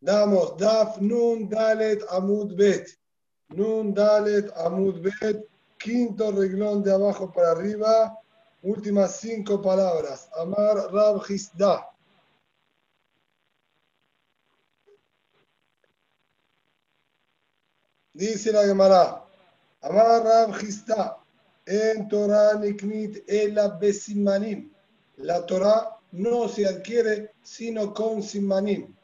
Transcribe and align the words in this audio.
Damos 0.00 0.56
Daf 0.56 0.98
Nun 1.00 1.48
Dalet 1.48 2.02
Amud 2.08 2.56
Bet. 2.56 2.88
Nun 3.50 3.92
Dalet 3.92 4.50
Amud 4.56 5.02
Bet. 5.02 5.46
Quinto 5.78 6.30
reglón 6.32 6.82
de 6.82 6.92
abajo 6.92 7.30
para 7.32 7.50
arriba. 7.50 8.18
Últimas 8.62 9.16
cinco 9.16 9.60
palabras. 9.60 10.28
Amar 10.38 10.76
Rab 10.90 11.22
Hisda. 11.28 11.86
Dice 18.14 18.52
la 18.52 18.64
Gemara. 18.64 19.22
Amar 19.82 20.24
Rab 20.24 20.62
Hisda. 20.62 21.18
En 21.66 22.08
Torah 22.08 22.54
Niknit 22.54 23.22
Ela 23.28 23.68
Besimanim. 23.68 24.72
La 25.16 25.44
Torah 25.44 25.98
no 26.12 26.48
se 26.48 26.66
adquiere 26.66 27.34
sino 27.42 27.92
con 27.92 28.22
simanim. 28.22 28.96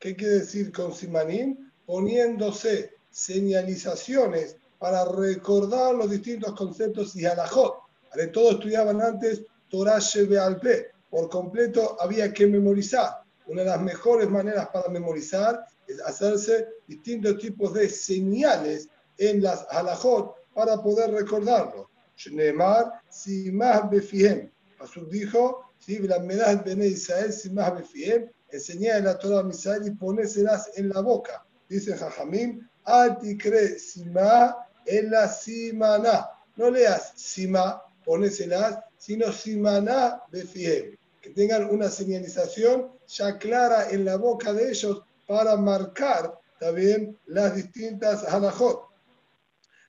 ¿Qué 0.00 0.16
quiere 0.16 0.38
decir 0.38 0.72
con 0.72 0.94
simanim? 0.94 1.70
Poniéndose 1.84 2.94
señalizaciones 3.10 4.56
para 4.78 5.04
recordar 5.04 5.94
los 5.94 6.10
distintos 6.10 6.54
conceptos 6.54 7.14
y 7.16 7.26
halajot. 7.26 7.74
De 8.14 8.28
todo 8.28 8.52
estudiaban 8.52 9.02
antes 9.02 9.42
Torah 9.68 9.98
Shebe 9.98 10.38
Alpe. 10.38 10.92
Por 11.10 11.28
completo 11.28 11.98
había 12.00 12.32
que 12.32 12.46
memorizar. 12.46 13.22
Una 13.46 13.62
de 13.62 13.68
las 13.68 13.82
mejores 13.82 14.30
maneras 14.30 14.68
para 14.72 14.88
memorizar 14.88 15.66
es 15.86 16.00
hacerse 16.00 16.68
distintos 16.86 17.36
tipos 17.36 17.74
de 17.74 17.90
señales 17.90 18.88
en 19.18 19.42
las 19.42 19.66
halajot 19.70 20.34
para 20.54 20.80
poder 20.82 21.10
recordarlo. 21.10 21.90
Shneemar 22.16 23.02
Simah 23.10 23.82
Befihem. 23.82 24.50
Pasuk 24.78 25.10
dijo, 25.10 25.66
¿sí? 25.78 25.98
la 25.98 26.20
medad 26.20 26.64
de 26.64 26.88
Israel 26.88 27.30
Simah 27.32 27.70
Befiem, 27.70 28.30
enseñar 28.52 29.02
la 29.02 29.18
Torah 29.18 29.46
a 29.46 29.50
Israel 29.50 29.82
y 29.86 29.90
ponéselas 29.90 30.70
en 30.76 30.88
la 30.88 31.00
boca. 31.00 31.44
Dice 31.68 31.96
Jajamim, 31.96 32.68
Altikre 32.84 33.78
Simah 33.78 34.66
en 34.86 35.10
la 35.10 35.28
Simana. 35.28 36.30
No 36.56 36.70
leas 36.70 37.12
Sima, 37.16 37.82
ponéselas, 38.04 38.78
sino 38.98 39.32
Simana 39.32 40.22
Befiem. 40.30 40.96
Que 41.20 41.30
tengan 41.30 41.70
una 41.70 41.88
señalización 41.88 42.90
ya 43.06 43.38
clara 43.38 43.90
en 43.90 44.04
la 44.04 44.16
boca 44.16 44.52
de 44.52 44.70
ellos 44.70 45.02
para 45.26 45.56
marcar 45.56 46.38
también 46.58 47.18
las 47.26 47.54
distintas 47.54 48.24
halajot. 48.24 48.88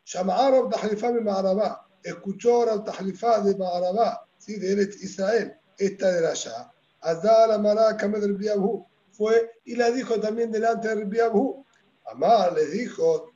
Shama'ar 0.05 0.69
Tahlifah 0.69 1.11
de 1.11 1.21
Ma'arabá. 1.21 1.87
Escuchó 2.03 2.69
al 2.69 2.83
Tahlifah 2.83 3.41
de 3.41 3.55
Ma'arabá, 3.55 4.25
¿sí? 4.37 4.57
de 4.57 4.83
Israel 5.01 5.57
esta 5.77 6.11
de 6.11 6.27
allá. 6.27 6.70
Azar 7.01 7.51
Amara 7.51 7.97
Kamed 7.97 8.47
Abu 8.49 8.85
fue 9.11 9.51
y 9.65 9.75
la 9.75 9.91
dijo 9.91 10.19
también 10.19 10.51
delante 10.51 10.87
de 10.87 10.95
Rabbi 10.95 11.19
Abu. 11.19 11.65
Amar 12.05 12.53
les 12.53 12.71
dijo, 12.71 13.31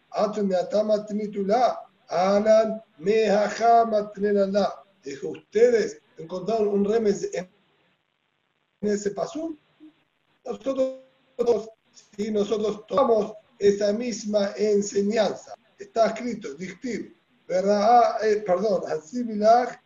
Anan. 2.08 2.81
Dijo, 5.03 5.30
ustedes 5.30 6.02
encontraron 6.17 6.67
un 6.67 6.86
remes 6.86 7.30
en 7.33 7.49
ese 8.81 9.11
paso. 9.11 9.55
Nosotros, 10.45 11.69
si 12.16 12.31
nosotros 12.31 12.86
tomamos 12.88 13.33
esa 13.59 13.93
misma 13.93 14.52
enseñanza, 14.58 15.55
está 15.77 16.08
escrito, 16.08 16.53
dictir. 16.55 17.16
Eh, 17.47 18.43
perdón, 18.45 18.83
Hatzimilach 18.88 19.80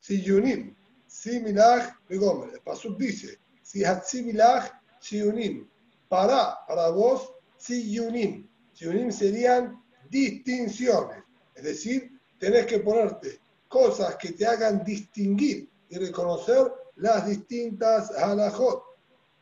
Siyunim, 0.00 0.74
Similach 1.16 1.96
Begomer. 2.08 2.50
El 2.52 2.60
Pasuk 2.60 2.98
dice, 2.98 3.38
si 3.62 3.84
Hatsimilach 3.84 4.70
Siyunim, 5.00 5.66
para, 6.08 6.58
para 6.68 6.90
vos, 6.90 7.32
Siyunim. 7.56 8.46
Siyunim 8.74 9.10
serían 9.10 9.82
distinciones. 10.10 11.24
Es 11.54 11.64
decir, 11.64 12.20
tenés 12.38 12.66
que 12.66 12.80
ponerte 12.80 13.40
cosas 13.68 14.16
que 14.16 14.32
te 14.32 14.46
hagan 14.46 14.84
distinguir 14.84 15.68
y 15.88 15.98
reconocer 15.98 16.70
las 16.96 17.26
distintas 17.26 18.10
halajot. 18.10 18.82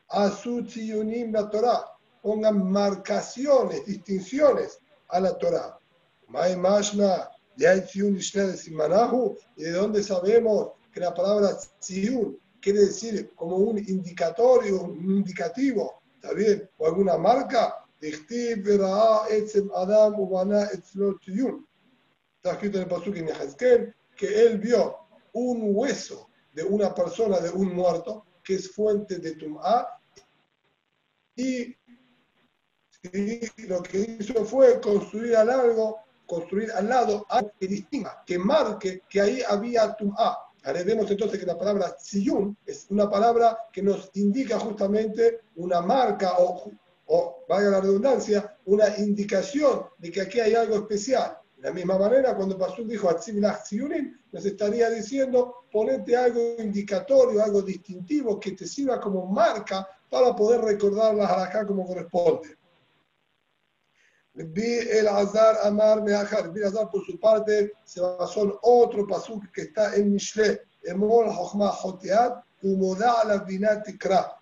Asut 0.09 0.69
Siyunim 0.69 1.33
la 1.33 1.51
Torah. 1.51 1.85
Pongan 2.23 2.71
marcaciones, 2.71 3.85
distinciones 3.85 4.79
a 5.09 5.21
la 5.21 5.37
Torah. 5.37 5.77
Mai 6.29 6.57
Mashna, 6.57 7.31
¿Y 7.57 7.63
de 9.63 9.71
dónde 9.71 10.03
sabemos 10.03 10.73
que 10.95 11.01
la 11.01 11.13
palabra 11.13 11.59
tziyun 11.81 12.39
quiere 12.61 12.87
decir 12.87 13.33
como 13.35 13.57
un 13.57 13.79
indicatorio, 13.79 14.83
un 14.83 15.17
indicativo, 15.17 16.03
¿está 16.15 16.33
bien? 16.33 16.71
O 16.79 16.87
alguna 16.87 17.19
marca. 17.19 17.85
Está 22.37 22.53
escrito 22.53 22.77
en 22.77 22.83
el 22.85 22.89
Pasuk 22.89 23.17
en 23.17 23.27
Yehezkel 23.27 23.95
que 24.17 24.47
él 24.47 24.59
vio 24.59 24.97
un 25.33 25.73
hueso 25.75 26.29
de 26.53 26.63
una 26.63 26.95
persona, 26.95 27.41
de 27.41 27.51
un 27.51 27.75
muerto, 27.75 28.25
que 28.45 28.55
es 28.55 28.71
fuente 28.71 29.19
de 29.19 29.35
Tum'a, 29.35 29.89
y, 31.35 31.77
y 33.13 33.67
lo 33.67 33.83
que 33.83 34.17
hizo 34.21 34.45
fue 34.45 34.81
construir 34.81 35.33
largo, 35.33 35.99
construir 36.27 36.71
al 36.71 36.89
lado 36.89 37.27
algo 37.29 37.51
que 37.59 37.67
distinga, 37.67 38.23
que 38.25 38.39
marque 38.39 39.03
que 39.09 39.21
ahí 39.21 39.43
había 39.49 39.97
Tum'a. 39.97 40.39
Vemos 40.73 41.11
entonces 41.11 41.39
que 41.39 41.47
la 41.47 41.59
palabra 41.59 41.95
siyun 41.99 42.57
es 42.65 42.87
una 42.89 43.11
palabra 43.11 43.59
que 43.71 43.83
nos 43.83 44.11
indica 44.15 44.59
justamente 44.59 45.41
una 45.57 45.83
marca 45.83 46.39
o, 46.39 46.71
o, 47.07 47.45
valga 47.47 47.71
la 47.71 47.81
redundancia, 47.81 48.57
una 48.65 48.97
indicación 48.97 49.85
de 49.99 50.11
que 50.11 50.23
aquí 50.23 50.41
hay 50.41 50.55
algo 50.55 50.77
especial. 50.77 51.37
De 51.57 51.69
la 51.69 51.75
misma 51.75 51.99
manera, 51.99 52.35
cuando 52.35 52.57
Pasuk 52.57 52.87
dijo 52.87 53.11
Atzimilach 53.11 53.65
Siyunim, 53.65 54.19
nos 54.33 54.45
estaría 54.45 54.89
diciendo 54.89 55.67
ponete 55.71 56.17
algo 56.17 56.57
indicatorio, 56.59 57.43
algo 57.43 57.61
distintivo 57.61 58.41
que 58.41 58.53
te 58.53 58.67
sirva 58.67 59.01
como 59.01 59.27
marca 59.27 59.87
para 60.09 60.35
poder 60.35 60.63
recordar 60.63 61.15
la 61.15 61.27
halakha 61.27 61.67
como 61.67 61.87
corresponde. 61.87 62.57
El 64.37 65.07
Azar 65.07 65.59
Amar 65.63 66.03
Meachar. 66.03 66.53
Vi 66.53 66.61
el 66.61 66.67
Azar, 66.67 66.91
por 66.91 67.05
su 67.07 67.19
parte, 67.21 67.73
se 67.85 68.01
basó 68.01 68.43
en 68.43 68.55
otro 68.63 69.07
pasuk 69.07 69.51
que 69.53 69.63
está 69.63 69.95
en 69.95 70.13
Mishle. 70.13 70.63
Emol 70.83 71.29
Hochma 71.29 71.71
Hoteat, 71.71 72.45
Umoda 72.63 73.25
la 73.25 73.39
Vinatikra. 73.39 74.37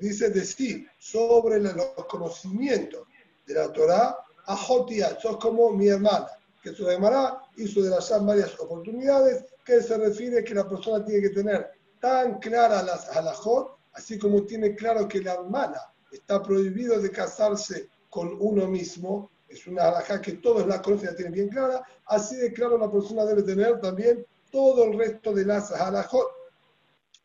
Dice 0.00 0.30
decir 0.30 0.88
sobre 0.98 1.60
los 1.60 1.74
conocimientos 2.08 3.06
de 3.46 3.54
la 3.54 3.72
Torah 3.72 4.18
a 4.46 4.54
Hotiat. 4.54 5.20
Sos 5.20 5.36
como 5.36 5.70
mi 5.70 5.88
hermana. 5.88 6.28
Que 6.60 6.72
su 6.72 6.88
hermana 6.90 7.38
hizo 7.56 7.82
de 7.82 7.90
las 7.90 8.24
varias 8.24 8.58
oportunidades 8.58 9.44
que 9.64 9.80
se 9.80 9.96
refiere 9.96 10.42
que 10.42 10.54
la 10.54 10.68
persona 10.68 11.04
tiene 11.04 11.22
que 11.22 11.30
tener 11.30 11.70
tan 12.00 12.40
claras 12.40 12.84
las 12.84 13.16
halajot, 13.16 13.76
así 13.92 14.18
como 14.18 14.42
tiene 14.42 14.74
claro 14.74 15.06
que 15.06 15.20
la 15.20 15.34
hermana 15.34 15.80
está 16.10 16.42
prohibido 16.42 17.00
de 17.00 17.10
casarse 17.10 17.88
con 18.10 18.36
uno 18.40 18.66
mismo, 18.66 19.30
es 19.48 19.66
una 19.66 19.84
halajá 19.84 20.20
que 20.20 20.32
todos 20.32 20.66
la 20.66 20.82
conocen 20.82 21.10
la 21.10 21.16
tienen 21.16 21.32
bien 21.32 21.48
clara, 21.48 21.82
así 22.06 22.36
de 22.36 22.52
claro 22.52 22.78
la 22.78 22.90
persona 22.90 23.24
debe 23.24 23.42
tener 23.42 23.80
también 23.80 24.26
todo 24.50 24.84
el 24.84 24.98
resto 24.98 25.32
de 25.32 25.44
las 25.44 25.70
halajot. 25.72 26.28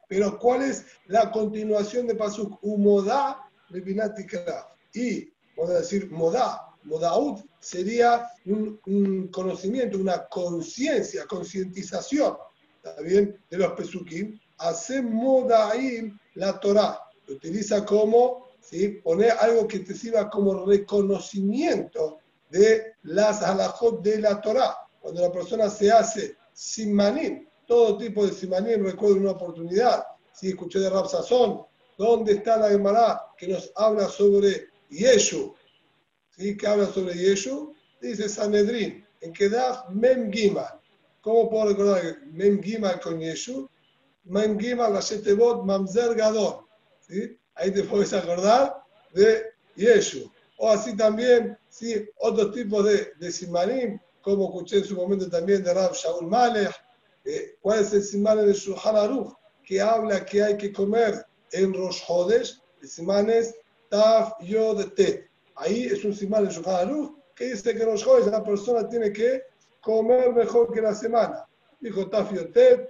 Pero 0.08 0.38
¿cuál 0.38 0.64
es 0.64 0.86
la 1.08 1.32
continuación 1.32 2.08
de 2.08 2.16
Pasuk? 2.16 2.60
Umodá 2.62 3.50
Bibinatikra. 3.70 4.68
Y, 4.94 5.32
a 5.58 5.70
decir, 5.70 6.12
Modá, 6.12 6.76
Modaud 6.84 7.40
sería 7.60 8.28
un, 8.46 8.80
un 8.88 9.28
conocimiento, 9.28 9.98
una 9.98 10.28
conciencia, 10.28 11.26
concientización, 11.26 12.36
bien? 13.04 13.40
De 13.50 13.58
los 13.58 13.74
Pesukim. 13.74 14.40
Hace 14.58 15.02
Modaim 15.02 16.18
la 16.36 16.60
Torah. 16.60 17.00
Lo 17.28 17.36
utiliza 17.36 17.86
como 17.86 18.51
¿sí? 18.62 19.00
poner 19.04 19.32
algo 19.32 19.68
que 19.68 19.80
te 19.80 19.94
sirva 19.94 20.30
como 20.30 20.66
reconocimiento 20.66 22.20
de 22.50 22.94
las 23.04 23.42
halajot 23.42 24.02
de 24.02 24.20
la 24.20 24.40
Torah. 24.40 24.78
Cuando 25.00 25.22
la 25.22 25.32
persona 25.32 25.70
se 25.70 25.92
hace 25.92 26.38
simanim, 26.54 27.48
todo 27.66 27.98
tipo 27.98 28.26
de 28.26 28.34
simanim, 28.34 28.84
recuerdo 28.84 29.16
una 29.16 29.32
oportunidad, 29.32 30.04
si 30.34 30.50
escuché 30.50 30.80
de 30.80 30.90
Rab 30.90 31.08
¿dónde 31.98 32.34
está 32.34 32.58
la 32.58 32.70
Gemara 32.70 33.22
que 33.38 33.48
nos 33.48 33.72
habla 33.76 34.08
sobre 34.08 34.70
Yeshu? 34.90 35.54
¿Sí? 36.30 36.58
¿Qué 36.58 36.68
habla 36.68 36.88
sobre 36.88 37.16
Yeshu? 37.16 37.74
Dice 38.02 38.28
Sanedrin, 38.28 39.06
en 39.22 39.34
que 39.34 39.50
da 39.50 39.86
Mem 39.90 40.32
Gimal. 40.32 40.80
¿Cómo 41.22 41.50
puedo 41.50 41.70
recordar 41.70 42.02
Mem 42.32 42.62
Gimal 42.62 43.00
con 43.00 43.20
Yeshu? 43.20 43.70
Mem 44.24 44.60
Gimal, 44.60 44.94
la 44.94 45.02
Shetebot, 45.02 45.66
Mamzer 45.66 46.16
Gadol. 46.16 46.66
¿Sí? 47.00 47.38
Ahí 47.56 47.72
te 47.72 47.84
puedes 47.84 48.14
acordar 48.14 48.82
de 49.14 49.52
Yeshu. 49.76 50.32
O 50.58 50.70
así 50.70 50.96
también, 50.96 51.58
sí, 51.70 52.08
otros 52.20 52.54
tipos 52.54 52.86
de, 52.86 53.14
de 53.20 53.32
simanim, 53.32 54.00
como 54.22 54.46
escuché 54.46 54.78
en 54.78 54.86
su 54.86 54.96
momento 54.96 55.30
también 55.30 55.64
de 55.64 55.74
Rab 55.74 55.94
Shaul 55.94 56.28
Malech. 56.28 56.72
Eh, 57.26 57.56
¿Cuál 57.62 57.80
es 57.80 57.94
el 57.94 58.04
simanim 58.04 58.46
de 58.46 58.54
Shulchan 58.54 58.96
Aruch? 58.96 59.34
Que 59.64 59.82
habla 59.82 60.26
que 60.26 60.44
hay 60.44 60.58
que 60.58 60.72
comer 60.72 61.26
en 61.52 61.74
Rosh 61.74 62.02
Hodesh. 62.08 62.62
El 62.82 62.90
simán 62.90 63.30
es 63.30 63.56
Taf 63.90 64.34
Yod 64.42 64.94
Tet. 64.94 65.30
Ahí 65.56 65.86
es 65.86 66.04
un 66.04 66.16
simán 66.16 66.48
de 66.48 66.54
Shulchan 66.54 67.16
que 67.36 67.46
dice 67.46 67.76
que 67.76 67.86
los 67.86 68.04
jóvenes 68.04 68.32
la 68.32 68.44
persona 68.44 68.88
tiene 68.88 69.12
que 69.12 69.44
comer 69.82 70.34
mejor 70.34 70.72
que 70.72 70.82
la 70.82 70.94
semana. 70.94 71.46
Dijo 71.80 72.08
Taf 72.08 72.32
Yod 72.34 72.52
Tet, 72.52 72.90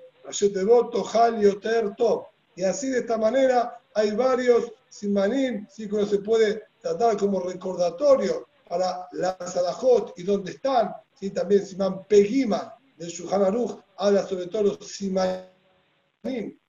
Yoter 1.39 1.95
Top. 1.95 2.27
Y 2.55 2.63
así 2.63 2.89
de 2.89 2.99
esta 2.99 3.17
manera 3.17 3.80
hay 3.93 4.11
varios 4.11 4.71
simanim, 4.89 5.67
sí 5.69 5.87
que 5.87 5.95
uno 5.95 6.05
se 6.05 6.19
puede 6.19 6.63
tratar 6.81 7.17
como 7.17 7.39
recordatorio 7.39 8.47
para 8.67 9.07
la 9.13 9.37
Sadajot 9.45 10.13
y 10.17 10.23
dónde 10.23 10.51
están. 10.51 10.93
Sí, 11.19 11.29
también 11.29 11.65
Simán 11.65 12.05
Pegiman 12.05 12.71
del 12.97 13.09
Shulchan 13.09 13.43
Aruch 13.43 13.79
habla 13.97 14.25
sobre 14.25 14.47
todo 14.47 14.63
los 14.63 14.77
simanim 14.87 15.47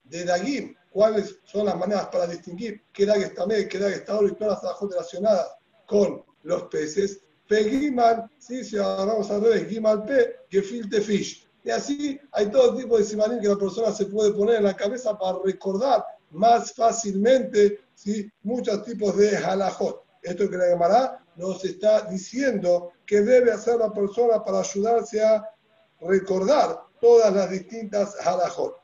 de 0.04 0.24
Dagim, 0.24 0.74
cuáles 0.90 1.38
son 1.44 1.66
las 1.66 1.76
maneras 1.76 2.08
para 2.08 2.26
distinguir 2.26 2.84
qué 2.92 3.06
Dag 3.06 3.22
está 3.22 3.46
qué 3.46 3.78
Dag 3.78 3.92
está 3.92 4.18
oro 4.18 4.28
y 4.28 4.34
todas 4.34 4.54
las 4.54 4.60
Sadajot 4.60 4.92
relacionadas 4.92 5.48
con 5.86 6.24
los 6.42 6.64
peces. 6.64 7.20
Pegiman, 7.48 8.30
sí, 8.38 8.64
si 8.64 8.78
agarramos 8.78 9.30
al 9.30 9.42
revés, 9.42 9.68
Gimal 9.68 10.04
P, 10.04 10.36
Gefilte 10.50 11.00
Fish. 11.00 11.48
Y 11.64 11.70
así 11.70 12.20
hay 12.32 12.46
todo 12.50 12.76
tipo 12.76 12.98
de 12.98 13.04
simanim 13.04 13.40
que 13.40 13.48
la 13.48 13.56
persona 13.56 13.92
se 13.92 14.06
puede 14.06 14.32
poner 14.32 14.56
en 14.56 14.64
la 14.64 14.76
cabeza 14.76 15.16
para 15.16 15.38
recordar 15.44 16.04
más 16.32 16.72
fácilmente 16.72 17.80
¿sí? 17.94 18.30
muchos 18.42 18.84
tipos 18.84 19.16
de 19.16 19.36
halajot. 19.36 20.04
Esto 20.22 20.48
que 20.48 20.56
la 20.56 20.68
llamará 20.68 21.24
nos 21.36 21.64
está 21.64 22.02
diciendo 22.02 22.92
que 23.06 23.22
debe 23.22 23.52
hacer 23.52 23.76
la 23.76 23.92
persona 23.92 24.44
para 24.44 24.60
ayudarse 24.60 25.24
a 25.24 25.48
recordar 26.00 26.80
todas 27.00 27.32
las 27.32 27.50
distintas 27.50 28.16
halajot. 28.24 28.76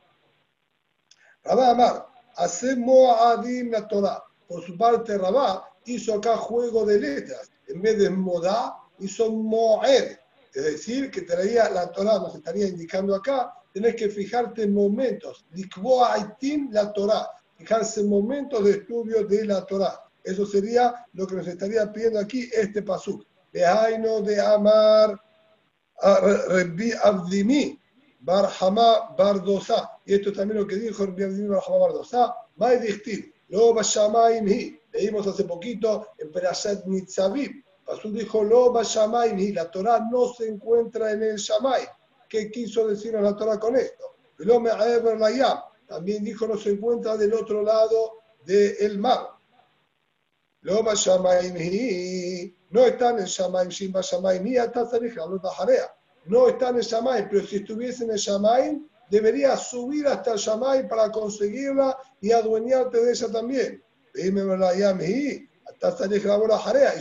Rabá 1.44 1.70
Amar, 1.70 2.06
hace 2.36 2.76
Moadim 2.76 3.70
la 3.70 3.86
Torah. 3.86 4.22
Por 4.46 4.64
su 4.64 4.76
parte, 4.76 5.16
Rabá 5.16 5.68
hizo 5.84 6.14
acá 6.14 6.36
juego 6.36 6.84
de 6.84 6.98
letras. 6.98 7.50
En 7.68 7.80
vez 7.82 7.98
de 7.98 8.10
Modá, 8.10 8.76
hizo 8.98 9.30
Moed. 9.30 10.18
Es 10.54 10.64
decir, 10.64 11.10
que 11.10 11.22
traía 11.22 11.68
la 11.70 11.90
Torah, 11.92 12.18
nos 12.18 12.34
estaría 12.34 12.66
indicando 12.66 13.14
acá, 13.14 13.54
tenés 13.72 13.94
que 13.94 14.08
fijarte 14.08 14.62
en 14.64 14.74
momentos. 14.74 15.46
Likboa 15.52 16.36
la 16.70 16.92
Torah 16.92 17.30
fijarse 17.58 18.00
en 18.00 18.08
momentos 18.08 18.64
de 18.64 18.70
estudio 18.70 19.25
de 19.25 19.44
la 19.44 19.66
Torah. 19.66 20.00
Eso 20.22 20.46
sería 20.46 21.06
lo 21.14 21.26
que 21.26 21.37
nos 21.37 21.46
estaría 21.46 21.93
pidiendo 21.93 22.20
aquí 22.20 22.49
este 22.52 22.82
pasuk. 22.82 23.26
Behaino 23.52 24.20
de 24.20 24.40
Amar 24.40 25.20
Rabbi 26.00 26.93
Abdimi 27.02 27.81
Barhama 28.20 29.14
Bardosa. 29.16 29.90
Y 30.06 30.14
esto 30.14 30.32
también 30.32 30.60
lo 30.60 30.66
que 30.66 30.76
dijo 30.76 31.05
Rabbi 31.05 31.25
Abdimi 31.25 31.49
Barhama 31.49 31.78
Bardosa. 31.78 32.34
Mai 32.56 32.78
Dichtiv, 32.78 33.32
Lo 33.49 33.75
Hi. 33.75 34.81
Leímos 34.93 35.26
hace 35.26 35.44
poquito 35.44 36.08
en 36.19 36.31
Perashat 36.31 36.84
Nitzavim. 36.87 37.62
Pasuk 37.84 38.12
dijo 38.12 38.44
Lo 38.44 38.72
Hi. 38.72 39.52
La 39.52 39.70
Torah 39.70 40.06
no 40.10 40.32
se 40.32 40.49
encuentra 40.49 41.10
en 41.10 41.22
el 41.25 41.37
Shamay. 41.37 41.88
¿Qué 42.28 42.50
quiso 42.50 42.87
decirnos 42.87 43.22
la 43.22 43.34
Torah 43.34 43.58
con 43.58 43.75
esto? 43.75 44.05
Lo 44.38 44.60
Me'aber 44.60 45.19
Layam 45.19 45.58
también 45.88 46.23
dijo 46.23 46.46
no 46.46 46.56
se 46.58 46.70
encuentra 46.70 47.17
del 47.17 47.35
otro 47.35 47.62
lado 47.62 48.20
del 48.44 48.99
mar. 48.99 49.31
No 52.70 52.85
están 52.85 53.19
en 53.19 53.25
Shamaim, 53.25 53.69
Shimba 53.69 54.02
Shamaim, 54.02 54.44
ni 54.44 54.56
No 56.26 56.49
están 56.49 56.76
en 56.76 56.82
Shamaim, 56.82 57.29
pero 57.31 57.46
si 57.46 57.56
estuviesen 57.56 58.11
en 58.11 58.17
Shamaim, 58.17 58.87
deberías 59.11 59.69
subir 59.70 60.06
hasta 60.06 60.37
Shamaim 60.37 60.87
para 60.88 61.11
conseguirla 61.11 61.96
y 62.20 62.32
adueñarte 62.32 63.02
de 63.02 63.12
ella 63.12 63.32
también. 63.32 63.82
Dime, 64.14 64.43
Y 65.02 65.49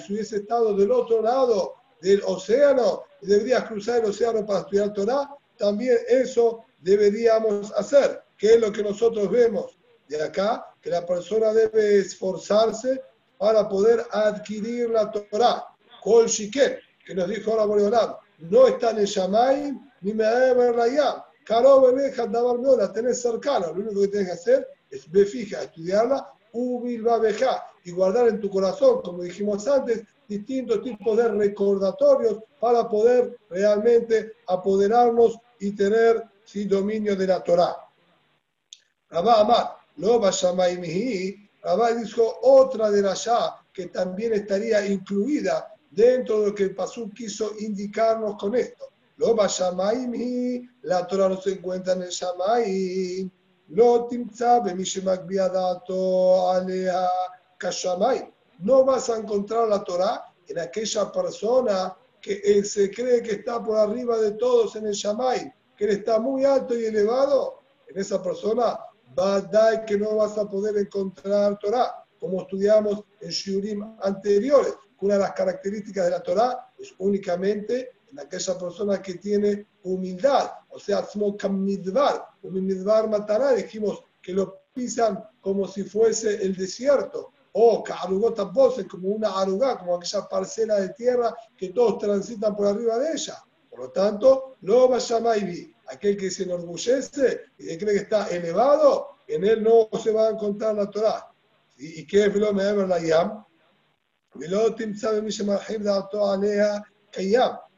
si 0.01 0.13
hubiese 0.13 0.37
estado 0.37 0.73
del 0.75 0.91
otro 0.91 1.21
lado 1.21 1.73
del 2.01 2.21
océano, 2.25 3.03
deberías 3.21 3.65
cruzar 3.65 3.99
el 3.99 4.11
océano 4.11 4.45
para 4.45 4.59
estudiar 4.59 4.93
Torah, 4.93 5.29
también 5.57 5.97
eso 6.07 6.63
deberíamos 6.79 7.73
hacer. 7.73 8.23
¿Qué 8.37 8.53
es 8.53 8.61
lo 8.61 8.71
que 8.71 8.83
nosotros 8.83 9.29
vemos 9.29 9.77
de 10.07 10.21
acá? 10.21 10.65
Que 10.81 10.89
la 10.89 11.05
persona 11.05 11.51
debe 11.53 11.99
esforzarse 11.99 13.01
para 13.37 13.67
poder 13.67 14.05
adquirir 14.11 14.89
la 14.89 15.11
Torah. 15.11 15.65
Kol 16.03 16.27
Shiket, 16.27 16.79
que 17.05 17.15
nos 17.15 17.27
dijo 17.27 17.51
ahora 17.51 17.65
Boreolam, 17.65 18.15
no 18.39 18.67
está 18.67 18.91
en 18.91 18.99
el 18.99 19.05
Shamay 19.05 19.73
ni 20.01 20.13
me 20.13 20.71
rayar. 20.71 21.25
Caro 21.43 21.81
bebeja 21.81 22.27
la 22.27 22.93
tenés 22.93 23.21
cercana. 23.21 23.67
Lo 23.67 23.73
único 23.73 24.01
que 24.01 24.07
tienes 24.09 24.27
que 24.27 24.33
hacer 24.33 24.67
es 24.89 25.05
fija, 25.29 25.63
estudiarla, 25.63 26.33
ubil 26.51 27.05
y 27.83 27.91
guardar 27.91 28.27
en 28.27 28.41
tu 28.41 28.49
corazón, 28.49 29.01
como 29.01 29.23
dijimos 29.23 29.67
antes, 29.67 30.03
distintos 30.27 30.83
tipos 30.83 31.15
de 31.17 31.29
recordatorios 31.29 32.39
para 32.59 32.87
poder 32.87 33.37
realmente 33.49 34.33
apoderarnos 34.47 35.37
y 35.59 35.71
tener 35.71 36.23
sí, 36.43 36.65
dominio 36.65 37.15
de 37.15 37.27
la 37.27 37.41
Torah. 37.41 37.86
Rabá 39.09 39.41
Amar, 39.41 39.77
lo 39.97 40.19
Rabá 40.19 41.93
dijo 41.93 42.39
otra 42.41 42.91
de 42.91 43.01
la 43.01 43.13
ya 43.13 43.55
que 43.73 43.87
también 43.87 44.33
estaría 44.33 44.85
incluida 44.85 45.73
dentro 45.91 46.41
de 46.41 46.47
lo 46.47 46.55
que 46.55 46.63
el 46.63 46.75
Pasú 46.75 47.09
quiso 47.11 47.51
indicarnos 47.59 48.35
con 48.37 48.55
esto. 48.55 48.85
Lo 49.17 49.35
la 49.35 51.07
Torah 51.07 51.29
no 51.29 51.41
se 51.41 51.53
encuentra 51.53 51.93
en 51.93 52.03
el 52.03 52.09
Shamaim. 52.09 53.31
Lo 53.69 54.07
alea 56.51 57.09
No 58.59 58.85
vas 58.85 59.09
a 59.09 59.17
encontrar 59.17 59.67
la 59.67 59.83
Torah 59.83 60.23
en 60.47 60.59
aquella 60.59 61.11
persona 61.11 61.95
que 62.21 62.63
se 62.63 62.91
cree 62.91 63.21
que 63.21 63.33
está 63.33 63.63
por 63.63 63.77
arriba 63.77 64.17
de 64.17 64.31
todos 64.31 64.75
en 64.75 64.87
el 64.87 64.93
Shamaim, 64.93 65.51
que 65.75 65.85
él 65.85 65.91
está 65.91 66.19
muy 66.19 66.45
alto 66.45 66.77
y 66.77 66.85
elevado. 66.85 67.61
En 67.87 67.99
esa 67.99 68.21
persona 68.21 68.77
dar 69.17 69.85
que 69.85 69.97
no 69.97 70.15
vas 70.15 70.37
a 70.37 70.47
poder 70.47 70.77
encontrar 70.77 71.57
Torah, 71.59 72.05
como 72.19 72.41
estudiamos 72.41 73.03
en 73.19 73.29
Shurim 73.29 73.97
anteriores. 74.01 74.75
Una 74.99 75.15
de 75.15 75.21
las 75.21 75.33
características 75.33 76.05
de 76.05 76.11
la 76.11 76.21
Torah 76.21 76.71
es 76.77 76.93
únicamente 76.99 77.91
en 78.11 78.19
aquella 78.19 78.57
persona 78.57 79.01
que 79.01 79.15
tiene 79.15 79.67
humildad, 79.83 80.51
o 80.69 80.79
sea, 80.79 81.05
Midvar, 81.49 82.27
Midvar 82.43 83.09
matará, 83.09 83.53
dijimos 83.53 84.03
que 84.21 84.33
lo 84.33 84.61
pisan 84.73 85.23
como 85.41 85.67
si 85.67 85.83
fuese 85.83 86.43
el 86.43 86.55
desierto, 86.55 87.33
o 87.53 87.83
pose 88.53 88.87
como 88.87 89.09
una 89.09 89.39
arugá, 89.39 89.79
como 89.79 89.95
aquella 89.95 90.27
parcela 90.27 90.75
de 90.79 90.89
tierra 90.89 91.35
que 91.57 91.69
todos 91.69 91.97
transitan 91.97 92.55
por 92.55 92.67
arriba 92.67 92.99
de 92.99 93.13
ella. 93.13 93.43
Por 93.69 93.79
lo 93.79 93.91
tanto, 93.91 94.57
lo 94.61 94.89
va 94.89 94.97
a 94.97 94.99
aquel 95.89 96.17
que 96.17 96.31
se 96.31 96.43
enorgullece 96.43 97.41
y 97.57 97.77
cree 97.77 97.93
que 97.93 98.01
está 98.01 98.27
elevado, 98.27 99.17
en 99.27 99.43
él 99.43 99.63
no 99.63 99.89
se 99.99 100.11
va 100.11 100.27
a 100.27 100.31
encontrar 100.31 100.75
la 100.75 100.89
Torah. 100.89 101.31
¿Y 101.77 102.05
qué 102.07 102.25
es 102.25 102.35
lo 102.35 102.53
me 102.53 102.63
la 102.87 102.99
yam? 102.99 103.43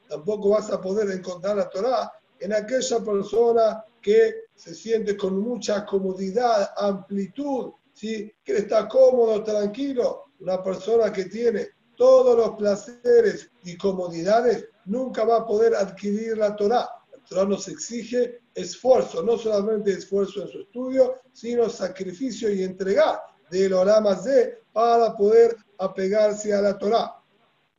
Tampoco 0.08 0.50
vas 0.50 0.72
a 0.72 0.82
poder 0.82 1.12
encontrar 1.12 1.58
la 1.58 1.70
Torah 1.70 2.12
en 2.40 2.54
aquella 2.54 3.00
persona 3.00 3.84
que 4.02 4.46
se 4.56 4.74
siente 4.74 5.18
con 5.18 5.40
mucha 5.40 5.86
comodidad, 5.86 6.72
amplitud, 6.78 7.72
¿sí? 7.94 8.32
que 8.44 8.58
está 8.58 8.88
cómodo, 8.88 9.44
tranquilo. 9.44 10.26
Una 10.40 10.64
persona 10.64 11.12
que 11.12 11.26
tiene 11.26 11.68
todos 11.98 12.38
los 12.38 12.56
placeres 12.56 13.52
y 13.64 13.78
comodidades 13.78 14.70
nunca 14.86 15.26
va 15.26 15.38
a 15.40 15.46
poder 15.46 15.76
adquirir 15.76 16.38
la 16.38 16.56
Torah 16.56 16.99
Torah 17.30 17.46
nos 17.46 17.68
exige 17.68 18.42
esfuerzo, 18.56 19.22
no 19.22 19.38
solamente 19.38 19.92
esfuerzo 19.92 20.42
en 20.42 20.48
su 20.48 20.62
estudio, 20.62 21.22
sino 21.32 21.70
sacrificio 21.70 22.52
y 22.52 22.64
entregar 22.64 23.22
de 23.52 23.70
los 23.70 23.86
ramas 23.86 24.24
de 24.24 24.58
para 24.74 25.16
poder 25.16 25.56
apegarse 25.78 26.52
a 26.54 26.62
la 26.62 26.78
Torah. 26.78 27.22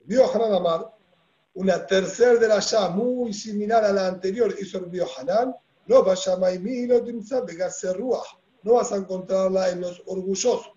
Vio 0.05 0.33
Hanan 0.33 0.55
Amar, 0.55 0.95
una 1.55 1.85
tercera 1.85 2.37
de 2.37 2.47
la 2.47 2.61
ya 2.61 2.91
muy 2.91 3.33
similar 3.35 3.85
a 3.85 3.93
la 3.93 4.07
anterior, 4.07 4.55
hizo 4.57 4.79
el 4.79 4.87
Vio 4.87 5.07
Hanan, 5.19 5.55
no 5.87 6.05
no 8.63 8.75
vas 8.75 8.93
a 8.93 8.97
encontrarla 8.97 9.71
en 9.71 9.81
los 9.81 10.03
orgullosos. 10.07 10.71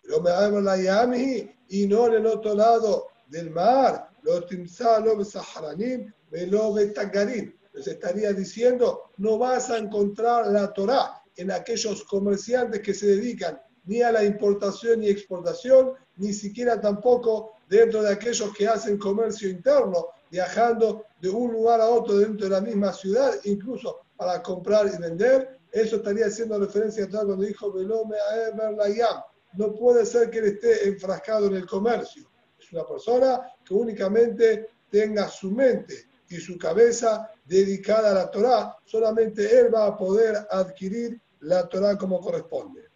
Pero 0.00 0.22
me 0.22 0.30
hablo 0.30 0.62
la 0.62 0.78
Yami 0.78 1.50
y 1.68 1.86
no 1.86 2.06
en 2.06 2.14
el 2.14 2.26
otro 2.26 2.54
lado 2.54 3.08
del 3.26 3.50
mar, 3.50 4.08
lo 4.22 4.46
timsa, 4.46 5.00
lo 5.00 5.16
besaharanim, 5.16 6.10
lo 6.30 6.72
betagarim 6.72 7.52
les 7.74 7.86
estaría 7.88 8.32
diciendo, 8.32 9.10
no 9.18 9.36
vas 9.36 9.68
a 9.70 9.78
encontrar 9.78 10.46
la 10.46 10.72
Torah 10.72 11.22
en 11.36 11.50
aquellos 11.50 12.04
comerciantes 12.04 12.80
que 12.80 12.94
se 12.94 13.06
dedican 13.06 13.60
ni 13.86 14.00
a 14.00 14.12
la 14.12 14.24
importación 14.24 15.00
ni 15.00 15.08
exportación, 15.08 15.92
ni 16.16 16.32
siquiera 16.32 16.80
tampoco 16.80 17.56
dentro 17.68 18.02
de 18.02 18.12
aquellos 18.12 18.56
que 18.56 18.68
hacen 18.68 18.96
comercio 18.96 19.48
interno, 19.48 20.06
viajando 20.30 21.04
de 21.20 21.28
un 21.28 21.52
lugar 21.52 21.80
a 21.80 21.88
otro 21.88 22.16
dentro 22.16 22.48
de 22.48 22.54
la 22.54 22.60
misma 22.60 22.92
ciudad, 22.92 23.34
incluso 23.44 24.00
para 24.16 24.40
comprar 24.42 24.86
y 24.86 24.96
vender. 24.96 25.58
Eso 25.72 25.96
estaría 25.96 26.26
haciendo 26.26 26.58
referencia 26.58 27.04
a 27.04 27.08
cuando 27.08 27.36
dijo 27.36 27.72
Velome 27.72 28.16
a 28.16 29.24
no 29.56 29.72
puede 29.74 30.06
ser 30.06 30.30
que 30.30 30.38
él 30.38 30.46
esté 30.46 30.88
enfrascado 30.88 31.46
en 31.46 31.56
el 31.56 31.66
comercio. 31.66 32.28
Es 32.58 32.72
una 32.72 32.86
persona 32.86 33.40
que 33.64 33.74
únicamente 33.74 34.68
tenga 34.90 35.28
su 35.28 35.50
mente 35.50 36.06
y 36.34 36.40
su 36.40 36.58
cabeza 36.58 37.30
dedicada 37.44 38.10
a 38.10 38.14
la 38.14 38.30
Torah, 38.30 38.76
solamente 38.84 39.58
él 39.58 39.74
va 39.74 39.86
a 39.86 39.96
poder 39.96 40.46
adquirir 40.50 41.20
la 41.40 41.68
Torah 41.68 41.96
como 41.96 42.20
corresponde. 42.20 42.88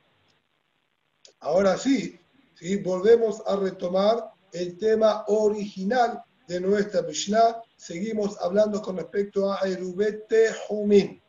Ahora 1.40 1.76
sí, 1.76 2.18
¿sí? 2.54 2.76
volvemos 2.76 3.42
a 3.46 3.56
retomar 3.56 4.32
el 4.52 4.76
tema 4.78 5.24
original 5.28 6.22
de 6.46 6.60
nuestra 6.60 7.02
Mishnah. 7.02 7.62
Seguimos 7.76 8.40
hablando 8.40 8.82
con 8.82 8.96
respecto 8.96 9.52
a 9.52 9.60
Erubet 9.68 10.26
Tehumin. 10.26 11.22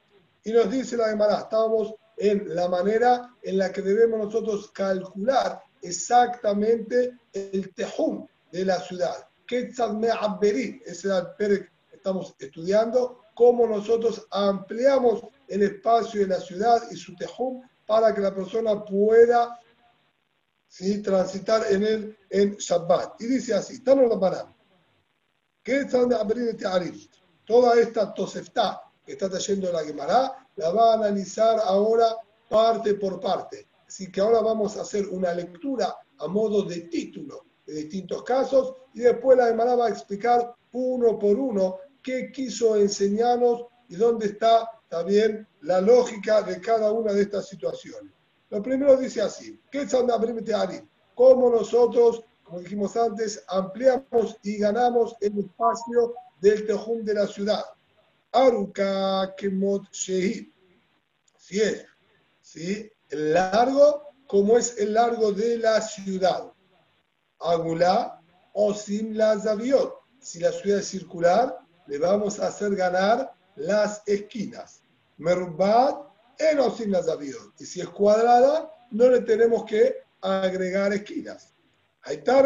Y 0.44 0.52
nos 0.52 0.72
dice 0.72 0.98
la 0.98 1.10
Gemara, 1.10 1.40
estamos 1.40 1.94
en 2.18 2.56
la 2.56 2.68
manera 2.68 3.36
en 3.44 3.58
la 3.58 3.72
que 3.72 3.82
debemos 3.82 4.20
nosotros 4.20 4.72
calcular 4.72 5.62
exactamente 5.82 7.18
el 7.34 7.74
Tehum 7.74 8.26
de 8.52 8.66
la 8.66 8.80
ciudad. 8.80 9.28
Quetzal 9.48 9.98
Me'abberin, 9.98 10.82
ese 10.86 11.08
es 11.08 11.14
el 11.40 11.60
que 11.60 11.70
estamos 12.00 12.34
estudiando, 12.40 13.24
cómo 13.36 13.68
nosotros 13.68 14.26
ampliamos 14.32 15.22
el 15.48 15.64
espacio 15.64 16.22
de 16.22 16.28
la 16.28 16.40
ciudad 16.40 16.82
y 16.92 16.96
su 16.96 17.16
Tehum 17.16 17.62
para 17.86 18.14
que 18.14 18.22
la 18.22 18.34
persona 18.34 18.84
pueda 18.84 19.60
¿sí? 20.68 21.02
transitar 21.02 21.64
en 21.72 21.84
él 21.84 22.18
en 22.30 22.56
Shabbat. 22.56 23.22
Y 23.22 23.28
dice 23.28 23.54
así, 23.54 23.76
estamos 23.76 24.06
en 24.06 24.10
la 24.10 24.20
parada. 24.20 24.56
Quetzal 25.62 26.08
Me'abberin 26.08 26.58
Toda 27.46 27.80
esta 27.80 28.14
Tosefta 28.14 28.82
que 29.06 29.14
está 29.14 29.30
trayendo 29.30 29.72
la 29.72 29.84
Gemara, 29.84 30.48
la 30.56 30.70
va 30.72 30.92
a 30.92 30.96
analizar 30.96 31.60
ahora 31.64 32.16
parte 32.48 32.94
por 32.94 33.20
parte. 33.20 33.68
Así 33.88 34.12
que 34.12 34.22
ahora 34.22 34.40
vamos 34.42 34.78
a 34.78 34.82
hacer 34.82 35.08
una 35.08 35.34
lectura 35.34 35.98
a 36.20 36.28
modo 36.28 36.64
de 36.64 36.82
título 36.82 37.46
de 37.66 37.74
distintos 37.74 38.24
casos 38.24 38.76
y 38.94 39.00
después 39.00 39.38
la 39.38 39.48
Gemara 39.48 39.76
va 39.76 39.88
a 39.88 39.90
explicar 39.90 40.56
uno 40.72 41.18
por 41.18 41.38
uno 41.38 41.80
qué 42.04 42.32
quiso 42.32 42.76
enseñarnos 42.76 43.66
y 43.88 43.96
dónde 43.96 44.28
está 44.28 44.70
también 44.88 45.48
la 45.62 45.82
lógica 45.82 46.42
de 46.42 46.60
cada 46.60 46.92
una 46.92 47.14
de 47.14 47.24
estas 47.24 47.48
situaciones. 47.48 48.14
Lo 48.50 48.62
primero 48.64 48.98
dice 48.98 49.22
así, 49.22 49.60
¿qué 49.72 49.82
es 49.82 49.92
Cómo 51.16 51.50
nosotros, 51.50 52.24
como 52.44 52.60
dijimos 52.60 52.96
antes, 52.96 53.44
ampliamos 53.48 54.38
y 54.42 54.58
ganamos 54.58 55.16
el 55.22 55.38
espacio 55.40 56.16
del 56.42 56.66
tejum 56.66 57.04
de 57.04 57.14
la 57.14 57.28
ciudad. 57.28 57.64
Aruka 58.32 59.36
Kemot 59.36 59.92
Shehid. 59.92 60.48
Si 61.38 61.60
es, 61.62 61.86
¿sí? 62.42 62.92
El 63.10 63.34
largo 63.34 64.10
como 64.28 64.58
es 64.58 64.78
el 64.78 64.94
largo 64.94 65.32
de 65.32 65.58
la 65.58 65.82
ciudad. 65.82 66.52
Agulá 67.40 68.22
o 68.54 68.74
Sim 68.74 69.14
la 69.14 69.40
Zaviot. 69.40 69.96
Si 70.20 70.40
la 70.40 70.52
ciudad 70.52 70.80
es 70.80 70.88
circular, 70.88 71.58
le 71.90 71.98
vamos 71.98 72.40
a 72.40 72.48
hacer 72.48 72.76
ganar 72.76 73.34
las 73.56 74.04
esquinas. 74.06 74.84
Merbat 75.18 76.08
en 76.38 76.60
Osim 76.60 76.92
la 76.92 77.02
Zaviot. 77.02 77.60
Y 77.60 77.66
si 77.66 77.82
es 77.82 77.90
cuadrada, 77.90 78.72
no 78.92 79.10
le 79.10 79.22
tenemos 79.22 79.66
que 79.66 79.96
agregar 80.22 80.94
esquinas. 80.94 81.54
Aitar 82.04 82.46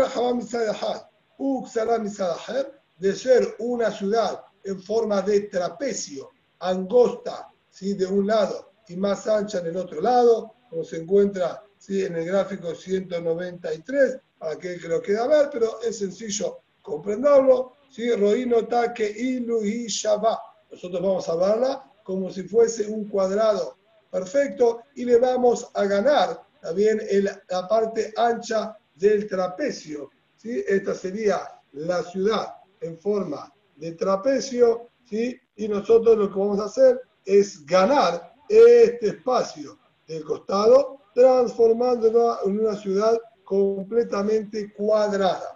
de 2.97 3.15
ser 3.15 3.55
una 3.59 3.91
ciudad 3.91 4.43
en 4.63 4.81
forma 4.81 5.21
de 5.21 5.41
trapecio, 5.41 6.29
angosta, 6.59 7.49
¿sí? 7.69 7.95
de 7.95 8.05
un 8.05 8.27
lado 8.27 8.71
y 8.87 8.95
más 8.95 9.27
ancha 9.27 9.59
en 9.59 9.67
el 9.67 9.77
otro 9.77 9.99
lado, 10.01 10.55
como 10.69 10.85
se 10.85 11.01
encuentra 11.01 11.63
¿sí? 11.77 12.03
en 12.05 12.15
el 12.15 12.25
gráfico 12.25 12.73
193, 12.73 14.19
para 14.39 14.57
que 14.57 14.77
lo 14.77 15.01
quede 15.01 15.27
ver, 15.27 15.49
pero 15.51 15.81
es 15.81 15.99
sencillo 15.99 16.61
comprenderlo. 16.81 17.73
¿Sí? 17.93 18.11
Roino 18.15 18.65
taque 18.67 19.07
ilu 19.07 19.63
y 19.63 19.87
shaba. 19.87 20.41
Nosotros 20.71 21.01
vamos 21.01 21.29
a 21.29 21.35
verla 21.35 21.91
como 22.03 22.31
si 22.31 22.43
fuese 22.43 22.87
un 22.87 23.07
cuadrado 23.07 23.77
perfecto 24.11 24.81
y 24.95 25.05
le 25.05 25.17
vamos 25.17 25.69
a 25.75 25.85
ganar 25.85 26.41
también 26.61 26.99
el, 27.09 27.29
la 27.49 27.67
parte 27.67 28.11
ancha 28.17 28.75
del 28.95 29.27
trapecio. 29.29 30.09
¿sí? 30.35 30.63
Esta 30.67 30.95
sería 30.95 31.47
la 31.73 32.03
ciudad 32.03 32.55
en 32.81 32.97
forma 32.97 33.53
de 33.75 33.91
trapecio, 33.93 34.89
¿sí? 35.03 35.39
y 35.55 35.67
nosotros 35.67 36.17
lo 36.17 36.31
que 36.31 36.39
vamos 36.39 36.59
a 36.59 36.65
hacer 36.65 36.99
es 37.25 37.65
ganar 37.65 38.33
este 38.49 39.09
espacio 39.09 39.79
del 40.07 40.23
costado, 40.23 40.99
transformándolo 41.13 42.39
en 42.45 42.59
una 42.59 42.75
ciudad 42.75 43.19
completamente 43.43 44.73
cuadrada. 44.73 45.52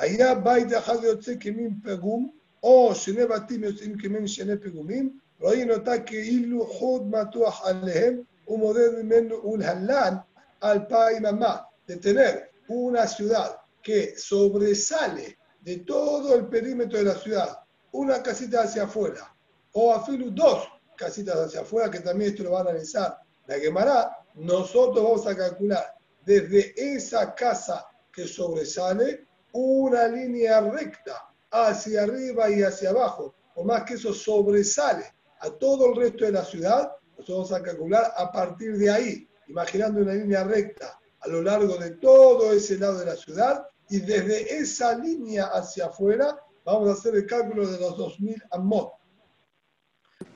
היה 0.00 0.34
בית 0.34 0.68
אחד 0.78 1.04
יוצא 1.04 1.32
כמין 1.40 1.70
פגום, 1.84 2.30
או 2.62 2.94
שני 2.94 3.26
בתים 3.26 3.64
יוצאים 3.64 3.98
כמין 3.98 4.26
שני 4.26 4.58
פיגומים, 4.58 5.18
ראינו 5.40 5.74
אותה 5.74 6.00
כאילו 6.00 6.66
חוד 6.66 7.10
מתוח 7.10 7.66
עליהם 7.66 8.20
ומודד 8.48 9.02
ממנו 9.02 9.44
ולהלן 9.44 10.14
אלפיים 10.62 11.26
אמה. 11.26 11.56
De 11.88 11.96
tener 11.96 12.50
una 12.68 13.06
ciudad 13.06 13.50
que 13.82 14.18
sobresale 14.18 15.38
de 15.60 15.76
todo 15.78 16.34
el 16.34 16.46
perímetro 16.46 16.98
de 16.98 17.04
la 17.04 17.14
ciudad, 17.14 17.60
una 17.92 18.22
casita 18.22 18.62
hacia 18.62 18.84
afuera, 18.84 19.32
o 19.72 19.94
afilu 19.94 20.30
dos 20.30 20.66
casitas 20.96 21.36
hacia 21.36 21.60
afuera, 21.60 21.90
que 21.90 22.00
también 22.00 22.30
esto 22.30 22.42
lo 22.42 22.52
va 22.52 22.58
a 22.58 22.62
analizar 22.62 23.18
la 23.46 23.60
quemará, 23.60 24.16
nosotros 24.34 25.04
vamos 25.04 25.26
a 25.26 25.36
calcular 25.36 25.94
desde 26.24 26.74
esa 26.76 27.34
casa 27.34 27.86
que 28.12 28.26
sobresale 28.26 29.26
una 29.53 30.07
línea 30.07 30.61
recta 30.61 31.29
hacia 31.51 32.03
arriba 32.03 32.49
y 32.49 32.63
hacia 32.63 32.91
abajo, 32.91 33.35
o 33.55 33.63
más 33.63 33.83
que 33.83 33.95
eso 33.95 34.13
sobresale 34.13 35.05
a 35.39 35.49
todo 35.49 35.87
el 35.87 35.95
resto 35.95 36.25
de 36.25 36.31
la 36.31 36.45
ciudad, 36.45 36.91
nosotros 37.17 37.49
vamos 37.49 37.51
a 37.53 37.63
calcular 37.63 38.13
a 38.15 38.31
partir 38.31 38.77
de 38.77 38.89
ahí, 38.89 39.29
imaginando 39.47 40.01
una 40.01 40.13
línea 40.13 40.43
recta 40.43 40.99
a 41.19 41.27
lo 41.27 41.41
largo 41.41 41.77
de 41.77 41.91
todo 41.91 42.51
ese 42.51 42.77
lado 42.77 42.99
de 42.99 43.05
la 43.05 43.15
ciudad 43.15 43.65
y 43.89 43.99
desde 43.99 44.57
esa 44.57 44.97
línea 44.97 45.45
hacia 45.47 45.87
afuera 45.87 46.39
vamos 46.63 46.89
a 46.89 46.93
hacer 46.93 47.15
el 47.15 47.25
cálculo 47.27 47.67
de 47.67 47.79
los 47.79 47.97
2000 47.97 48.43
amot. 48.51 48.93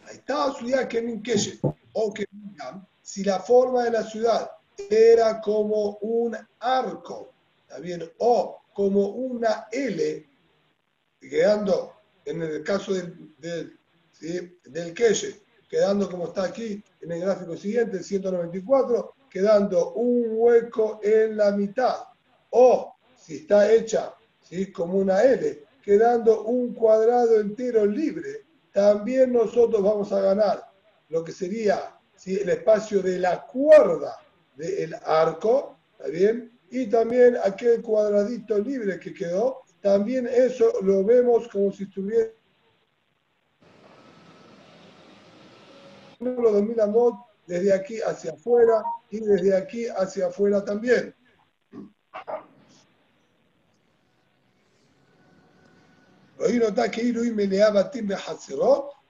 Ahí 0.07 0.17
está 0.17 0.53
ciudad 0.53 0.88
que 0.88 1.48
o 1.93 2.13
que 2.13 2.25
si 3.01 3.24
la 3.24 3.39
forma 3.39 3.84
de 3.84 3.91
la 3.91 4.03
ciudad 4.03 4.51
era 4.89 5.39
como 5.41 5.98
un 6.01 6.36
arco, 6.60 7.34
¿está 7.62 7.79
bien? 7.79 8.12
O 8.19 8.62
como 8.75 9.08
una 9.08 9.70
L, 9.72 10.27
quedando 11.22 11.94
en 12.25 12.41
el 12.41 12.62
caso 12.62 12.94
del, 12.94 13.34
del, 14.20 14.94
quedando 15.70 16.10
como 16.12 16.25
está 16.25 16.44
aquí 16.44 16.84
en 17.00 17.12
el 17.13 17.22
gráfico 17.22 17.55
siguiente, 17.55 17.98
el 17.98 18.03
194, 18.03 19.15
quedando 19.29 19.94
un 19.94 20.25
hueco 20.32 21.00
en 21.01 21.38
la 21.38 21.53
mitad. 21.53 21.96
O 22.50 22.98
si 23.17 23.38
está 23.38 23.72
hecha 23.72 24.13
¿sí? 24.41 24.74
como 24.74 24.98
una 24.98 25.24
L, 25.24 25.63
quedando 25.82 26.44
un 26.44 26.74
cuadrado 26.74 27.39
entero 27.39 27.86
libre, 27.86 28.44
también 28.74 29.32
nosotros 29.32 29.82
vamos 29.82 30.12
a 30.12 30.20
ganar 30.20 30.65
lo 31.08 31.24
que 31.24 31.32
sería 31.32 31.98
¿sí? 32.17 32.38
el 32.41 32.50
espacio 32.50 33.01
de 33.01 33.20
la 33.20 33.46
cuerda 33.46 34.17
del 34.58 34.94
arco, 35.05 35.77
¿está 35.94 36.10
bien? 36.10 36.54
Y 36.69 36.88
también 36.88 37.38
aquel 37.43 37.81
cuadradito 37.81 38.57
libre 38.60 39.00
que 39.00 39.13
quedó, 39.13 39.62
también 39.81 40.27
eso 40.27 40.72
lo 40.81 41.03
vemos 41.03 41.48
como 41.48 41.72
si 41.72 41.84
estuviera 41.84 42.31
los 46.19 46.53
2000 46.53 46.79
amot 46.81 47.15
desde 47.45 47.74
aquí 47.74 48.00
hacia 48.01 48.31
afuera 48.31 48.84
y 49.10 49.19
desde 49.19 49.55
aquí 49.55 49.88
hacia 49.88 50.27
afuera 50.27 50.63
también. 50.63 51.13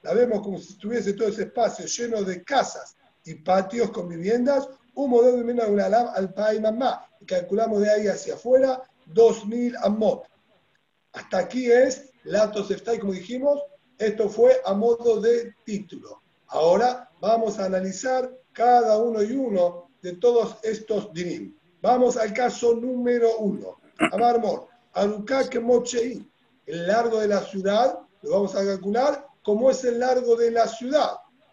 La 0.02 0.14
vemos 0.14 0.42
como 0.42 0.58
si 0.58 0.72
estuviese 0.72 1.14
todo 1.14 1.28
ese 1.28 1.42
espacio 1.42 1.86
lleno 1.86 2.22
de 2.22 2.44
casas 2.44 2.96
y 3.24 3.34
patios 3.34 3.90
con 3.90 4.08
viviendas, 4.08 4.68
de 4.96 5.44
menos 5.44 5.68
una 5.68 5.86
alam 5.86 6.08
al 6.14 6.32
país 6.32 6.60
mamá. 6.60 7.06
Calculamos 7.26 7.80
de 7.80 7.90
ahí 7.90 8.06
hacia 8.08 8.34
afuera 8.34 8.82
2000 9.06 9.76
amot. 9.82 10.26
Hasta 11.12 11.38
aquí 11.38 11.70
es 11.70 12.10
la 12.24 12.50
Toseftai, 12.50 12.98
como 12.98 13.12
dijimos, 13.12 13.62
esto 13.98 14.28
fue 14.28 14.60
a 14.64 14.74
modo 14.74 15.20
de 15.20 15.54
título. 15.64 16.22
Ahora 16.48 17.10
vamos 17.20 17.58
a 17.58 17.66
analizar 17.66 18.30
cada 18.52 18.98
uno 18.98 19.22
y 19.22 19.32
uno 19.32 19.90
de 20.02 20.16
todos 20.16 20.56
estos 20.62 21.12
dinim. 21.12 21.56
Vamos 21.82 22.16
al 22.16 22.32
caso 22.32 22.74
número 22.74 23.38
uno. 23.38 23.78
Amarmor, 24.12 24.68
Arukake 24.92 25.60
Mochei, 25.60 26.26
el 26.66 26.86
largo 26.86 27.20
de 27.20 27.28
la 27.28 27.42
ciudad, 27.42 27.98
lo 28.22 28.30
vamos 28.30 28.54
a 28.54 28.64
calcular 28.64 29.26
como 29.42 29.70
es 29.70 29.84
el 29.84 30.00
largo 30.00 30.36
de 30.36 30.50
la 30.50 30.66
ciudad. 30.66 31.12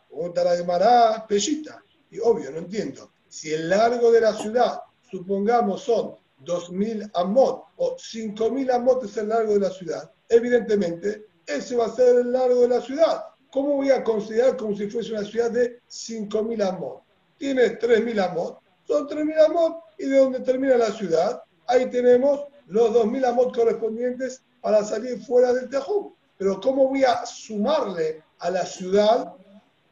Pregunta 0.09 0.43
la 0.43 0.55
Gemara, 0.55 1.25
Pellita. 1.27 1.83
Y 2.09 2.19
obvio, 2.19 2.51
no 2.51 2.59
entiendo. 2.59 3.12
Si 3.33 3.51
el 3.51 3.67
largo 3.67 4.11
de 4.11 4.21
la 4.21 4.31
ciudad, 4.31 4.79
supongamos, 5.09 5.81
son 5.81 6.17
2.000 6.45 7.09
amot 7.15 7.63
o 7.77 7.95
5.000 7.95 8.71
amot 8.71 9.03
es 9.05 9.17
el 9.17 9.29
largo 9.29 9.53
de 9.55 9.59
la 9.61 9.71
ciudad, 9.71 10.11
evidentemente 10.29 11.25
ese 11.47 11.75
va 11.75 11.87
a 11.87 11.95
ser 11.95 12.15
el 12.17 12.31
largo 12.31 12.61
de 12.61 12.67
la 12.67 12.79
ciudad. 12.79 13.23
¿Cómo 13.51 13.77
voy 13.77 13.89
a 13.89 14.03
considerar 14.03 14.55
como 14.55 14.77
si 14.77 14.87
fuese 14.87 15.13
una 15.13 15.23
ciudad 15.23 15.49
de 15.49 15.79
5.000 15.89 16.63
amot? 16.63 17.01
Tiene 17.39 17.79
3.000 17.79 18.19
amot, 18.23 18.59
son 18.85 19.07
3.000 19.07 19.45
amot 19.47 19.79
y 19.97 20.05
de 20.05 20.17
donde 20.19 20.39
termina 20.41 20.77
la 20.77 20.91
ciudad, 20.91 21.41
ahí 21.65 21.89
tenemos 21.89 22.45
los 22.67 22.91
2.000 22.91 23.25
amot 23.25 23.55
correspondientes 23.55 24.43
para 24.61 24.83
salir 24.83 25.19
fuera 25.25 25.53
del 25.53 25.69
Tejú. 25.69 26.15
Pero 26.37 26.61
¿cómo 26.61 26.87
voy 26.87 27.03
a 27.03 27.25
sumarle 27.25 28.21
a 28.37 28.51
la 28.51 28.63
ciudad 28.63 29.33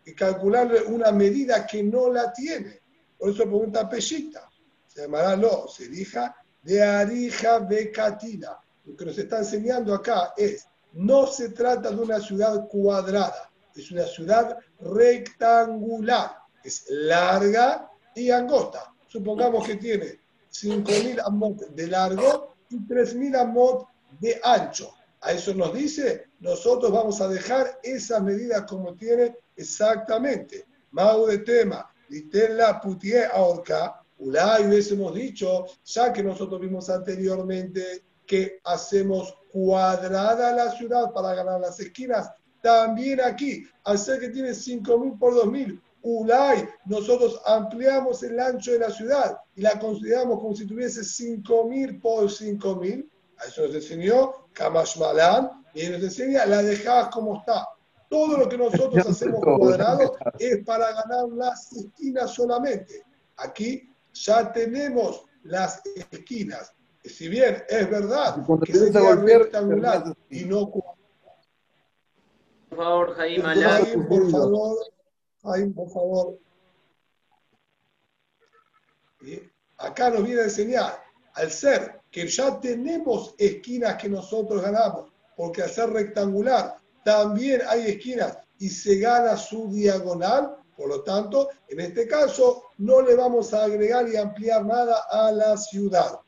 y 0.06 0.14
calcularle 0.14 0.84
una 0.84 1.12
medida 1.12 1.66
que 1.66 1.82
no 1.82 2.08
la 2.08 2.32
tiene? 2.34 2.81
Por 3.22 3.30
eso 3.30 3.44
pregunta 3.44 3.88
Pellita. 3.88 4.50
Se 4.88 5.02
llamará 5.04 5.36
lo, 5.36 5.68
se 5.68 5.86
elija 5.86 6.36
de 6.64 6.82
Arija 6.82 7.60
Becatina. 7.60 8.58
Lo 8.84 8.96
que 8.98 9.06
nos 9.06 9.16
está 9.16 9.38
enseñando 9.38 9.94
acá 9.94 10.34
es, 10.36 10.66
no 10.94 11.28
se 11.28 11.50
trata 11.50 11.92
de 11.92 11.98
una 11.98 12.20
ciudad 12.20 12.68
cuadrada, 12.68 13.52
es 13.76 13.92
una 13.92 14.06
ciudad 14.06 14.58
rectangular, 14.80 16.36
es 16.64 16.86
larga 16.90 17.92
y 18.16 18.32
angosta. 18.32 18.92
Supongamos 19.08 19.68
que 19.68 19.76
tiene 19.76 20.20
5.000 20.52 21.22
amot 21.24 21.60
de 21.76 21.88
largo 21.88 22.56
y 22.72 22.80
3.000 22.80 23.40
amot 23.40 23.88
de 24.20 24.42
ancho. 24.44 24.96
A 25.22 25.34
eso 25.34 25.54
nos 25.54 25.76
dice, 25.76 26.26
nosotros 26.40 26.92
vamos 26.92 27.22
a 27.22 27.28
dejar 27.28 27.80
esa 27.84 28.20
medida 28.20 28.66
como 28.66 28.96
tiene 28.96 29.38
exactamente. 29.56 30.66
Mau 30.90 31.28
de 31.28 31.38
tema, 31.38 31.91
la 32.50 32.80
putie 32.82 33.26
ahorca, 33.26 34.04
Ulay 34.20 34.68
hubiésemos 34.68 35.14
dicho, 35.14 35.66
ya 35.84 36.14
que 36.14 36.24
nosotros 36.24 36.60
vimos 36.60 36.90
anteriormente 36.90 38.04
que 38.26 38.60
hacemos 38.64 39.36
cuadrada 39.52 40.56
la 40.56 40.72
ciudad 40.72 41.12
para 41.12 41.34
ganar 41.34 41.60
las 41.60 41.80
esquinas, 41.80 42.30
también 42.62 43.20
aquí, 43.22 43.64
al 43.84 43.98
ser 43.98 44.20
que 44.20 44.30
tiene 44.30 44.52
5.000 44.52 45.18
por 45.18 45.34
2.000, 45.34 45.82
Ulay, 46.04 46.68
nosotros 46.86 47.40
ampliamos 47.46 48.24
el 48.24 48.40
ancho 48.40 48.72
de 48.72 48.80
la 48.80 48.90
ciudad 48.90 49.38
y 49.56 49.62
la 49.62 49.80
consideramos 49.80 50.40
como 50.40 50.56
si 50.56 50.66
tuviese 50.66 51.02
5.000 51.02 52.02
por 52.02 52.26
5.000. 52.26 53.10
A 53.38 53.46
eso 53.46 53.66
nos 53.66 53.76
enseñó 53.76 54.34
Kamash 54.54 54.98
Malan 54.98 55.64
y 55.74 55.88
nos 55.88 56.02
enseña, 56.02 56.46
la 56.46 56.64
dejás 56.64 57.10
como 57.10 57.38
está. 57.38 57.68
Todo 58.12 58.38
lo 58.38 58.50
que 58.50 58.58
nosotros 58.58 59.08
hacemos 59.08 59.40
cuadrado 59.40 60.18
es 60.38 60.66
para 60.66 60.92
ganar 60.92 61.30
las 61.30 61.72
esquinas 61.72 62.32
solamente. 62.32 63.06
Aquí 63.38 63.90
ya 64.14 64.52
tenemos 64.52 65.24
las 65.44 65.82
esquinas. 66.12 66.74
Si 67.06 67.30
bien 67.30 67.64
es 67.70 67.90
verdad 67.90 68.46
que 68.66 68.74
sería 68.74 69.16
rectangular 69.16 70.14
y 70.30 70.44
no 70.44 70.70
Por 70.70 70.84
favor, 72.76 73.16
Jaime, 73.16 73.44
Jaime, 73.44 74.06
por 74.06 74.30
favor, 74.30 74.78
Jaime, 75.44 75.74
por 75.74 75.90
favor. 75.90 76.40
Acá 79.78 80.10
nos 80.10 80.26
viene 80.26 80.42
a 80.42 80.46
enseñar, 80.46 81.02
al 81.34 81.50
ser 81.50 82.02
que 82.12 82.28
ya 82.28 82.60
tenemos 82.60 83.34
esquinas 83.38 83.96
que 83.96 84.10
nosotros 84.10 84.62
ganamos, 84.62 85.14
porque 85.38 85.64
al 85.64 85.70
ser 85.70 85.90
rectangular 85.92 86.81
también 87.04 87.62
hay 87.68 87.88
esquinas 87.88 88.38
y 88.60 88.70
se 88.70 89.00
gana 89.00 89.38
su 89.38 89.72
diagonal. 89.72 90.58
Por 90.76 90.90
lo 90.90 91.04
tanto, 91.04 91.50
en 91.68 91.80
este 91.80 92.08
caso 92.08 92.64
no 92.78 93.02
le 93.02 93.16
vamos 93.16 93.54
a 93.54 93.66
agregar 93.66 94.08
y 94.08 94.18
ampliar 94.18 94.66
nada 94.66 95.06
a 95.10 95.32
la 95.32 95.58
ciudad. 95.58 96.20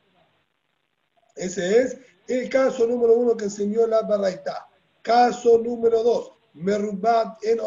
Ese 1.35 1.81
es 1.81 1.97
el 2.27 2.49
caso 2.49 2.85
número 2.85 3.13
uno 3.13 3.35
que 3.35 3.45
enseñó 3.45 3.87
la 3.87 4.01
Barraita. 4.03 4.67
Caso 5.01 5.57
número 5.57 6.03
dos, 6.03 6.31
Merubat 6.53 7.43
en. 7.43 7.59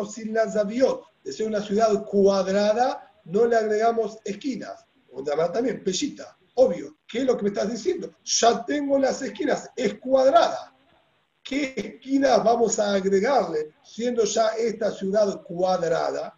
De 1.24 1.32
ser 1.32 1.48
una 1.48 1.60
ciudad 1.60 2.04
cuadrada, 2.04 3.12
no 3.24 3.46
le 3.46 3.56
agregamos 3.56 4.18
esquinas. 4.24 4.86
O 5.12 5.22
también, 5.24 5.82
pellita. 5.82 6.36
Obvio. 6.54 6.96
¿Qué 7.08 7.18
es 7.18 7.24
lo 7.24 7.36
que 7.36 7.42
me 7.44 7.48
estás 7.48 7.70
diciendo? 7.70 8.14
Ya 8.22 8.64
tengo 8.64 8.98
las 8.98 9.20
esquinas, 9.22 9.70
es 9.76 9.94
cuadrada. 9.94 10.75
¿Qué 11.46 11.74
esquinas 11.76 12.42
vamos 12.42 12.76
a 12.80 12.94
agregarle 12.94 13.72
siendo 13.84 14.24
ya 14.24 14.48
esta 14.58 14.90
ciudad 14.90 15.42
cuadrada? 15.44 16.36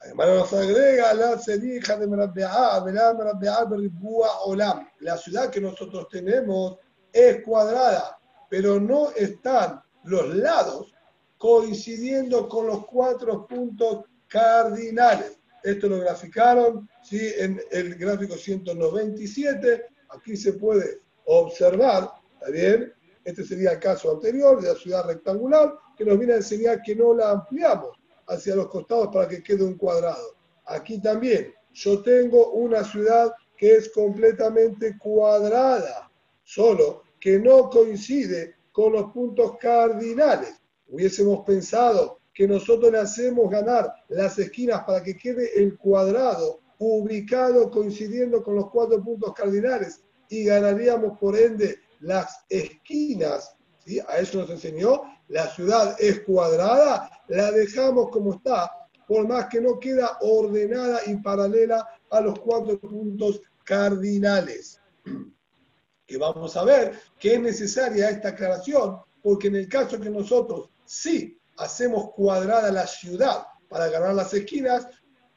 Además 0.00 0.28
nos 0.28 0.52
agrega 0.54 1.12
la 1.12 1.38
sedija 1.38 1.98
de 1.98 2.06
Olam. 4.46 4.88
La 5.00 5.18
ciudad 5.18 5.50
que 5.50 5.60
nosotros 5.60 6.08
tenemos 6.08 6.78
es 7.12 7.44
cuadrada, 7.44 8.18
pero 8.48 8.80
no 8.80 9.10
están 9.10 9.82
los 10.04 10.34
lados 10.34 10.94
coincidiendo 11.36 12.48
con 12.48 12.68
los 12.68 12.86
cuatro 12.86 13.46
puntos 13.46 14.06
cardinales. 14.28 15.38
Esto 15.62 15.90
lo 15.90 15.98
graficaron 15.98 16.88
¿sí? 17.02 17.20
en 17.36 17.60
el 17.70 17.96
gráfico 17.96 18.34
197. 18.34 19.84
Aquí 20.08 20.38
se 20.38 20.54
puede 20.54 21.02
observar, 21.26 22.10
¿está 22.32 22.50
bien? 22.50 22.94
Este 23.28 23.44
sería 23.44 23.72
el 23.72 23.78
caso 23.78 24.10
anterior 24.10 24.58
de 24.58 24.68
la 24.68 24.74
ciudad 24.74 25.04
rectangular, 25.04 25.74
que 25.98 26.02
nos 26.06 26.16
viene 26.16 26.32
a 26.32 26.36
enseñar 26.36 26.80
que 26.80 26.96
no 26.96 27.12
la 27.12 27.32
ampliamos 27.32 27.90
hacia 28.26 28.56
los 28.56 28.68
costados 28.68 29.08
para 29.12 29.28
que 29.28 29.42
quede 29.42 29.64
un 29.64 29.76
cuadrado. 29.76 30.34
Aquí 30.64 30.98
también, 30.98 31.52
yo 31.74 32.02
tengo 32.02 32.52
una 32.52 32.82
ciudad 32.82 33.30
que 33.54 33.74
es 33.74 33.90
completamente 33.90 34.96
cuadrada, 34.96 36.10
solo 36.42 37.02
que 37.20 37.38
no 37.38 37.68
coincide 37.68 38.54
con 38.72 38.94
los 38.94 39.12
puntos 39.12 39.58
cardinales. 39.60 40.54
Hubiésemos 40.88 41.44
pensado 41.44 42.20
que 42.32 42.48
nosotros 42.48 42.90
le 42.90 43.00
hacemos 43.00 43.50
ganar 43.50 43.92
las 44.08 44.38
esquinas 44.38 44.84
para 44.84 45.02
que 45.02 45.18
quede 45.18 45.50
el 45.62 45.76
cuadrado 45.76 46.60
ubicado 46.78 47.70
coincidiendo 47.70 48.42
con 48.42 48.54
los 48.54 48.70
cuatro 48.70 49.04
puntos 49.04 49.34
cardinales 49.34 50.00
y 50.30 50.44
ganaríamos 50.44 51.18
por 51.18 51.36
ende 51.36 51.80
las 52.00 52.44
esquinas, 52.48 53.56
¿sí? 53.84 54.00
a 54.00 54.18
eso 54.18 54.38
nos 54.38 54.50
enseñó, 54.50 55.02
la 55.28 55.48
ciudad 55.48 55.96
es 55.98 56.20
cuadrada, 56.20 57.10
la 57.28 57.50
dejamos 57.50 58.10
como 58.10 58.34
está, 58.34 58.70
por 59.06 59.26
más 59.26 59.46
que 59.46 59.60
no 59.60 59.78
queda 59.78 60.18
ordenada 60.20 61.00
y 61.06 61.16
paralela 61.16 61.86
a 62.10 62.20
los 62.20 62.38
cuatro 62.38 62.78
puntos 62.80 63.40
cardinales. 63.64 64.80
Que 66.06 66.16
vamos 66.16 66.56
a 66.56 66.64
ver 66.64 66.98
que 67.18 67.34
es 67.34 67.40
necesaria 67.40 68.08
esta 68.08 68.30
aclaración, 68.30 68.96
porque 69.22 69.48
en 69.48 69.56
el 69.56 69.68
caso 69.68 70.00
que 70.00 70.08
nosotros 70.08 70.70
sí 70.86 71.38
hacemos 71.58 72.12
cuadrada 72.12 72.72
la 72.72 72.86
ciudad 72.86 73.46
para 73.68 73.88
ganar 73.88 74.14
las 74.14 74.32
esquinas, 74.32 74.86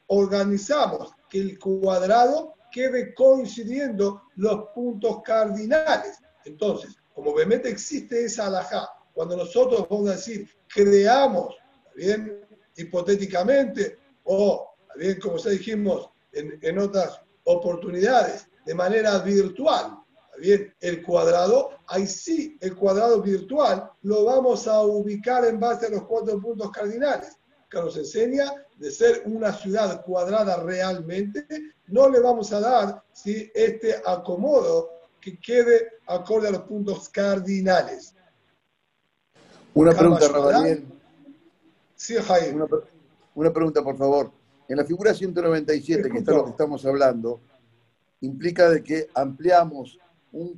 organizamos 0.08 1.12
que 1.30 1.42
el 1.42 1.60
cuadrado 1.60 2.56
quede 2.72 3.14
coincidiendo 3.14 4.24
los 4.36 4.70
puntos 4.74 5.22
cardinales. 5.24 6.20
Entonces, 6.46 6.96
como 7.14 7.32
obviamente 7.32 7.70
existe 7.70 8.26
esa 8.26 8.48
alajá, 8.48 8.90
cuando 9.14 9.36
nosotros 9.36 9.88
vamos 9.90 10.10
a 10.10 10.14
decir, 10.14 10.50
creamos, 10.68 11.56
bien, 11.96 12.46
hipotéticamente, 12.78 13.98
o 14.24 14.74
bien, 14.96 15.20
como 15.20 15.38
ya 15.38 15.52
dijimos 15.52 16.10
en, 16.32 16.58
en 16.62 16.80
otras 16.80 17.20
oportunidades, 17.44 18.48
de 18.66 18.74
manera 18.74 19.18
virtual, 19.20 19.98
bien, 20.40 20.74
el 20.80 21.04
cuadrado, 21.04 21.72
ahí 21.88 22.08
sí, 22.08 22.58
el 22.62 22.76
cuadrado 22.76 23.22
virtual 23.22 23.92
lo 24.04 24.26
vamos 24.26 24.68
a 24.68 24.82
ubicar 24.82 25.46
en 25.46 25.60
base 25.60 25.88
a 25.88 25.90
los 25.90 26.04
cuatro 26.04 26.40
puntos 26.40 26.72
cardinales, 26.72 27.38
que 27.70 27.78
nos 27.80 27.96
enseña 27.98 28.54
de 28.78 28.92
ser 28.92 29.24
una 29.26 29.54
ciudad 29.54 30.04
cuadrada 30.04 30.58
realmente, 30.64 31.46
no 31.88 32.10
le 32.10 32.20
vamos 32.20 32.52
a 32.54 32.60
dar 32.60 33.04
si 33.12 33.52
este 33.54 34.02
acomodo 34.06 34.90
que 35.22 35.40
quede 35.40 35.94
acorde 36.08 36.48
a 36.48 36.52
los 36.52 36.64
puntos 36.64 37.08
cardinales. 37.10 38.16
Una 39.74 39.92
pregunta, 39.92 40.28
Rabaniel. 40.28 40.86
Sí, 41.96 42.16
Jaime. 42.16 42.66
Una, 43.36 43.54
pregunta, 43.54 43.84
por 43.84 43.98
favor. 43.98 44.32
En 44.68 44.78
la 44.78 44.84
figura 44.84 45.14
197, 45.14 46.10
que 46.10 46.18
está 46.18 46.34
lo 46.34 46.46
que 46.46 46.50
estamos 46.52 46.86
hablando, 46.86 47.40
implica 48.22 48.70
de 48.70 48.84
que 48.84 49.08
ampliamos 49.14 50.00
un, 50.32 50.58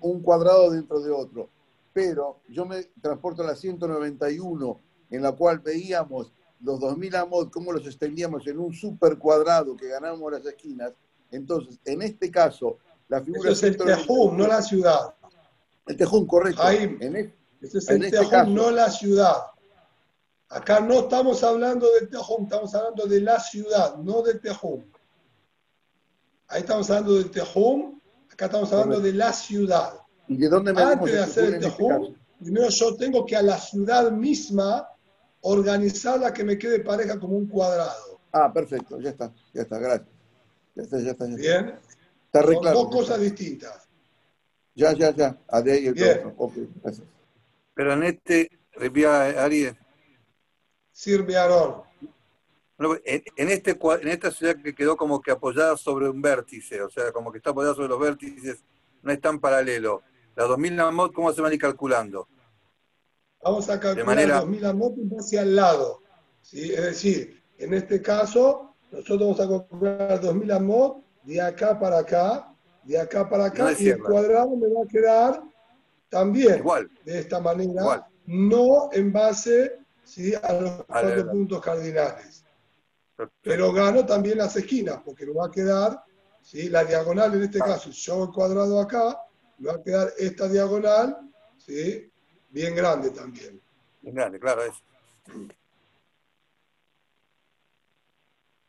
un, 0.00 0.22
cuadrado 0.22 0.70
dentro 0.70 1.00
de 1.00 1.10
otro. 1.10 1.50
Pero 1.92 2.40
yo 2.48 2.64
me 2.64 2.84
transporto 3.02 3.42
a 3.42 3.46
la 3.46 3.54
191, 3.54 4.80
en 5.10 5.22
la 5.22 5.32
cual 5.32 5.58
veíamos 5.58 6.32
los 6.60 6.80
2000 6.80 7.16
amod, 7.16 7.50
cómo 7.50 7.72
los 7.72 7.86
extendíamos 7.86 8.46
en 8.46 8.58
un 8.58 8.72
super 8.72 9.18
cuadrado 9.18 9.76
que 9.76 9.88
ganamos 9.88 10.32
las 10.32 10.46
esquinas. 10.46 10.92
Entonces, 11.30 11.78
en 11.84 12.02
este 12.02 12.30
caso, 12.30 12.78
la 13.08 13.22
figura 13.22 13.50
Eso 13.50 13.66
es 13.66 13.72
el 13.72 13.76
Tejum, 13.76 14.36
no 14.36 14.46
la 14.46 14.62
ciudad. 14.62 15.14
El 15.86 15.96
Tejum, 15.96 16.26
correcto. 16.26 16.62
Jaime, 16.62 16.96
en, 17.00 17.34
es 17.60 17.88
el 17.88 17.96
en 17.96 18.04
este 18.04 18.28
caso, 18.28 18.50
no 18.50 18.70
la 18.70 18.90
ciudad. 18.90 19.36
Acá 20.50 20.80
no 20.80 21.00
estamos 21.00 21.42
hablando 21.42 21.86
de 22.00 22.06
Tejum, 22.06 22.44
estamos 22.44 22.74
hablando 22.74 23.06
de 23.06 23.20
la 23.20 23.40
ciudad, 23.40 23.96
no 23.96 24.22
de 24.22 24.34
Tejum. 24.34 24.84
Ahí 26.48 26.60
estamos 26.60 26.88
hablando 26.90 27.14
de 27.14 27.24
Tejum, 27.24 28.00
acá 28.30 28.46
estamos 28.46 28.72
hablando 28.72 29.00
de 29.00 29.12
la 29.12 29.32
ciudad. 29.32 29.94
¿Y 30.26 30.36
de 30.36 30.48
dónde 30.48 30.72
me 30.72 30.82
Antes 30.82 31.12
de 31.12 31.20
hacer 31.20 31.54
el 31.54 31.60
Tejum, 31.60 32.14
primero 32.38 32.68
yo 32.68 32.96
tengo 32.96 33.24
que 33.26 33.36
a 33.36 33.42
la 33.42 33.58
ciudad 33.58 34.10
misma 34.10 34.88
organizarla 35.40 36.32
que 36.32 36.44
me 36.44 36.58
quede 36.58 36.80
pareja 36.80 37.18
como 37.18 37.36
un 37.36 37.46
cuadrado. 37.46 38.20
Ah, 38.32 38.52
perfecto, 38.52 39.00
ya 39.00 39.10
está, 39.10 39.32
ya 39.54 39.62
está, 39.62 39.78
gracias. 39.78 40.08
Ya 40.74 40.82
está, 40.82 40.98
ya 41.00 41.10
está. 41.10 41.26
Ya 41.26 41.34
está. 41.34 41.62
Bien. 41.62 41.87
Está 42.28 42.42
re 42.42 42.54
Son 42.54 42.62
claro, 42.62 42.78
dos 42.78 42.88
cosas 42.94 43.20
distintas. 43.20 43.88
Ya, 44.74 44.92
ya, 44.92 45.10
ya. 45.14 45.36
A 45.48 45.60
de 45.60 45.72
ahí 45.72 45.86
el 45.88 45.94
Bien. 45.94 46.18
otro. 46.18 46.34
Ok, 46.38 46.52
gracias. 46.82 47.06
Pero 47.74 47.92
en 47.94 48.02
este, 48.04 48.50
repía 48.72 49.42
Ari, 49.44 49.70
Sirve 50.92 51.36
Aarón. 51.36 51.82
en, 53.04 53.22
en 53.36 53.48
este, 53.48 53.78
en 53.80 54.08
esta 54.08 54.30
ciudad 54.30 54.56
que 54.62 54.74
quedó 54.74 54.96
como 54.96 55.20
que 55.20 55.30
apoyada 55.30 55.76
sobre 55.76 56.08
un 56.08 56.20
vértice, 56.20 56.82
o 56.82 56.90
sea, 56.90 57.12
como 57.12 57.30
que 57.32 57.38
está 57.38 57.50
apoyada 57.50 57.74
sobre 57.74 57.88
los 57.88 58.00
vértices, 58.00 58.62
no 59.02 59.12
es 59.12 59.20
tan 59.20 59.40
paralelo. 59.40 60.02
Las 60.36 60.48
2000 60.48 60.76
Namot, 60.76 61.12
¿cómo 61.12 61.32
se 61.32 61.40
van 61.40 61.50
a 61.50 61.54
ir 61.54 61.60
calculando? 61.60 62.28
Vamos 63.42 63.68
a 63.70 63.78
calcular 63.80 64.06
manera- 64.06 64.40
2000 64.40 64.64
amot 64.66 64.94
hacia 65.18 65.42
al 65.42 65.56
lado. 65.56 66.02
¿sí? 66.42 66.72
Es 66.72 66.82
decir, 66.82 67.42
en 67.58 67.74
este 67.74 68.02
caso, 68.02 68.74
nosotros 68.90 69.18
vamos 69.20 69.40
a 69.40 69.48
calcular 69.48 70.20
2000 70.20 70.50
amot 70.52 71.04
de 71.28 71.40
acá 71.42 71.78
para 71.78 71.98
acá, 71.98 72.54
de 72.84 72.98
acá 72.98 73.28
para 73.28 73.44
acá, 73.46 73.64
No 73.64 73.78
y 73.78 73.88
el 73.90 74.02
cuadrado 74.02 74.56
me 74.56 74.66
va 74.68 74.82
a 74.84 74.86
quedar 74.88 75.42
también 76.08 76.56
Igual, 76.58 76.90
de 77.04 77.18
esta 77.18 77.38
manera, 77.38 77.70
Igual. 77.82 78.04
no 78.24 78.88
en 78.92 79.12
base 79.12 79.78
¿sí? 80.04 80.32
a 80.34 80.52
los 80.54 80.84
cuatro 80.86 81.30
puntos 81.30 81.60
cardinales. 81.60 82.44
perfecto. 83.14 83.40
Pero 83.42 83.72
gano 83.74 84.06
también 84.06 84.38
las 84.38 84.56
esquinas, 84.56 85.02
porque 85.04 85.26
me 85.26 85.34
va 85.34 85.46
a 85.46 85.50
quedar 85.50 86.02
¿sí? 86.40 86.70
la 86.70 86.82
diagonal, 86.84 87.34
en 87.34 87.42
este 87.42 87.58
Ah. 87.60 87.66
caso, 87.66 87.90
yo 87.90 88.24
el 88.24 88.30
cuadrado 88.30 88.80
acá, 88.80 89.20
me 89.58 89.68
va 89.68 89.74
a 89.74 89.82
quedar 89.82 90.08
esta 90.16 90.48
diagonal 90.48 91.18
¿sí? 91.58 92.10
bien 92.48 92.74
grande 92.74 93.10
también. 93.10 93.60
es 94.02 94.14
grande, 94.14 94.40
claro, 94.40 94.62
es. 94.62 94.76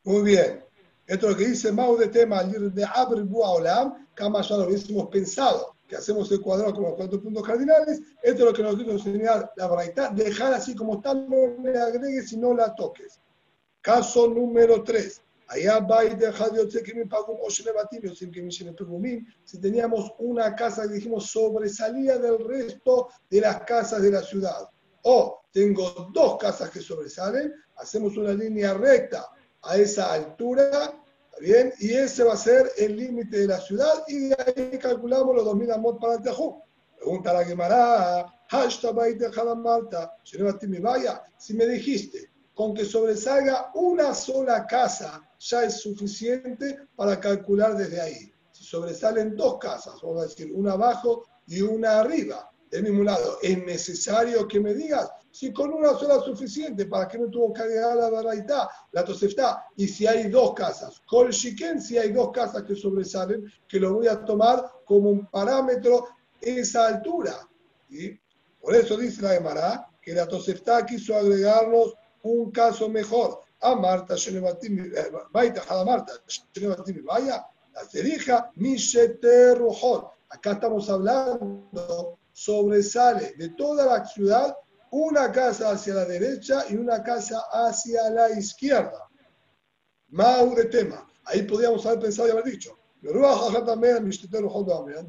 Muy 0.04 0.24
bien. 0.24 0.64
Esto 1.10 1.26
es 1.26 1.32
lo 1.32 1.38
que 1.40 1.48
dice 1.48 1.72
Mau 1.72 1.98
de 1.98 2.08
tema, 2.10 2.44
de 2.44 2.86
Abr 2.86 3.28
Olam, 3.34 4.08
Kama 4.14 4.44
ya 4.44 4.58
lo 4.58 4.68
hubiésemos 4.68 5.08
pensado, 5.08 5.74
que 5.88 5.96
hacemos 5.96 6.32
el 6.32 6.40
cuadrado 6.40 6.72
con 6.72 6.84
los 6.84 6.94
cuatro 6.94 7.20
puntos 7.20 7.42
cardinales. 7.42 8.00
Esto 8.22 8.44
es 8.44 8.46
lo 8.46 8.54
que 8.54 8.62
nos 8.62 8.76
quiere 8.76 8.92
enseñar 8.92 9.52
la 9.56 9.66
Braita, 9.66 10.12
dejar 10.12 10.54
así 10.54 10.76
como 10.76 10.98
está, 10.98 11.16
no 11.16 11.58
le 11.64 11.80
agregues 11.80 12.32
y 12.34 12.38
no 12.38 12.54
la 12.54 12.76
toques. 12.76 13.20
Caso 13.82 14.28
número 14.28 14.84
3. 14.84 15.22
Allá. 15.48 15.84
Si 19.46 19.60
teníamos 19.60 20.14
una 20.20 20.56
casa 20.56 20.84
que 20.84 20.94
dijimos 20.94 21.26
sobresalía 21.26 22.20
del 22.20 22.38
resto 22.38 23.08
de 23.32 23.42
las 23.42 23.62
casas 23.62 24.04
de 24.04 24.12
la 24.12 24.22
ciudad, 24.22 24.70
o 25.02 25.42
tengo 25.52 26.12
dos 26.14 26.38
casas 26.38 26.70
que 26.70 26.82
sobresalen, 26.82 27.52
hacemos 27.78 28.16
una 28.16 28.34
línea 28.34 28.76
recta 28.76 29.26
a 29.64 29.78
esa 29.78 30.14
altura, 30.14 30.70
¿está 30.72 31.40
bien? 31.42 31.74
Y 31.80 31.94
ese 31.94 32.24
va 32.24 32.34
a 32.34 32.38
ser 32.38 32.72
el 32.78 32.98
límite 32.98 33.40
de 33.40 33.48
la 33.48 33.60
ciudad 33.60 34.04
y 34.08 34.30
de 34.30 34.38
ahí 34.46 34.78
calculamos 34.80 35.36
los 35.36 35.46
2000 35.46 35.72
amot 35.72 36.00
para 36.00 36.16
el 36.16 36.22
Tejú. 36.22 36.62
Pregunta 36.98 37.34
la 37.34 37.46
Gemara, 37.46 38.26
Malta, 39.56 40.14
vaya, 40.82 41.24
si 41.38 41.54
me 41.54 41.66
dijiste 41.66 42.30
con 42.54 42.74
que 42.74 42.84
sobresalga 42.84 43.72
una 43.76 44.14
sola 44.14 44.68
casa 44.68 45.22
ya 45.40 45.64
es 45.64 45.80
suficiente 45.80 46.78
para 46.96 47.18
calcular 47.18 47.78
desde 47.78 48.02
ahí. 48.02 48.34
Si 48.52 48.66
sobresalen 48.66 49.38
dos 49.38 49.58
casas, 49.60 49.94
vamos 50.04 50.24
a 50.24 50.28
decir, 50.28 50.52
una 50.54 50.74
abajo 50.74 51.26
y 51.48 51.62
una 51.62 52.02
arriba, 52.02 52.52
del 52.70 52.84
mismo 52.84 53.04
lado, 53.04 53.38
¿es 53.42 53.58
necesario 53.64 54.46
que 54.46 54.60
me 54.60 54.74
digas? 54.74 55.10
Si 55.32 55.54
con 55.54 55.72
una 55.74 55.94
sola 55.94 56.16
es 56.18 56.24
suficiente, 56.24 56.86
¿para 56.86 57.08
qué 57.08 57.20
me 57.20 57.28
tuvo 57.28 57.54
que 57.54 57.62
agregar 57.62 57.96
la 57.96 58.10
baraita, 58.10 58.70
la 58.92 59.04
tosefta? 59.04 59.66
Y 59.76 59.88
si 59.88 60.08
hay 60.08 60.30
dos 60.30 60.54
casas, 60.54 61.02
Kol 61.08 61.30
Shiken, 61.30 61.82
si 61.82 61.98
hay 61.98 62.12
dos 62.12 62.32
casas 62.32 62.64
que 62.64 62.76
sobresalen, 62.76 63.52
que 63.68 63.80
lo 63.80 63.94
voy 63.94 64.08
a 64.08 64.24
tomar 64.26 64.64
como 64.86 65.10
un 65.10 65.28
parámetro 65.28 66.08
esa 66.42 66.88
altura. 66.88 67.48
¿sí? 67.90 68.20
Por 68.60 68.76
eso 68.76 68.98
dice 68.98 69.22
la 69.22 69.34
Gemara 69.34 69.90
que 70.02 70.14
la 70.14 70.28
tosefta 70.28 70.86
quiso 70.86 71.16
agregarnos 71.16 71.94
un 72.24 72.52
caso 72.52 72.90
mejor. 72.90 73.42
A 73.62 73.76
Marta, 73.76 74.16
Baita, 75.32 75.64
a 75.68 75.84
Marta, 75.84 76.14
vaya, 77.04 77.46
la 77.74 77.84
cerija, 77.84 78.52
Mishete 78.56 79.54
Rojot. 79.56 80.12
Acá 80.30 80.54
estamos 80.54 80.90
hablando, 80.90 82.18
sobresale 82.32 83.34
de 83.38 83.50
toda 83.50 83.86
la 83.86 84.06
ciudad 84.06 84.56
una 84.92 85.32
casa 85.32 85.72
hacia 85.72 85.94
la 85.94 86.06
derecha 86.06 86.66
y 86.70 86.76
una 86.76 87.04
casa 87.04 87.44
hacia 87.52 88.10
la 88.10 88.30
izquierda. 88.32 89.08
Mau 90.10 90.56
de 90.56 90.66
tema. 90.66 91.08
Ahí 91.26 91.44
podríamos 91.44 91.86
haber 91.86 92.00
pensado 92.00 92.28
y 92.28 92.32
haber 92.32 92.46
dicho, 92.46 92.78
de 93.02 93.12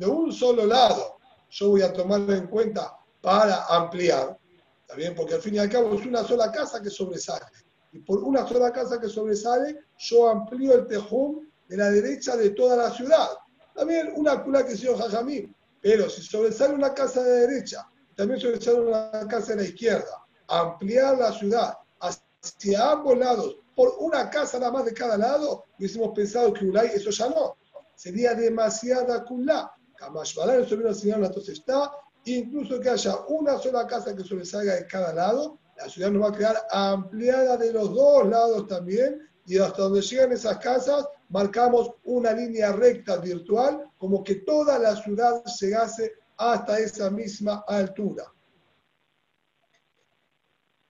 un 0.06 0.32
solo 0.32 0.66
lado 0.66 1.18
yo 1.50 1.70
voy 1.70 1.82
a 1.82 1.92
tomarlo 1.92 2.32
en 2.32 2.46
cuenta 2.46 2.96
para 3.20 3.64
ampliar, 3.66 4.38
¿está 4.82 4.94
bien? 4.94 5.14
Porque 5.14 5.34
al 5.34 5.42
fin 5.42 5.56
y 5.56 5.58
al 5.58 5.68
cabo 5.68 5.94
es 5.94 6.06
una 6.06 6.22
sola 6.24 6.52
casa 6.52 6.80
que 6.80 6.90
sobresale. 6.90 7.46
Y 7.92 7.98
por 8.00 8.22
una 8.22 8.46
sola 8.46 8.72
casa 8.72 9.00
que 9.00 9.08
sobresale, 9.08 9.84
yo 9.98 10.28
amplío 10.28 10.74
el 10.74 10.86
tejum 10.86 11.44
de 11.68 11.76
la 11.76 11.90
derecha 11.90 12.36
de 12.36 12.50
toda 12.50 12.76
la 12.76 12.90
ciudad. 12.90 13.28
También 13.74 14.12
una 14.14 14.42
cula 14.42 14.64
que 14.64 14.76
se 14.76 14.94
Jajamín. 14.94 15.54
Pero 15.80 16.08
si 16.08 16.22
sobresale 16.22 16.74
una 16.74 16.94
casa 16.94 17.22
de 17.22 17.46
derecha, 17.46 17.88
también 18.20 18.38
sobresale 18.38 18.80
una 18.80 19.26
casa 19.28 19.54
de 19.54 19.62
la 19.62 19.68
izquierda, 19.70 20.26
ampliar 20.46 21.16
la 21.16 21.32
ciudad 21.32 21.78
hacia 22.00 22.90
ambos 22.90 23.16
lados 23.16 23.56
por 23.74 23.94
una 23.98 24.28
casa 24.28 24.58
nada 24.58 24.72
más 24.72 24.84
de 24.84 24.92
cada 24.92 25.16
lado, 25.16 25.64
hubiésemos 25.78 26.10
pensado 26.14 26.52
que 26.52 26.66
Ulay 26.66 26.88
eso 26.88 27.08
ya 27.08 27.30
no. 27.30 27.56
Sería 27.94 28.34
demasiada 28.34 29.24
culá. 29.24 29.72
Kamashbalá 29.96 30.56
eso 30.56 30.76
vino 30.76 30.90
a 30.90 30.92
enseñar 30.92 31.20
la 31.20 31.28
está 31.30 31.92
incluso 32.26 32.78
que 32.78 32.90
haya 32.90 33.16
una 33.28 33.56
sola 33.56 33.86
casa 33.86 34.14
que 34.14 34.22
sobresalga 34.22 34.74
de 34.74 34.86
cada 34.86 35.14
lado, 35.14 35.58
la 35.78 35.88
ciudad 35.88 36.10
nos 36.10 36.22
va 36.24 36.28
a 36.28 36.36
quedar 36.36 36.56
ampliada 36.72 37.56
de 37.56 37.72
los 37.72 37.94
dos 37.94 38.28
lados 38.28 38.66
también, 38.66 39.26
y 39.46 39.56
hasta 39.56 39.84
donde 39.84 40.02
llegan 40.02 40.32
esas 40.32 40.58
casas, 40.58 41.08
marcamos 41.30 41.92
una 42.04 42.32
línea 42.34 42.70
recta 42.72 43.16
virtual, 43.16 43.90
como 43.96 44.22
que 44.22 44.34
toda 44.34 44.78
la 44.78 44.94
ciudad 44.96 45.42
llegase 45.58 46.12
hasta 46.40 46.78
esa 46.78 47.10
misma 47.10 47.64
altura. 47.68 48.24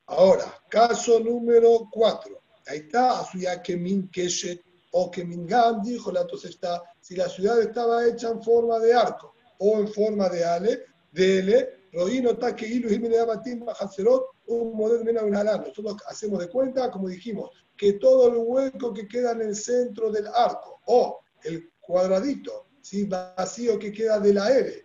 Ahora, 0.07 0.45
caso 0.69 1.19
número 1.19 1.89
4. 1.91 2.41
Ahí 2.69 2.79
está, 2.79 3.19
Asuya 3.19 3.61
Kemin 3.61 4.09
Keshet 4.11 4.63
o 4.93 5.11
Kemingam, 5.11 5.83
dijo 5.83 6.13
la 6.13 6.25
está 6.45 6.83
si 7.01 7.17
la 7.17 7.29
ciudad 7.29 7.61
estaba 7.61 8.07
hecha 8.07 8.29
en 8.29 8.43
forma 8.43 8.79
de 8.79 8.95
arco 8.95 9.35
o 9.59 9.81
en 9.81 9.89
forma 9.89 10.29
de 10.29 10.45
ale, 10.45 10.85
de 11.11 11.39
L, 11.41 11.69
Rodino 11.93 12.37
Taque 12.37 12.67
Ilu 12.67 12.89
Batim 13.27 13.67
Hazelot, 13.69 14.27
un 14.47 14.77
modelo 14.77 15.21
halán. 15.37 15.65
Nosotros 15.67 15.97
hacemos 16.07 16.39
de 16.39 16.49
cuenta, 16.49 16.91
como 16.93 17.09
dijimos, 17.09 17.51
que 17.77 17.95
todo 17.95 18.29
el 18.29 18.37
hueco 18.37 18.95
que 18.95 19.09
queda 19.09 19.33
en 19.33 19.43
el 19.43 19.57
centro 19.57 20.13
del 20.13 20.29
arco 20.29 20.81
o 20.87 21.21
el 21.43 21.73
cuadradito 21.81 22.67
¿sí? 22.81 23.05
vacío 23.05 23.79
que 23.79 23.91
queda 23.93 24.21
de 24.21 24.35
la 24.35 24.57
L, 24.57 24.85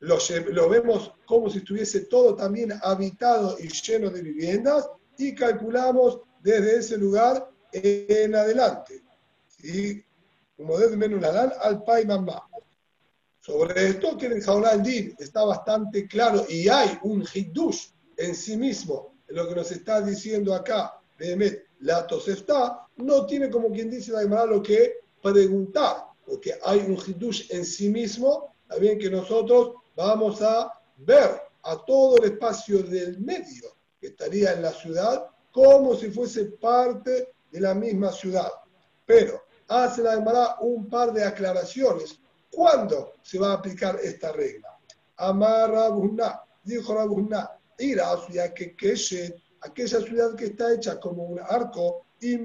lo, 0.00 0.18
lo, 0.52 0.68
vemos 0.68 1.12
como 1.26 1.50
si 1.50 1.58
estuviese 1.58 2.00
todo 2.00 2.34
también 2.34 2.72
habitado 2.82 3.56
y 3.58 3.68
lleno 3.68 4.10
de 4.10 4.22
viviendas 4.22 4.88
y 5.18 5.34
calculamos 5.34 6.20
desde 6.42 6.78
ese 6.78 6.96
lugar 6.96 7.50
en 7.72 8.34
adelante. 8.34 9.02
¿sí? 9.46 10.02
Como 10.56 10.78
desde 10.78 10.96
Menulalán 10.96 11.52
al 11.60 11.84
Pai 11.84 12.06
Mamá. 12.06 12.42
Sobre 13.40 13.88
esto 13.88 14.16
que 14.16 14.26
el 14.26 14.42
Jaulal 14.42 14.82
Din 14.82 15.14
está 15.18 15.44
bastante 15.44 16.06
claro 16.06 16.44
y 16.48 16.68
hay 16.68 16.98
un 17.02 17.22
Hiddush 17.22 17.88
en 18.16 18.34
sí 18.34 18.56
mismo, 18.56 19.14
en 19.28 19.36
lo 19.36 19.48
que 19.48 19.54
nos 19.54 19.70
está 19.72 20.02
diciendo 20.02 20.54
acá, 20.54 21.00
de 21.18 21.64
la 21.80 22.06
Tosefta, 22.06 22.86
no 22.96 23.26
tiene 23.26 23.50
como 23.50 23.70
quien 23.70 23.90
dice 23.90 24.12
la 24.12 24.20
Gemara 24.20 24.46
lo 24.46 24.62
que 24.62 25.00
preguntar, 25.22 26.06
porque 26.26 26.54
hay 26.64 26.80
un 26.80 26.96
Hiddush 26.96 27.50
en 27.50 27.64
sí 27.64 27.88
mismo, 27.88 28.54
también 28.68 28.98
que 28.98 29.10
nosotros 29.10 29.74
vamos 30.00 30.40
a 30.40 30.72
ver 30.96 31.42
a 31.62 31.76
todo 31.84 32.16
el 32.16 32.32
espacio 32.32 32.82
del 32.82 33.18
medio 33.20 33.76
que 34.00 34.06
estaría 34.06 34.54
en 34.54 34.62
la 34.62 34.72
ciudad 34.72 35.26
como 35.52 35.94
si 35.94 36.10
fuese 36.10 36.46
parte 36.52 37.34
de 37.50 37.60
la 37.60 37.74
misma 37.74 38.10
ciudad. 38.10 38.50
Pero 39.04 39.42
hace 39.68 40.02
la 40.02 40.14
Gemara 40.14 40.56
un 40.60 40.88
par 40.88 41.12
de 41.12 41.22
aclaraciones. 41.22 42.18
¿Cuándo 42.50 43.12
se 43.22 43.38
va 43.38 43.50
a 43.50 43.54
aplicar 43.56 43.98
esta 44.02 44.32
regla? 44.32 44.68
Amar 45.16 45.70
Rabunna, 45.70 46.40
dijo 46.62 46.94
Rabunna, 46.94 47.50
irá 47.78 48.08
ya 48.30 48.54
que 48.54 48.74
Keshet 48.74 49.36
aquella 49.60 50.00
ciudad 50.00 50.34
que 50.34 50.46
está 50.46 50.72
hecha 50.72 50.98
como 50.98 51.24
un 51.24 51.40
arco, 51.40 52.06
y 52.20 52.38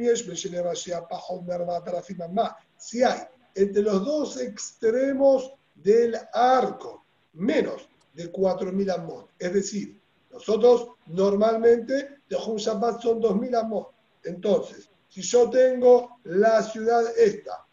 si 2.78 3.04
hay 3.04 3.20
entre 3.56 3.82
los 3.82 4.06
dos 4.06 4.42
extremos 4.42 5.54
del 5.74 6.18
arco 6.34 7.05
menos 7.36 7.88
de 8.14 8.32
4.000 8.32 8.94
amot, 8.94 9.30
es 9.38 9.54
decir, 9.54 10.02
nosotros 10.32 10.90
normalmente 11.08 12.20
de 12.28 12.36
un 12.36 12.58
Shabbat 12.58 13.02
son 13.02 13.22
2.000 13.22 13.58
amot. 13.58 13.92
Entonces, 14.24 14.90
si 15.08 15.22
yo 15.22 15.50
tengo 15.50 16.20
la 16.24 16.62
ciudad 16.62 17.04
esta, 17.18 17.66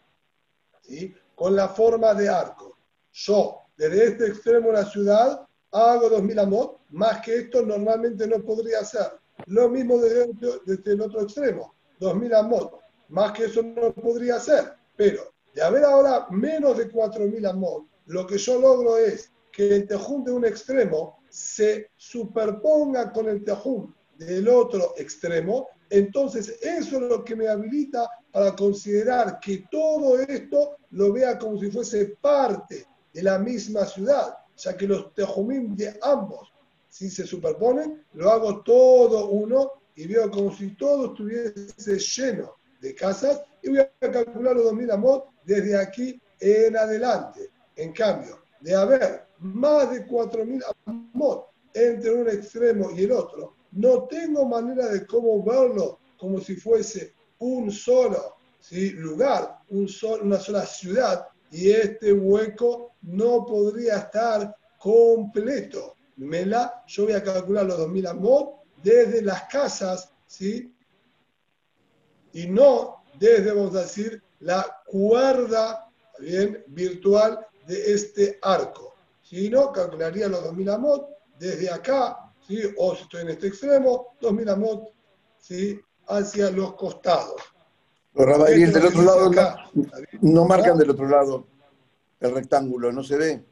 ¿sí? 0.81 1.13
con 1.35 1.55
la 1.55 1.67
forma 1.67 2.13
de 2.13 2.29
arco, 2.29 2.77
yo 3.11 3.63
desde 3.75 4.05
este 4.05 4.27
extremo 4.27 4.67
de 4.67 4.73
la 4.75 4.85
ciudad 4.85 5.45
hago 5.71 6.09
2.000 6.09 6.39
amot, 6.39 6.79
más 6.91 7.21
que 7.21 7.39
esto 7.39 7.63
normalmente 7.63 8.27
no 8.27 8.41
podría 8.43 8.79
hacer. 8.79 9.11
Lo 9.47 9.67
mismo 9.67 9.97
desde, 9.97 10.31
desde 10.65 10.93
el 10.93 11.01
otro 11.01 11.23
extremo, 11.23 11.73
2.000 11.99 12.35
amot, 12.35 12.79
más 13.09 13.33
que 13.33 13.45
eso 13.45 13.61
no 13.61 13.93
podría 13.93 14.35
hacer. 14.35 14.73
Pero 14.95 15.33
de 15.53 15.61
haber 15.61 15.83
ahora 15.83 16.27
menos 16.29 16.77
de 16.77 16.89
4.000 16.89 17.49
amot, 17.49 17.87
lo 18.05 18.25
que 18.25 18.37
yo 18.37 18.59
logro 18.59 18.97
es 18.97 19.32
que 19.53 19.75
el 19.75 19.87
tejún 19.87 20.23
de 20.25 20.31
un 20.31 20.45
extremo 20.45 21.19
se 21.29 21.91
superponga 21.95 23.13
con 23.13 23.29
el 23.29 23.43
tejún 23.43 23.95
del 24.17 24.47
otro 24.47 24.95
extremo, 24.97 25.69
entonces 25.89 26.57
eso 26.61 26.97
es 26.97 27.01
lo 27.03 27.23
que 27.23 27.35
me 27.35 27.47
habilita 27.47 28.09
para 28.31 28.55
considerar 28.55 29.39
que 29.39 29.65
todo 29.71 30.19
esto 30.19 30.77
lo 30.89 31.13
vea 31.13 31.37
como 31.37 31.59
si 31.59 31.69
fuese 31.69 32.17
parte 32.19 32.85
de 33.13 33.23
la 33.23 33.37
misma 33.37 33.85
ciudad, 33.85 34.35
ya 34.57 34.75
que 34.75 34.87
los 34.87 35.13
tejumim 35.13 35.75
de 35.75 35.97
ambos, 36.01 36.51
si 36.89 37.09
se 37.09 37.25
superponen, 37.25 38.03
lo 38.13 38.31
hago 38.31 38.61
todo 38.63 39.29
uno 39.29 39.71
y 39.95 40.07
veo 40.07 40.31
como 40.31 40.55
si 40.55 40.75
todo 40.75 41.07
estuviese 41.07 41.99
lleno 41.99 42.55
de 42.81 42.95
casas 42.95 43.41
y 43.61 43.69
voy 43.69 43.79
a 43.79 44.11
calcular 44.11 44.55
los 44.55 44.65
2000 44.65 44.91
amot 44.91 45.25
desde 45.43 45.77
aquí 45.77 46.19
en 46.39 46.75
adelante. 46.75 47.51
En 47.75 47.93
cambio, 47.93 48.43
de 48.61 48.75
haber 48.75 49.27
más 49.43 49.91
de 49.91 50.07
4.000 50.07 50.63
amot 50.85 51.47
entre 51.73 52.13
un 52.13 52.29
extremo 52.29 52.91
y 52.91 53.03
el 53.03 53.11
otro, 53.11 53.55
no 53.71 54.03
tengo 54.03 54.45
manera 54.45 54.87
de 54.87 55.05
cómo 55.05 55.43
verlo 55.43 55.99
como 56.17 56.39
si 56.39 56.55
fuese 56.55 57.13
un 57.39 57.71
solo 57.71 58.35
lugar, 58.71 59.59
un 59.69 59.87
una 60.21 60.39
sola 60.39 60.65
ciudad, 60.65 61.27
y 61.51 61.69
este 61.71 62.13
hueco 62.13 62.93
no 63.01 63.45
podría 63.45 63.97
estar 63.97 64.55
completo. 64.79 65.97
Mela, 66.15 66.83
yo 66.87 67.03
voy 67.05 67.13
a 67.13 67.23
calcular 67.23 67.65
los 67.65 67.79
2.000 67.79 68.09
amot 68.09 68.63
desde 68.81 69.21
las 69.21 69.43
casas, 69.43 70.11
¿sí? 70.25 70.73
Y 72.31 72.47
no 72.47 73.03
desde, 73.19 73.51
vamos 73.51 73.75
a 73.75 73.81
decir, 73.81 74.21
la 74.39 74.81
cuerda, 74.85 75.89
bien, 76.19 76.63
virtual 76.67 77.45
de 77.67 77.93
este 77.93 78.39
arco. 78.41 78.92
Si 79.33 79.49
no, 79.49 79.71
calcularía 79.71 80.27
los 80.27 80.43
2000 80.43 80.69
amot 80.69 81.09
desde 81.39 81.67
acá, 81.67 82.31
¿sí? 82.47 82.61
o 82.77 82.95
si 82.95 83.01
estoy 83.01 83.21
en 83.23 83.29
este 83.29 83.47
extremo, 83.47 84.15
2000 84.21 84.49
amot 84.49 84.93
¿sí? 85.39 85.79
hacia 86.05 86.51
los 86.51 86.75
costados. 86.75 87.41
Los 88.13 88.27
rabaíes 88.27 88.71
del 88.71 88.85
otro 88.85 89.01
lado 89.01 89.31
no, 90.21 90.45
marcan 90.45 90.77
del 90.77 90.91
otro 90.91 91.07
lado 91.09 91.47
el 92.19 92.31
rectángulo, 92.31 92.91
no 92.91 93.03
se 93.03 93.17
ve. 93.17 93.43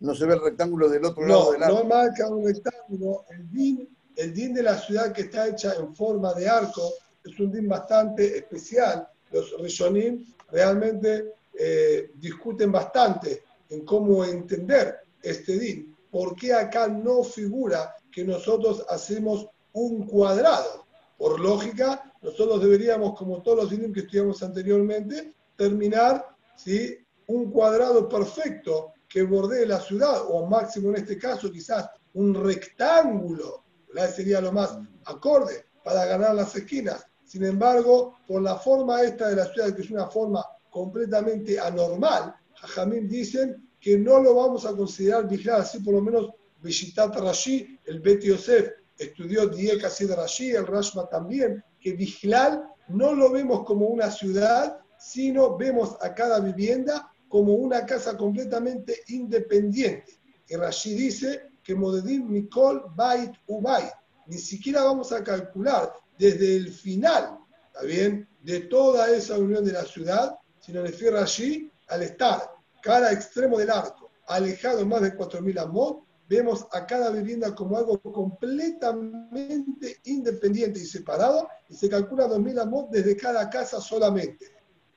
No 0.00 0.14
se 0.14 0.26
ve 0.26 0.34
el 0.34 0.42
rectángulo 0.42 0.90
del 0.90 1.06
otro 1.06 1.26
lado 1.26 1.52
del 1.52 1.62
arco. 1.62 1.78
No 1.78 1.84
marca 1.84 2.28
un 2.28 2.44
rectángulo. 2.44 3.24
El 3.30 3.50
din, 3.50 3.88
el 4.14 4.34
din 4.34 4.52
de 4.52 4.62
la 4.62 4.76
ciudad 4.76 5.10
que 5.12 5.22
está 5.22 5.48
hecha 5.48 5.72
en 5.76 5.96
forma 5.96 6.34
de 6.34 6.50
arco 6.50 6.82
es 7.24 7.40
un 7.40 7.50
din 7.50 7.66
bastante 7.66 8.36
especial. 8.36 9.08
Los 9.32 9.58
Rishonim 9.58 10.22
realmente 10.50 11.32
eh, 11.58 12.10
discuten 12.14 12.70
bastante 12.70 13.47
en 13.70 13.84
cómo 13.84 14.24
entender 14.24 14.96
este 15.22 15.58
din. 15.58 15.96
¿Por 16.10 16.34
qué 16.36 16.54
acá 16.54 16.88
no 16.88 17.22
figura 17.22 17.94
que 18.10 18.24
nosotros 18.24 18.84
hacemos 18.88 19.46
un 19.72 20.06
cuadrado? 20.06 20.86
Por 21.16 21.40
lógica, 21.40 22.12
nosotros 22.22 22.60
deberíamos, 22.62 23.18
como 23.18 23.42
todos 23.42 23.58
los 23.58 23.70
dinim 23.70 23.92
que 23.92 24.00
estudiamos 24.00 24.42
anteriormente, 24.42 25.34
terminar 25.56 26.24
¿sí? 26.56 26.96
un 27.26 27.50
cuadrado 27.50 28.08
perfecto 28.08 28.92
que 29.08 29.22
bordee 29.22 29.66
la 29.66 29.80
ciudad, 29.80 30.22
o 30.28 30.46
máximo 30.46 30.90
en 30.90 30.96
este 30.96 31.18
caso 31.18 31.50
quizás 31.50 31.88
un 32.14 32.34
rectángulo, 32.34 33.64
¿verdad? 33.88 34.14
sería 34.14 34.40
lo 34.40 34.52
más 34.52 34.78
acorde 35.06 35.66
para 35.82 36.04
ganar 36.04 36.34
las 36.34 36.54
esquinas. 36.54 37.06
Sin 37.24 37.44
embargo, 37.44 38.16
por 38.26 38.42
la 38.42 38.56
forma 38.56 39.02
esta 39.02 39.28
de 39.28 39.36
la 39.36 39.46
ciudad, 39.46 39.74
que 39.74 39.82
es 39.82 39.90
una 39.90 40.06
forma 40.06 40.44
completamente 40.70 41.58
anormal, 41.58 42.34
Jajamim 42.60 43.08
dicen 43.08 43.68
que 43.80 43.96
no 43.98 44.20
lo 44.20 44.34
vamos 44.34 44.66
a 44.66 44.74
considerar 44.74 45.28
vigilar, 45.28 45.60
así 45.60 45.80
por 45.80 45.94
lo 45.94 46.02
menos 46.02 46.30
Vishitat 46.60 47.14
Rashi, 47.16 47.78
el 47.84 48.00
Bet 48.00 48.22
Yosef, 48.22 48.70
estudió 48.98 49.46
Diek 49.46 49.80
de 49.80 50.16
Rashi, 50.16 50.50
el 50.50 50.66
Rashma 50.66 51.08
también, 51.08 51.62
que 51.80 51.92
vigilar 51.92 52.62
no 52.88 53.14
lo 53.14 53.30
vemos 53.30 53.64
como 53.64 53.86
una 53.86 54.10
ciudad, 54.10 54.78
sino 54.98 55.56
vemos 55.56 55.96
a 56.00 56.14
cada 56.14 56.40
vivienda 56.40 57.12
como 57.28 57.54
una 57.54 57.86
casa 57.86 58.16
completamente 58.16 59.02
independiente. 59.08 60.18
Y 60.48 60.56
Rashi 60.56 60.94
dice 60.94 61.50
que 61.62 61.74
Modedim 61.74 62.28
Mikol 62.28 62.82
Bait 62.96 63.32
Ubait. 63.46 63.92
Ni 64.26 64.38
siquiera 64.38 64.82
vamos 64.82 65.12
a 65.12 65.22
calcular 65.22 65.92
desde 66.18 66.56
el 66.56 66.72
final, 66.72 67.38
¿está 67.66 67.82
bien?, 67.84 68.28
de 68.42 68.60
toda 68.60 69.10
esa 69.10 69.38
unión 69.38 69.64
de 69.64 69.72
la 69.72 69.84
ciudad, 69.84 70.36
sino 70.60 70.82
le 70.82 71.18
allí, 71.18 71.70
al 71.88 72.02
estar 72.02 72.50
cada 72.82 73.12
extremo 73.12 73.58
del 73.58 73.70
arco 73.70 74.10
alejado 74.26 74.84
más 74.86 75.02
de 75.02 75.16
4.000 75.16 75.60
amot, 75.60 76.04
vemos 76.28 76.66
a 76.72 76.86
cada 76.86 77.10
vivienda 77.10 77.54
como 77.54 77.78
algo 77.78 78.00
completamente 78.00 80.00
independiente 80.04 80.80
y 80.80 80.84
separado, 80.84 81.48
y 81.68 81.74
se 81.74 81.88
calcula 81.88 82.28
2.000 82.28 82.60
amot 82.60 82.90
desde 82.90 83.16
cada 83.16 83.48
casa 83.48 83.80
solamente. 83.80 84.46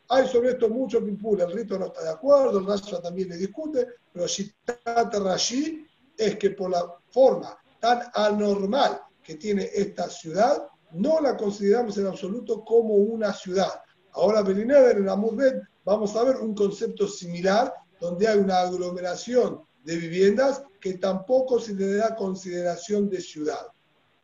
Hay 0.10 0.28
sobre 0.28 0.52
esto 0.52 0.68
mucho 0.68 1.04
pimpul, 1.04 1.40
el 1.40 1.54
rito 1.54 1.80
no 1.80 1.86
está 1.86 2.04
de 2.04 2.10
acuerdo, 2.10 2.60
el 2.60 2.66
Rasha 2.66 3.02
también 3.02 3.30
le 3.30 3.38
discute, 3.38 3.88
pero 4.12 4.28
Shitat 4.28 5.16
Rashi 5.16 5.88
es 6.18 6.36
que 6.36 6.50
por 6.50 6.70
la 6.70 6.98
forma 7.10 7.58
tan 7.80 8.02
anormal 8.14 9.00
que 9.24 9.36
tiene 9.36 9.70
esta 9.74 10.10
ciudad, 10.10 10.68
no 10.92 11.22
la 11.22 11.38
consideramos 11.38 11.98
en 11.98 12.08
absoluto 12.08 12.66
como 12.66 12.96
una 12.96 13.32
ciudad. 13.32 13.82
Ahora, 14.12 14.42
Belinader, 14.42 14.98
en 14.98 15.06
la 15.06 15.16
Mudbet, 15.16 15.64
vamos 15.84 16.16
a 16.16 16.24
ver 16.24 16.38
un 16.38 16.54
concepto 16.56 17.08
similar, 17.08 17.74
donde 18.00 18.28
hay 18.28 18.40
una 18.40 18.62
aglomeración 18.62 19.62
de 19.84 19.96
viviendas 19.98 20.64
que 20.80 20.94
tampoco 20.96 21.60
se 21.60 21.74
le 21.74 21.96
da 21.96 22.16
consideración 22.16 23.10
de 23.10 23.22
ciudad. 23.22 23.68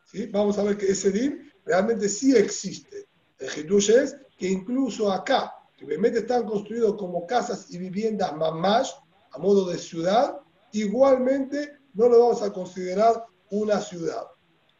¿Sí? 0.04 0.26
Vamos 0.26 0.58
a 0.58 0.64
ver 0.64 0.76
que 0.76 0.86
ese 0.86 1.10
DIM 1.10 1.50
realmente 1.64 2.08
sí 2.08 2.34
existe. 2.34 3.06
El 3.38 3.48
Hidush 3.56 3.90
es 3.90 4.16
que 4.36 4.48
incluso 4.48 5.12
acá, 5.12 5.54
que 5.76 5.86
realmente 5.86 6.20
están 6.20 6.44
construidos 6.44 6.96
como 6.96 7.26
casas 7.26 7.70
y 7.70 7.78
viviendas 7.78 8.34
más 8.34 8.98
a 9.30 9.38
modo 9.38 9.68
de 9.68 9.78
ciudad, 9.78 10.38
igualmente 10.72 11.78
no 11.94 12.08
lo 12.08 12.20
vamos 12.20 12.42
a 12.42 12.52
considerar 12.52 13.24
una 13.50 13.80
ciudad. 13.80 14.22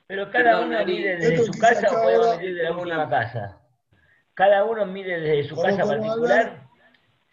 Pero 0.07 0.31
cada 0.31 0.61
uno 0.63 0.85
mide 0.87 1.17
desde 1.17 1.45
su 1.45 1.53
casa 1.53 1.87
o 1.91 2.03
puede 2.03 2.37
medir 2.37 2.57
de 2.57 2.71
última 2.71 3.09
casa. 3.11 3.61
Cada 4.35 4.65
uno 4.65 4.87
mide 4.87 5.21
desde 5.21 5.49
su 5.51 5.57
casa 5.57 5.85
particular. 5.85 6.68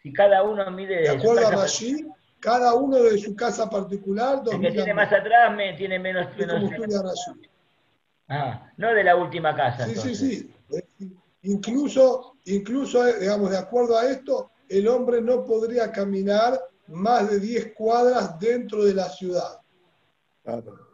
Si 0.05 0.13
cada 0.13 0.43
uno 0.43 0.69
mide 0.69 0.97
desde 0.97 1.19
su 1.19 1.33
casa 1.33 1.49
Rashi, 1.49 2.05
cada 2.39 2.75
uno 2.75 3.01
de 3.01 3.17
su 3.17 3.35
casa 3.35 3.67
particular. 3.67 4.43
El 4.51 4.61
que 4.61 4.71
tiene 4.71 4.93
más 4.93 5.11
atrás 5.11 5.51
me, 5.55 5.73
tiene 5.73 5.97
menos. 5.97 6.27
menos 6.37 6.69
ah, 8.29 8.69
no 8.77 8.93
de 8.93 9.03
la 9.03 9.15
última 9.15 9.55
casa. 9.55 9.87
Sí, 9.87 9.95
sí, 9.95 10.15
sí. 10.15 10.53
Incluso, 11.41 12.35
incluso, 12.43 13.03
digamos, 13.03 13.49
de 13.49 13.57
acuerdo 13.57 13.97
a 13.97 14.05
esto, 14.05 14.51
el 14.69 14.87
hombre 14.87 15.23
no 15.23 15.43
podría 15.43 15.91
caminar 15.91 16.61
más 16.85 17.27
de 17.27 17.39
10 17.39 17.73
cuadras 17.73 18.39
dentro 18.39 18.85
de 18.85 18.93
la 18.93 19.09
ciudad. 19.09 19.59
Claro. 20.43 20.87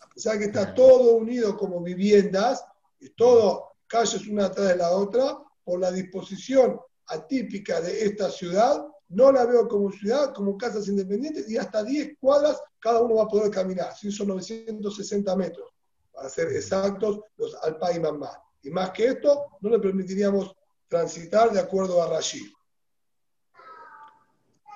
A 0.00 0.08
pesar 0.12 0.36
que 0.40 0.46
está 0.46 0.74
todo 0.74 1.14
unido 1.14 1.56
como 1.56 1.80
viviendas, 1.80 2.66
y 2.98 3.10
todo 3.10 3.74
calles 3.86 4.26
una 4.26 4.46
atrás 4.46 4.66
de 4.66 4.76
la 4.78 4.90
otra, 4.90 5.38
por 5.62 5.78
la 5.78 5.92
disposición 5.92 6.80
atípica 7.06 7.80
de 7.80 8.04
esta 8.04 8.30
ciudad, 8.30 8.86
no 9.08 9.30
la 9.30 9.44
veo 9.44 9.68
como 9.68 9.90
ciudad, 9.90 10.32
como 10.32 10.56
casas 10.56 10.88
independientes 10.88 11.48
y 11.50 11.56
hasta 11.56 11.84
10 11.84 12.16
cuadras 12.18 12.60
cada 12.78 13.00
uno 13.00 13.16
va 13.16 13.24
a 13.24 13.28
poder 13.28 13.50
caminar, 13.50 13.94
si 13.96 14.10
son 14.10 14.28
960 14.28 15.36
metros, 15.36 15.70
para 16.12 16.28
ser 16.28 16.48
exactos, 16.48 17.20
los 17.36 17.54
Alpa 17.62 17.92
y 17.92 18.00
Mamá. 18.00 18.30
Y 18.62 18.70
más 18.70 18.90
que 18.90 19.06
esto, 19.06 19.46
no 19.60 19.70
le 19.70 19.78
permitiríamos 19.78 20.54
transitar 20.88 21.50
de 21.52 21.60
acuerdo 21.60 22.02
a 22.02 22.08
Rashi. 22.08 22.52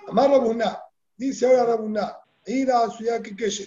Amar 0.09 0.31
Rabuná, 0.31 0.81
dice 1.17 1.47
ahora 1.47 1.67
Rabuná, 1.67 2.17
ir 2.47 2.71
a 2.71 2.87
la 2.87 2.93
ciudad. 2.93 3.23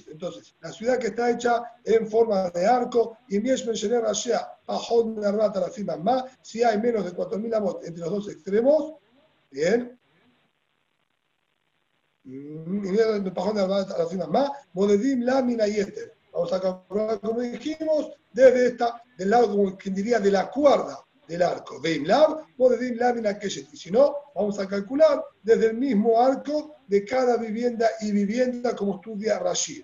Entonces, 0.07 0.55
la 0.61 0.71
ciudad 0.71 0.97
que 0.97 1.07
está 1.07 1.31
hecha 1.31 1.63
en 1.83 2.07
forma 2.07 2.49
de 2.49 2.65
arco, 2.65 3.17
y 3.27 3.39
Miesh 3.39 3.65
Mentioner 3.65 4.01
Rashea, 4.01 4.47
Pajón 4.65 5.19
Narvata 5.19 5.59
la 5.59 5.69
firma 5.69 5.97
más, 5.97 6.23
si 6.41 6.63
hay 6.63 6.79
menos 6.79 7.05
de 7.05 7.11
4.000 7.11 7.55
amot 7.55 7.83
entre 7.83 8.01
los 8.01 8.11
dos 8.11 8.29
extremos, 8.29 8.95
bien. 9.51 9.99
Pajón 13.33 13.55
Narvata 13.55 13.97
la 13.97 14.07
firma 14.07 14.27
más, 14.27 14.51
Modedim 14.73 15.21
Lamina 15.21 15.67
y 15.67 15.79
este. 15.79 16.13
Vamos 16.31 16.53
a 16.53 16.61
calcular, 16.61 17.19
como 17.19 17.41
dijimos, 17.41 18.11
desde 18.31 18.67
esta, 18.67 19.01
del 19.17 19.31
lado, 19.31 19.49
como 19.49 19.75
quien 19.77 19.95
diría, 19.95 20.19
de 20.19 20.31
la 20.31 20.49
cuerda 20.49 21.03
del 21.29 21.43
arco. 21.43 21.79
Veim 21.79 22.05
Lab, 22.05 22.43
Modedim 22.57 22.97
Lamina 22.97 23.37
Keshet. 23.37 23.71
Y 23.71 23.77
si 23.77 23.91
no, 23.91 24.15
vamos 24.35 24.57
a 24.59 24.67
calcular 24.67 25.23
desde 25.43 25.67
el 25.67 25.77
mismo 25.77 26.19
arco 26.19 26.75
de 26.87 27.05
cada 27.05 27.37
vivienda 27.37 27.87
y 28.01 28.11
vivienda 28.11 28.75
como 28.75 28.95
estudia 28.95 29.37
Rashid. 29.37 29.83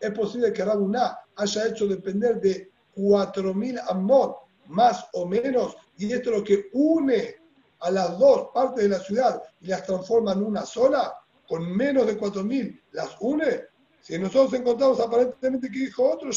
Es 0.00 0.10
posible 0.12 0.52
que 0.52 0.64
Rabuná 0.64 1.18
haya 1.36 1.66
hecho 1.66 1.86
depender 1.86 2.38
de 2.40 2.70
4.000 2.94 3.82
amot, 3.88 4.36
más 4.66 5.06
o 5.14 5.24
menos, 5.26 5.76
y 5.96 6.12
esto 6.12 6.30
es 6.30 6.36
lo 6.38 6.44
que 6.44 6.66
une 6.74 7.36
a 7.80 7.90
las 7.90 8.18
dos 8.18 8.50
partes 8.52 8.84
de 8.84 8.90
la 8.90 9.00
ciudad 9.00 9.42
y 9.60 9.68
las 9.68 9.86
transforma 9.86 10.32
en 10.32 10.42
una 10.42 10.66
sola, 10.66 11.14
con 11.48 11.74
menos 11.74 12.06
de 12.06 12.18
4.000 12.18 12.82
las 12.92 13.16
une. 13.20 13.62
Si 14.02 14.18
nosotros 14.18 14.52
encontramos 14.60 15.00
aparentemente 15.00 15.70
que 15.70 15.78
dijo 15.78 16.10
otro 16.12 16.30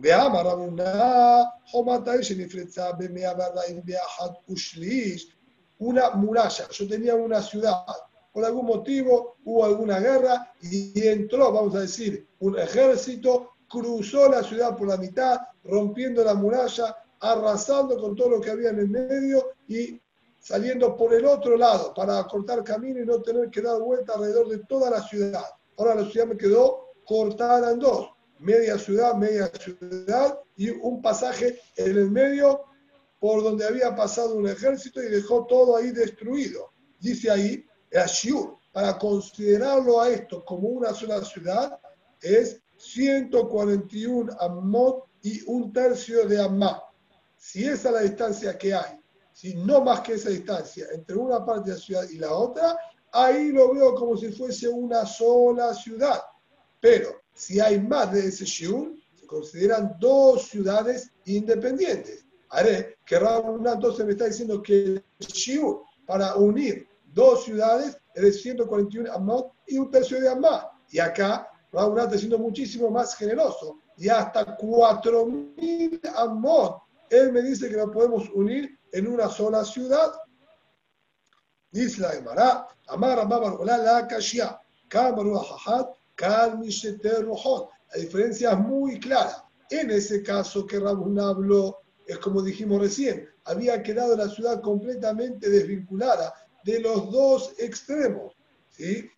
Shur, 0.00 0.02
veamos, 0.02 0.44
Rabuná, 0.44 1.52
una 5.78 6.10
muralla. 6.10 6.68
Yo 6.70 6.88
tenía 6.88 7.14
una 7.14 7.42
ciudad, 7.42 7.84
por 8.32 8.44
algún 8.44 8.66
motivo 8.66 9.36
hubo 9.44 9.64
alguna 9.64 9.98
guerra 9.98 10.52
y 10.62 11.06
entró, 11.06 11.52
vamos 11.52 11.74
a 11.74 11.80
decir, 11.80 12.28
un 12.40 12.58
ejército, 12.58 13.52
cruzó 13.68 14.28
la 14.28 14.42
ciudad 14.42 14.76
por 14.76 14.88
la 14.88 14.96
mitad, 14.96 15.38
rompiendo 15.64 16.24
la 16.24 16.34
muralla, 16.34 16.96
arrasando 17.20 17.98
con 18.00 18.16
todo 18.16 18.30
lo 18.30 18.40
que 18.40 18.50
había 18.50 18.70
en 18.70 18.80
el 18.80 18.88
medio 18.88 19.52
y 19.68 20.00
saliendo 20.38 20.96
por 20.96 21.12
el 21.14 21.26
otro 21.26 21.56
lado 21.56 21.92
para 21.94 22.24
cortar 22.24 22.64
camino 22.64 23.00
y 23.00 23.06
no 23.06 23.20
tener 23.20 23.50
que 23.50 23.60
dar 23.60 23.80
vuelta 23.80 24.14
alrededor 24.14 24.48
de 24.48 24.58
toda 24.60 24.90
la 24.90 25.02
ciudad. 25.02 25.44
Ahora 25.76 25.94
la 25.94 26.10
ciudad 26.10 26.26
me 26.26 26.36
quedó 26.36 26.92
cortada 27.04 27.72
en 27.72 27.78
dos, 27.78 28.10
media 28.40 28.78
ciudad, 28.78 29.14
media 29.14 29.50
ciudad 29.58 30.38
y 30.56 30.70
un 30.70 31.00
pasaje 31.00 31.60
en 31.76 31.96
el 31.96 32.10
medio 32.10 32.64
por 33.18 33.42
donde 33.42 33.66
había 33.66 33.94
pasado 33.94 34.34
un 34.34 34.48
ejército 34.48 35.02
y 35.02 35.08
dejó 35.08 35.46
todo 35.46 35.76
ahí 35.76 35.90
destruido. 35.90 36.72
Dice 36.98 37.30
ahí, 37.30 37.64
Ashiur, 37.94 38.56
para 38.72 38.98
considerarlo 38.98 40.00
a 40.00 40.08
esto 40.10 40.44
como 40.44 40.68
una 40.68 40.94
sola 40.94 41.22
ciudad, 41.24 41.78
es 42.22 42.60
141 42.78 44.32
Ammot 44.40 45.04
y 45.22 45.42
un 45.46 45.72
tercio 45.72 46.26
de 46.26 46.40
Ammá. 46.40 46.82
Si 47.36 47.64
esa 47.64 47.88
es 47.88 47.94
la 47.94 48.00
distancia 48.00 48.56
que 48.56 48.74
hay, 48.74 48.98
si 49.32 49.54
no 49.54 49.82
más 49.82 50.00
que 50.00 50.14
esa 50.14 50.30
distancia 50.30 50.86
entre 50.92 51.16
una 51.16 51.44
parte 51.44 51.70
de 51.70 51.76
la 51.76 51.82
ciudad 51.82 52.08
y 52.10 52.18
la 52.18 52.32
otra, 52.32 52.76
ahí 53.12 53.50
lo 53.50 53.72
veo 53.74 53.94
como 53.94 54.16
si 54.16 54.32
fuese 54.32 54.68
una 54.68 55.04
sola 55.04 55.74
ciudad. 55.74 56.20
Pero 56.80 57.22
si 57.40 57.60
hay 57.60 57.80
más 57.80 58.12
de 58.12 58.26
ese 58.26 58.44
shiur, 58.44 58.94
se 59.14 59.26
consideran 59.26 59.96
dos 59.98 60.48
ciudades 60.48 61.10
independientes 61.24 62.24
haré 62.50 62.98
que 63.04 63.18
Rabuna 63.18 63.72
entonces 63.72 64.04
me 64.04 64.12
está 64.12 64.26
diciendo 64.26 64.62
que 64.62 64.74
el 64.74 65.04
Shiur 65.18 65.82
para 66.06 66.34
unir 66.36 66.88
dos 67.12 67.44
ciudades 67.44 67.96
es 68.14 68.22
de 68.22 68.32
141 68.32 69.12
Amot 69.12 69.52
y 69.66 69.78
un 69.78 69.90
tercio 69.90 70.20
de 70.20 70.28
Amá. 70.28 70.70
Y 70.90 70.98
acá 70.98 71.48
Rabuna 71.72 72.04
está 72.04 72.18
siendo 72.18 72.38
muchísimo 72.38 72.90
más 72.90 73.14
generoso 73.16 73.78
y 73.96 74.08
hasta 74.08 74.56
4.000 74.58 76.00
Amot. 76.16 76.82
Él 77.08 77.32
me 77.32 77.42
dice 77.42 77.68
que 77.68 77.76
nos 77.76 77.90
podemos 77.90 78.28
unir 78.30 78.78
en 78.92 79.06
una 79.06 79.28
sola 79.28 79.64
ciudad. 79.64 80.12
Dice 81.70 82.00
la 82.00 82.10
Gemara, 82.10 82.66
Amar 82.88 83.20
Amar 83.20 83.60
la 83.64 84.06
Kashia, 84.08 84.60
Kamaru 84.88 85.36
Ahahat. 85.36 85.99
La 87.92 88.00
diferencia 88.00 88.50
es 88.52 88.58
muy 88.58 89.00
clara. 89.00 89.44
En 89.70 89.90
ese 89.90 90.22
caso 90.22 90.66
que 90.66 90.78
Rabuna 90.78 91.28
habló 91.28 91.78
es 92.06 92.18
como 92.18 92.42
dijimos 92.42 92.80
recién, 92.80 93.28
había 93.44 93.82
quedado 93.82 94.16
la 94.16 94.28
ciudad 94.28 94.60
completamente 94.60 95.48
desvinculada 95.48 96.34
de 96.64 96.80
los 96.80 97.10
dos 97.10 97.54
extremos, 97.58 98.34
¿sí? 98.68 99.08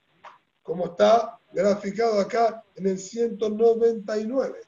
Como 0.62 0.86
está 0.86 1.40
graficado 1.52 2.20
acá 2.20 2.62
en 2.76 2.86
el 2.86 2.98
199. 2.98 4.60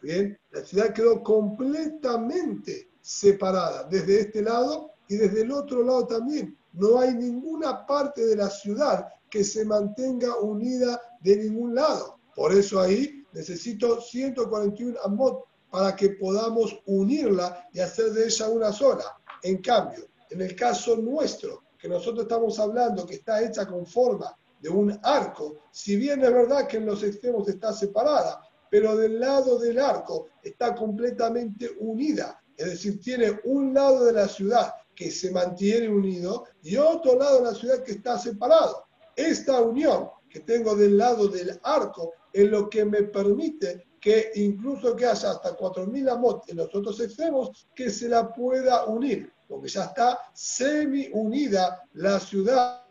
Bien, 0.00 0.38
la 0.52 0.64
ciudad 0.64 0.92
quedó 0.92 1.22
completamente 1.22 2.88
separada 3.00 3.84
desde 3.90 4.20
este 4.20 4.42
lado 4.42 4.92
y 5.08 5.16
desde 5.16 5.42
el 5.42 5.52
otro 5.52 5.82
lado 5.82 6.06
también. 6.06 6.56
No 6.72 6.98
hay 6.98 7.14
ninguna 7.14 7.84
parte 7.84 8.24
de 8.24 8.36
la 8.36 8.48
ciudad 8.48 9.08
que 9.28 9.44
se 9.44 9.64
mantenga 9.64 10.38
unida 10.38 11.00
de 11.22 11.36
ningún 11.36 11.74
lado. 11.74 12.18
Por 12.34 12.52
eso 12.52 12.80
ahí 12.80 13.24
necesito 13.32 14.00
141 14.00 14.98
amot 15.04 15.44
para 15.70 15.96
que 15.96 16.10
podamos 16.10 16.78
unirla 16.86 17.68
y 17.72 17.80
hacer 17.80 18.12
de 18.12 18.26
ella 18.26 18.48
una 18.48 18.72
sola. 18.72 19.04
En 19.42 19.58
cambio, 19.62 20.06
en 20.30 20.40
el 20.40 20.54
caso 20.54 20.96
nuestro, 20.96 21.62
que 21.78 21.88
nosotros 21.88 22.24
estamos 22.24 22.58
hablando 22.58 23.06
que 23.06 23.16
está 23.16 23.42
hecha 23.42 23.66
con 23.66 23.86
forma 23.86 24.36
de 24.60 24.68
un 24.68 24.98
arco, 25.02 25.56
si 25.72 25.96
bien 25.96 26.22
es 26.22 26.32
verdad 26.32 26.68
que 26.68 26.76
en 26.76 26.86
los 26.86 27.02
extremos 27.02 27.48
está 27.48 27.72
separada, 27.72 28.40
pero 28.70 28.96
del 28.96 29.18
lado 29.18 29.58
del 29.58 29.78
arco 29.80 30.28
está 30.42 30.74
completamente 30.74 31.70
unida, 31.80 32.40
es 32.56 32.66
decir, 32.66 33.00
tiene 33.00 33.40
un 33.44 33.74
lado 33.74 34.04
de 34.04 34.12
la 34.12 34.28
ciudad 34.28 34.74
que 34.94 35.10
se 35.10 35.30
mantiene 35.30 35.88
unido 35.88 36.44
y 36.62 36.76
otro 36.76 37.18
lado 37.18 37.38
de 37.38 37.50
la 37.50 37.54
ciudad 37.54 37.82
que 37.82 37.92
está 37.92 38.18
separado. 38.18 38.84
Esta 39.16 39.60
unión 39.60 40.08
que 40.32 40.40
tengo 40.40 40.74
del 40.74 40.96
lado 40.96 41.28
del 41.28 41.60
arco 41.62 42.14
es 42.32 42.48
lo 42.48 42.70
que 42.70 42.86
me 42.86 43.02
permite 43.02 43.88
que 44.00 44.32
incluso 44.36 44.96
que 44.96 45.06
haya 45.06 45.30
hasta 45.30 45.56
4.000 45.56 46.10
amot 46.10 46.48
en 46.48 46.56
los 46.56 46.74
otros 46.74 46.98
extremos, 47.00 47.68
que 47.74 47.90
se 47.90 48.08
la 48.08 48.32
pueda 48.32 48.86
unir, 48.86 49.32
porque 49.46 49.68
ya 49.68 49.84
está 49.84 50.18
semi 50.32 51.08
unida 51.12 51.86
la 51.92 52.18
ciudad. 52.18 52.82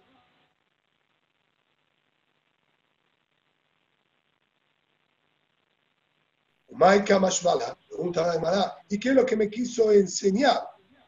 Maika 6.70 7.20
Mashvala, 7.20 7.78
pregunta 7.90 8.78
¿y 8.88 9.00
qué 9.00 9.10
es 9.10 9.16
lo 9.16 9.26
que 9.26 9.36
me 9.36 9.50
quiso 9.50 9.92
enseñar? 9.92 10.62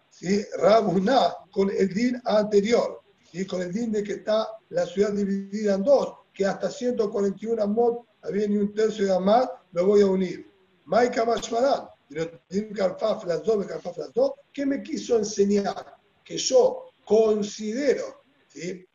¿Sí? 0.10 0.44
Rabuná 0.58 1.34
con 1.52 1.70
el 1.70 1.94
din 1.94 2.22
anterior, 2.26 3.04
y 3.34 3.46
con 3.46 3.62
el 3.62 3.74
din 3.74 3.92
de 3.92 4.04
que 4.04 4.14
está 4.14 4.48
la 4.70 4.86
ciudad 4.86 5.12
dividida 5.12 5.74
en 5.74 5.84
dos, 5.84 6.23
que 6.34 6.46
hasta 6.46 6.70
141 6.70 7.62
amot 7.62 8.08
había 8.24 8.48
ni 8.48 8.58
un 8.58 8.74
tercio 8.74 9.06
de 9.06 9.14
amad, 9.14 9.48
lo 9.72 9.86
voy 9.86 10.02
a 10.02 10.08
unir. 10.08 10.52
Maika 10.86 11.26
Mashmaran, 11.26 11.88
¿qué 14.52 14.66
me 14.66 14.82
quiso 14.82 15.18
enseñar? 15.18 15.96
Que 16.24 16.38
yo 16.38 16.86
considero, 17.06 18.24
¿sí? 18.48 18.86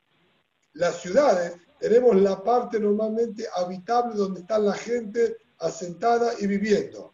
las 0.74 1.00
ciudades, 1.00 1.54
tenemos 1.78 2.16
la 2.16 2.42
parte 2.42 2.80
normalmente 2.80 3.46
habitable 3.54 4.16
donde 4.16 4.40
está 4.40 4.58
la 4.58 4.74
gente 4.74 5.36
asentada 5.58 6.32
y 6.38 6.46
viviendo. 6.46 7.12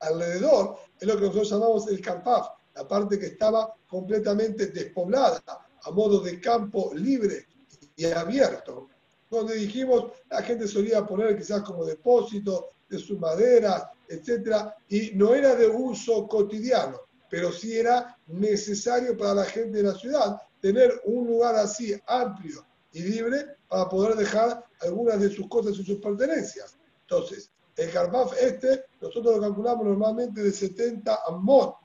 Alrededor 0.00 0.78
es 0.98 1.06
lo 1.06 1.14
que 1.16 1.22
nosotros 1.22 1.50
llamamos 1.50 1.88
el 1.88 2.00
Karpaf, 2.00 2.48
la 2.74 2.86
parte 2.86 3.18
que 3.18 3.26
estaba 3.26 3.74
completamente 3.86 4.66
despoblada, 4.66 5.42
a 5.82 5.90
modo 5.90 6.20
de 6.20 6.40
campo 6.40 6.92
libre 6.94 7.46
y 7.94 8.06
abierto 8.06 8.88
donde 9.30 9.56
dijimos 9.56 10.12
la 10.30 10.42
gente 10.42 10.68
solía 10.68 11.06
poner 11.06 11.36
quizás 11.36 11.62
como 11.62 11.84
depósito 11.84 12.70
de 12.88 12.98
sus 12.98 13.18
maderas, 13.18 13.84
etcétera, 14.08 14.76
y 14.88 15.12
no 15.14 15.34
era 15.34 15.54
de 15.54 15.66
uso 15.66 16.26
cotidiano, 16.28 17.00
pero 17.28 17.50
sí 17.50 17.76
era 17.76 18.16
necesario 18.28 19.16
para 19.16 19.34
la 19.34 19.44
gente 19.44 19.78
de 19.78 19.84
la 19.84 19.94
ciudad 19.94 20.40
tener 20.60 21.00
un 21.04 21.26
lugar 21.26 21.56
así 21.56 21.94
amplio 22.06 22.64
y 22.92 23.02
libre 23.02 23.56
para 23.68 23.88
poder 23.88 24.16
dejar 24.16 24.64
algunas 24.80 25.20
de 25.20 25.30
sus 25.30 25.48
cosas 25.48 25.76
y 25.78 25.84
sus 25.84 25.98
pertenencias. 25.98 26.76
Entonces, 27.02 27.50
el 27.76 27.92
Carpaf 27.92 28.32
este, 28.40 28.84
nosotros 29.00 29.36
lo 29.36 29.40
calculamos 29.40 29.86
normalmente 29.86 30.42
de 30.42 30.50
70 30.50 31.18
amot, 31.28 31.76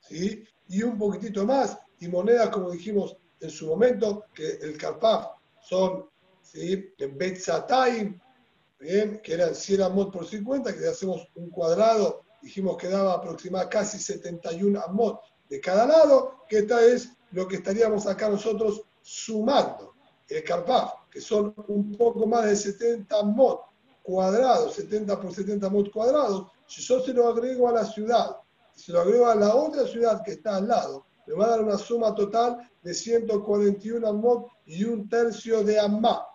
¿sí? 0.00 0.44
Y 0.68 0.82
un 0.82 0.96
poquitito 0.96 1.44
más, 1.44 1.76
y 1.98 2.08
monedas, 2.08 2.50
como 2.50 2.70
dijimos 2.70 3.16
en 3.40 3.50
su 3.50 3.66
momento, 3.66 4.26
que 4.32 4.52
el 4.62 4.76
Carpaf 4.76 5.26
son 5.60 6.07
¿sí? 6.52 6.94
en 6.98 7.18
Betzatayim, 7.18 8.20
bien, 8.78 9.20
que 9.22 9.34
eran 9.34 9.54
100 9.54 9.82
amot 9.82 10.12
por 10.12 10.26
50, 10.26 10.76
que 10.76 10.88
hacemos 10.88 11.28
un 11.34 11.50
cuadrado, 11.50 12.24
dijimos 12.42 12.76
que 12.76 12.88
daba 12.88 13.14
aproximadamente 13.14 13.76
casi 13.76 13.98
71 13.98 14.80
amot 14.80 15.20
de 15.48 15.60
cada 15.60 15.86
lado, 15.86 16.44
que 16.48 16.58
esta 16.58 16.84
es 16.84 17.10
lo 17.32 17.46
que 17.46 17.56
estaríamos 17.56 18.06
acá 18.06 18.28
nosotros 18.28 18.82
sumando 19.02 19.94
el 20.28 20.44
Carpaf, 20.44 21.08
que 21.10 21.20
son 21.20 21.54
un 21.68 21.96
poco 21.96 22.26
más 22.26 22.44
de 22.44 22.56
70 22.56 23.22
mod 23.22 23.58
cuadrados, 24.02 24.74
70 24.74 25.20
por 25.20 25.34
70 25.34 25.68
mod 25.70 25.90
cuadrados, 25.90 26.46
si 26.66 26.82
yo 26.82 27.00
se 27.00 27.12
lo 27.12 27.28
agrego 27.28 27.68
a 27.68 27.72
la 27.72 27.84
ciudad, 27.84 28.36
se 28.74 28.92
lo 28.92 29.00
agrego 29.00 29.26
a 29.26 29.34
la 29.34 29.54
otra 29.54 29.86
ciudad 29.86 30.22
que 30.22 30.32
está 30.32 30.56
al 30.56 30.68
lado, 30.68 31.06
me 31.26 31.34
va 31.34 31.46
a 31.46 31.50
dar 31.50 31.62
una 31.62 31.76
suma 31.76 32.14
total 32.14 32.70
de 32.82 32.94
141 32.94 34.12
mod 34.14 34.44
y 34.64 34.84
un 34.84 35.08
tercio 35.08 35.62
de 35.62 35.78
amma. 35.78 36.26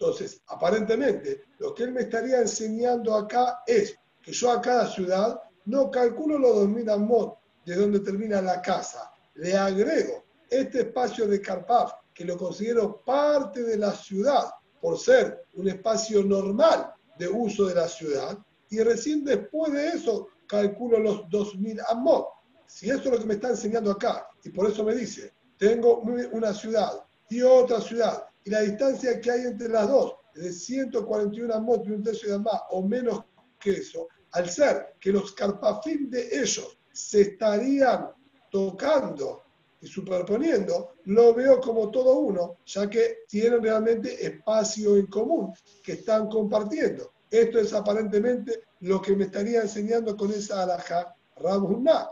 Entonces, 0.00 0.40
aparentemente, 0.46 1.46
lo 1.58 1.74
que 1.74 1.82
él 1.82 1.92
me 1.92 2.02
estaría 2.02 2.38
enseñando 2.38 3.16
acá 3.16 3.62
es 3.66 3.96
que 4.22 4.32
yo 4.32 4.52
a 4.52 4.60
cada 4.60 4.86
ciudad 4.86 5.40
no 5.64 5.90
calculo 5.90 6.38
los 6.38 6.54
2000 6.54 6.86
mod 6.98 7.32
de 7.66 7.74
donde 7.74 7.98
termina 8.00 8.40
la 8.40 8.62
casa, 8.62 9.10
le 9.34 9.56
agrego 9.56 10.24
este 10.48 10.82
espacio 10.82 11.26
de 11.26 11.40
Carpaf, 11.40 11.92
que 12.14 12.24
lo 12.24 12.36
considero 12.36 13.02
parte 13.04 13.64
de 13.64 13.76
la 13.76 13.92
ciudad, 13.92 14.44
por 14.80 14.96
ser 14.98 15.44
un 15.54 15.68
espacio 15.68 16.22
normal 16.22 16.92
de 17.18 17.28
uso 17.28 17.66
de 17.66 17.74
la 17.74 17.88
ciudad, 17.88 18.38
y 18.70 18.78
recién 18.80 19.24
después 19.24 19.72
de 19.72 19.88
eso 19.88 20.28
calculo 20.46 21.00
los 21.00 21.28
2000 21.28 21.80
amot. 21.88 22.28
Si 22.66 22.88
eso 22.88 23.00
es 23.00 23.10
lo 23.10 23.18
que 23.18 23.26
me 23.26 23.34
está 23.34 23.48
enseñando 23.48 23.90
acá, 23.90 24.28
y 24.44 24.50
por 24.50 24.70
eso 24.70 24.84
me 24.84 24.94
dice, 24.94 25.32
tengo 25.58 25.98
una 25.98 26.54
ciudad 26.54 27.04
y 27.28 27.42
otra 27.42 27.80
ciudad, 27.80 28.28
y 28.44 28.50
la 28.50 28.60
distancia 28.60 29.20
que 29.20 29.30
hay 29.30 29.42
entre 29.42 29.68
las 29.68 29.88
dos 29.88 30.14
de 30.34 30.52
141 30.52 31.52
amot 31.54 31.86
y 31.86 31.92
un 31.92 32.02
tercio 32.02 32.28
de 32.28 32.34
amá, 32.36 32.62
o 32.70 32.82
menos 32.82 33.24
que 33.58 33.70
eso, 33.72 34.08
al 34.32 34.48
ser 34.48 34.94
que 35.00 35.12
los 35.12 35.32
carpafín 35.32 36.10
de 36.10 36.28
ellos 36.40 36.78
se 36.92 37.22
estarían 37.22 38.10
tocando 38.50 39.42
y 39.80 39.86
superponiendo, 39.86 40.94
lo 41.04 41.34
veo 41.34 41.60
como 41.60 41.90
todo 41.90 42.18
uno, 42.18 42.56
ya 42.66 42.88
que 42.90 43.18
tienen 43.28 43.62
realmente 43.62 44.24
espacio 44.26 44.96
en 44.96 45.06
común 45.06 45.52
que 45.82 45.92
están 45.92 46.28
compartiendo. 46.28 47.12
Esto 47.30 47.58
es 47.58 47.72
aparentemente 47.72 48.62
lo 48.80 49.00
que 49.00 49.14
me 49.14 49.24
estaría 49.24 49.60
enseñando 49.60 50.16
con 50.16 50.30
esa 50.32 50.62
alhaja 50.62 51.14
Rabunna. 51.36 52.10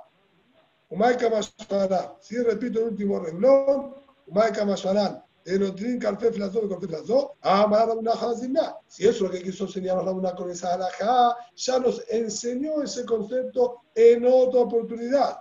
Umaika 0.91 1.29
Masharan. 1.29 2.13
Si 2.21 2.37
repito 2.37 2.79
el 2.79 2.87
último 2.87 3.19
renglón, 3.19 3.95
Umaika 4.27 4.65
Masharan. 4.65 5.26
Enotrin 5.47 5.99
Karfe 5.99 6.33
Flazó, 6.33 6.69
Karfe 6.69 6.89
Flazó, 6.89 7.37
Amar 7.41 7.89
Rabunna 7.89 8.13
Hazimna. 8.13 8.77
Si 8.89 9.05
eso 9.07 9.17
es 9.17 9.21
lo 9.23 9.31
que 9.31 9.43
quiso 9.43 9.65
enseñar 9.65 9.97
Rabunna 9.97 10.35
con 10.35 10.51
esa 10.51 10.75
alhaja, 10.75 11.37
ya 11.55 11.79
nos 11.79 12.03
enseñó 12.09 12.83
ese 12.83 13.05
concepto 13.05 13.83
en 13.95 14.27
otra 14.27 14.61
oportunidad. 14.61 15.39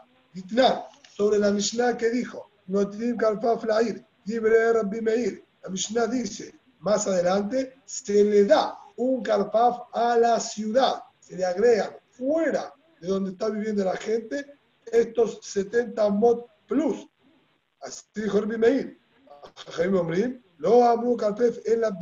sobre 1.18 1.40
la 1.40 1.52
Mishnah 1.52 1.98
que 1.98 2.10
dijo, 2.10 2.52
Notrin 2.68 3.18
Karfa 3.18 3.58
Flair, 3.58 4.06
Libre 4.26 4.74
Rabbi 4.74 5.02
Meir. 5.02 5.44
La 5.64 5.70
Mishnah 5.70 6.08
dice, 6.08 6.54
más 6.80 7.08
adelante, 7.08 7.82
se 7.86 8.24
le 8.24 8.46
da 8.46 8.78
un 8.98 9.24
carpaf 9.24 9.88
a 9.94 10.18
la 10.18 10.40
ciudad. 10.40 11.04
Se 11.20 11.36
le 11.36 11.46
agregan 11.46 11.96
fuera 12.12 12.74
de 13.02 13.08
donde 13.08 13.32
está 13.32 13.50
viviendo 13.50 13.84
la 13.84 13.98
gente 13.98 14.46
estos 14.86 15.40
70 15.42 16.10
mod 16.10 16.46
plus. 16.68 17.08
Así 17.82 18.04
dijo 18.14 18.40
Rabbi 18.40 18.58
Meir. 18.58 19.00
En 19.78 20.42
la 21.82 21.98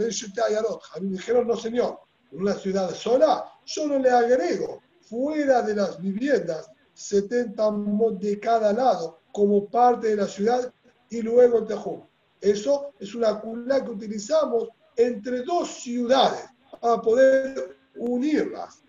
Ayarot. 0.47 0.81
dijeron, 1.01 1.47
no 1.47 1.57
señor, 1.57 1.99
en 2.31 2.41
una 2.41 2.55
ciudad 2.55 2.93
sola, 2.93 3.45
yo 3.65 3.87
no 3.87 3.99
le 3.99 4.09
agrego 4.09 4.81
fuera 5.01 5.61
de 5.61 5.75
las 5.75 6.01
viviendas 6.01 6.69
70 6.93 7.71
mod 7.71 8.19
de 8.19 8.39
cada 8.39 8.73
lado 8.73 9.19
como 9.31 9.67
parte 9.67 10.09
de 10.09 10.15
la 10.15 10.27
ciudad 10.27 10.71
y 11.09 11.21
luego 11.21 11.59
el 11.59 11.65
Tejum. 11.65 12.01
Eso 12.39 12.91
es 12.99 13.15
una 13.15 13.39
cula 13.39 13.83
que 13.83 13.91
utilizamos 13.91 14.69
entre 14.95 15.43
dos 15.43 15.69
ciudades 15.69 16.45
a 16.81 17.01
poder 17.01 17.77
unirlas. 17.95 18.83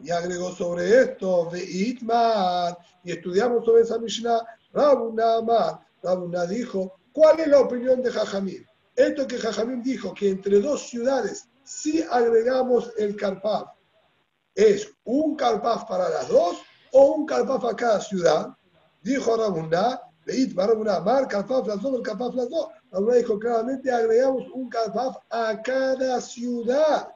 Y 0.00 0.10
agregó 0.10 0.52
sobre 0.52 1.02
esto, 1.02 1.50
Itmar, 1.54 2.78
y 3.02 3.12
estudiamos 3.12 3.64
sobre 3.64 3.82
esa 3.82 3.98
Mishnah, 3.98 4.44
Rabuna 4.72 5.36
Amar, 5.36 5.80
Rabuna 6.02 6.46
dijo, 6.46 6.97
¿cuál 7.12 7.40
es 7.40 7.48
la 7.48 7.60
opinión 7.60 8.02
de 8.02 8.10
Jajamín? 8.10 8.64
Esto 8.94 9.26
que 9.26 9.38
Jajamín 9.38 9.82
dijo, 9.82 10.12
que 10.12 10.28
entre 10.30 10.60
dos 10.60 10.88
ciudades 10.88 11.48
si 11.68 12.02
agregamos 12.02 12.90
el 12.96 13.14
Karpaf, 13.14 13.68
¿es 14.54 14.88
un 15.04 15.36
Karpaf 15.36 15.84
para 15.84 16.08
las 16.08 16.28
dos 16.28 16.56
o 16.92 17.12
un 17.12 17.26
Karpaf 17.26 17.62
a 17.66 17.76
cada 17.76 18.00
ciudad? 18.00 18.48
Dijo 19.02 19.36
Rabuna, 19.36 20.00
Itmar, 20.26 20.70
Rabuna 20.70 20.96
Amar, 20.96 21.28
Karpaf 21.28 21.66
las 21.66 21.82
dos, 21.82 21.94
el 21.94 22.02
Karpaf 22.02 22.34
las 22.34 22.48
dos. 22.48 22.68
Ahora 22.90 23.16
dijo 23.16 23.38
claramente, 23.38 23.90
agregamos 23.90 24.44
un 24.54 24.70
Kalpaf 24.70 25.18
a 25.28 25.60
cada 25.62 26.20
ciudad 26.22 27.08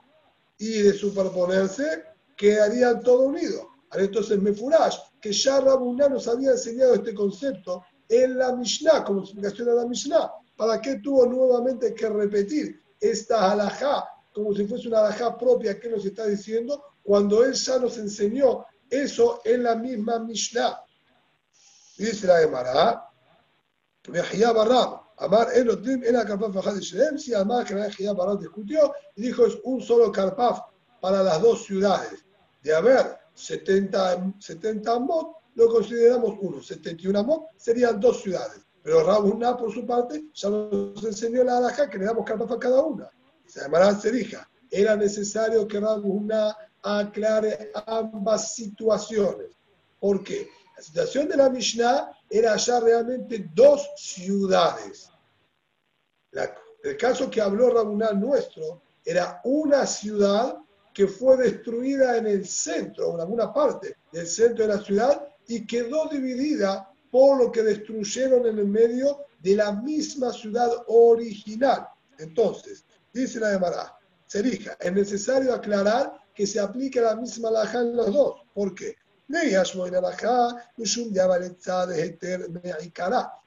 y 0.58 0.82
de 0.82 0.92
superponerse 0.92 2.04
quedarían 2.36 3.00
todo 3.02 3.22
unido. 3.22 3.68
Entonces 3.94 4.40
Mefurash, 4.40 4.98
que 5.20 5.32
ya 5.32 5.60
Rabuná 5.60 6.08
nos 6.10 6.28
había 6.28 6.50
enseñado 6.50 6.94
este 6.94 7.14
concepto 7.14 7.82
en 8.12 8.36
la 8.36 8.52
Mishnah, 8.54 9.04
como 9.04 9.22
explicación 9.22 9.68
de 9.68 9.74
la 9.74 9.86
Mishnah, 9.86 10.30
¿para 10.56 10.80
qué 10.82 10.96
tuvo 10.96 11.24
nuevamente 11.24 11.94
que 11.94 12.08
repetir 12.10 12.82
esta 13.00 13.50
halajá 13.50 14.06
como 14.34 14.54
si 14.54 14.66
fuese 14.66 14.88
una 14.88 14.98
halajá 14.98 15.36
propia 15.38 15.80
que 15.80 15.88
nos 15.88 16.04
está 16.04 16.26
diciendo 16.26 16.84
cuando 17.02 17.42
él 17.42 17.54
ya 17.54 17.78
nos 17.78 17.96
enseñó 17.96 18.66
eso 18.90 19.40
en 19.44 19.62
la 19.62 19.74
misma 19.76 20.18
Mishnah? 20.18 20.78
Dice 21.96 22.26
la 22.26 22.40
Gemara, 22.40 23.08
Mejía 24.08 24.52
Barrab, 24.52 25.00
Amar 25.16 25.48
Enotrim 25.54 26.02
era 26.04 26.26
Karpaf 26.26 26.74
de 26.74 26.80
Shrem, 26.80 27.16
si 27.16 27.32
Amar 27.32 27.64
que 27.64 27.74
la 27.74 28.12
Barad 28.12 28.38
discutió 28.38 28.92
y 29.16 29.22
dijo 29.22 29.46
es 29.46 29.56
un 29.64 29.80
solo 29.80 30.12
Karpaf 30.12 30.60
para 31.00 31.22
las 31.22 31.40
dos 31.40 31.64
ciudades. 31.64 32.24
De 32.62 32.74
haber 32.74 33.18
70, 33.34 34.34
70 34.38 34.92
Amot, 34.92 35.41
lo 35.54 35.68
consideramos 35.68 36.36
uno. 36.40 36.62
71 36.62 37.18
Amot 37.18 37.48
serían 37.56 38.00
dos 38.00 38.22
ciudades. 38.22 38.60
Pero 38.82 39.04
Rabuná, 39.04 39.56
por 39.56 39.72
su 39.72 39.86
parte, 39.86 40.24
ya 40.32 40.50
nos 40.50 41.04
enseñó 41.04 41.44
la 41.44 41.58
alhaja 41.58 41.88
que 41.88 41.98
le 41.98 42.06
damos 42.06 42.24
Karpaf 42.24 42.50
a 42.52 42.58
cada 42.58 42.82
una. 42.82 43.08
Se 43.46 43.60
llamará 43.60 43.94
Serija. 43.98 44.48
Era 44.70 44.96
necesario 44.96 45.68
que 45.68 45.78
Rabuná 45.78 46.56
aclare 46.82 47.70
ambas 47.86 48.54
situaciones. 48.54 49.48
¿Por 50.00 50.24
qué? 50.24 50.48
La 50.76 50.82
situación 50.82 51.28
de 51.28 51.36
la 51.36 51.48
Mishnah 51.48 52.10
era 52.28 52.56
ya 52.56 52.80
realmente 52.80 53.50
dos 53.54 53.88
ciudades 53.96 55.12
el 56.82 56.96
caso 56.96 57.30
que 57.30 57.40
habló 57.40 57.70
Rabunal 57.70 58.18
nuestro 58.18 58.82
era 59.04 59.40
una 59.44 59.86
ciudad 59.86 60.56
que 60.94 61.06
fue 61.06 61.36
destruida 61.36 62.16
en 62.16 62.26
el 62.26 62.46
centro, 62.46 63.14
en 63.14 63.20
alguna 63.20 63.52
parte 63.52 63.96
del 64.10 64.26
centro 64.26 64.66
de 64.66 64.74
la 64.74 64.82
ciudad, 64.82 65.28
y 65.48 65.66
quedó 65.66 66.08
dividida 66.08 66.90
por 67.10 67.38
lo 67.38 67.52
que 67.52 67.62
destruyeron 67.62 68.46
en 68.46 68.58
el 68.58 68.66
medio 68.66 69.26
de 69.40 69.56
la 69.56 69.72
misma 69.72 70.32
ciudad 70.32 70.70
original. 70.86 71.88
Entonces, 72.18 72.84
dice 73.12 73.40
la 73.40 73.50
Gemara, 73.50 73.98
Serija, 74.26 74.76
es 74.80 74.92
necesario 74.92 75.52
aclarar 75.52 76.12
que 76.34 76.46
se 76.46 76.58
aplique 76.58 77.00
la 77.00 77.16
misma 77.16 77.50
laja 77.50 77.80
en 77.80 77.96
los 77.96 78.12
dos. 78.12 78.40
¿Por 78.54 78.74
qué? 78.74 78.96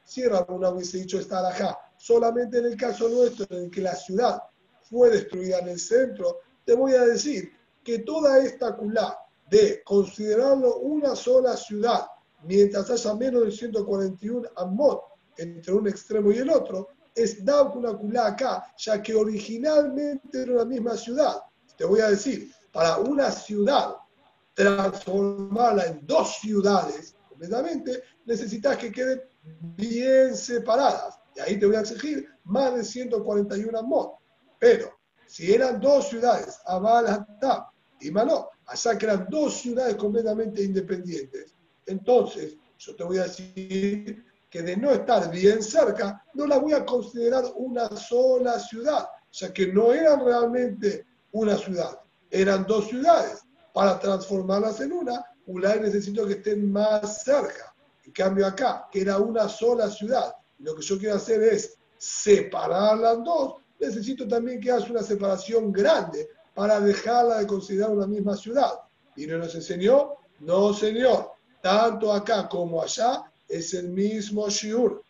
Si 0.04 0.24
Rabuna 0.24 0.70
hubiese 0.70 0.98
dicho 0.98 1.20
esta 1.20 1.39
alajá 1.39 1.78
solamente 1.98 2.60
en 2.60 2.66
el 2.66 2.78
caso 2.78 3.10
nuestro, 3.10 3.46
en 3.58 3.72
que 3.72 3.82
la 3.82 3.96
ciudad 3.96 4.41
fue 4.84 5.10
destruida 5.10 5.60
en 5.60 5.70
el 5.70 5.80
centro, 5.80 6.39
te 6.66 6.74
voy 6.76 6.93
a 6.93 7.06
decir 7.06 7.52
que 7.84 8.00
toda 8.00 8.39
esta 8.39 8.76
culá 8.76 9.18
de 9.50 9.82
considerarlo 9.84 10.78
una 10.78 11.16
sola 11.16 11.56
ciudad, 11.56 12.06
mientras 12.43 12.89
haya 12.89 13.14
menos 13.16 13.46
de 13.46 13.52
141 13.52 14.50
amot 14.56 15.04
entre 15.38 15.74
un 15.74 15.88
extremo 15.88 16.32
y 16.32 16.38
el 16.38 16.50
otro, 16.50 16.89
es 17.14 17.39
una 17.39 17.98
culá 17.98 18.28
acá, 18.28 18.74
ya 18.78 19.02
que 19.02 19.16
originalmente 19.16 20.41
era 20.41 20.54
una 20.54 20.66
misma 20.66 20.98
ciudad. 20.98 21.41
Te 21.78 21.86
voy 21.86 22.02
a 22.02 22.10
decir, 22.10 22.52
para 22.72 22.98
una 22.98 23.32
ciudad 23.32 23.96
transformarla 24.54 25.86
en 25.86 26.06
dos 26.06 26.38
ciudades 26.41 27.16
completamente, 27.30 28.04
necesitas 28.26 28.78
que 28.78 28.91
queden 28.91 29.22
bien 29.78 30.36
separadas. 30.36 31.20
Y 31.36 31.39
ahí 31.39 31.60
te 31.60 31.66
voy 31.66 31.76
a 31.76 31.82
exigir 31.82 32.28
más 32.46 32.76
de 32.76 32.84
141 32.84 33.84
mod. 33.84 34.12
Pero 34.60 34.98
si 35.26 35.54
eran 35.54 35.80
dos 35.80 36.10
ciudades, 36.10 36.60
Abal, 36.66 37.26
y 38.00 38.12
Manó, 38.12 38.50
eran 39.01 39.28
dos 39.30 39.61
ciudades 39.61 39.95
completamente 39.95 40.63
independientes, 40.63 41.53
entonces 41.86 42.57
yo 42.78 42.95
te 42.95 43.03
voy 43.03 43.18
a 43.18 43.24
decir 43.24 44.26
que 44.49 44.61
de 44.61 44.78
no 44.78 44.91
estar 44.91 45.30
bien 45.30 45.61
cerca, 45.61 46.24
no 46.34 46.47
la 46.47 46.57
voy 46.57 46.74
a 46.74 46.86
considerar 46.86 47.43
una 47.55 47.89
sola 47.89 48.59
ciudad, 48.59 49.07
ya 49.32 49.53
que 49.53 49.68
no 49.68 49.91
eran 49.93 50.24
realmente 50.24 51.05
una 51.32 51.57
ciudad, 51.57 51.99
eran 52.30 52.66
dos 52.66 52.88
ciudades. 52.88 53.41
Para 53.74 53.99
transformarlas 53.99 54.80
en 54.80 54.93
una, 54.93 55.26
Ulay 55.47 55.82
necesito 55.82 56.26
que 56.26 56.34
estén 56.34 56.72
más 56.72 57.24
cerca. 57.24 57.76
En 58.05 58.13
cambio 58.13 58.47
acá, 58.47 58.88
que 58.89 59.01
era 59.01 59.18
una 59.18 59.49
sola 59.49 59.89
ciudad, 59.89 60.34
lo 60.59 60.76
que 60.76 60.82
yo 60.82 60.97
quiero 60.97 61.16
hacer 61.16 61.43
es 61.43 61.78
separar 61.97 62.97
las 62.97 63.24
dos, 63.24 63.55
necesito 63.80 64.28
también 64.28 64.61
que 64.61 64.72
haga 64.72 64.86
una 64.89 65.03
separación 65.03 65.72
grande 65.72 66.30
para 66.56 66.80
dejarla 66.80 67.39
de 67.39 67.47
considerar 67.47 67.91
una 67.91 68.08
misma 68.08 68.36
ciudad. 68.36 68.72
Y 69.16 69.28
no 69.28 69.38
nos 69.38 69.53
enseñó, 69.53 70.16
no 70.39 70.74
señor, 70.74 71.34
tanto 71.62 72.12
acá 72.12 72.49
como 72.49 72.82
allá 72.82 73.32
es 73.47 73.74
el 73.76 73.89
mismo 73.89 74.49
shiur. 74.49 75.03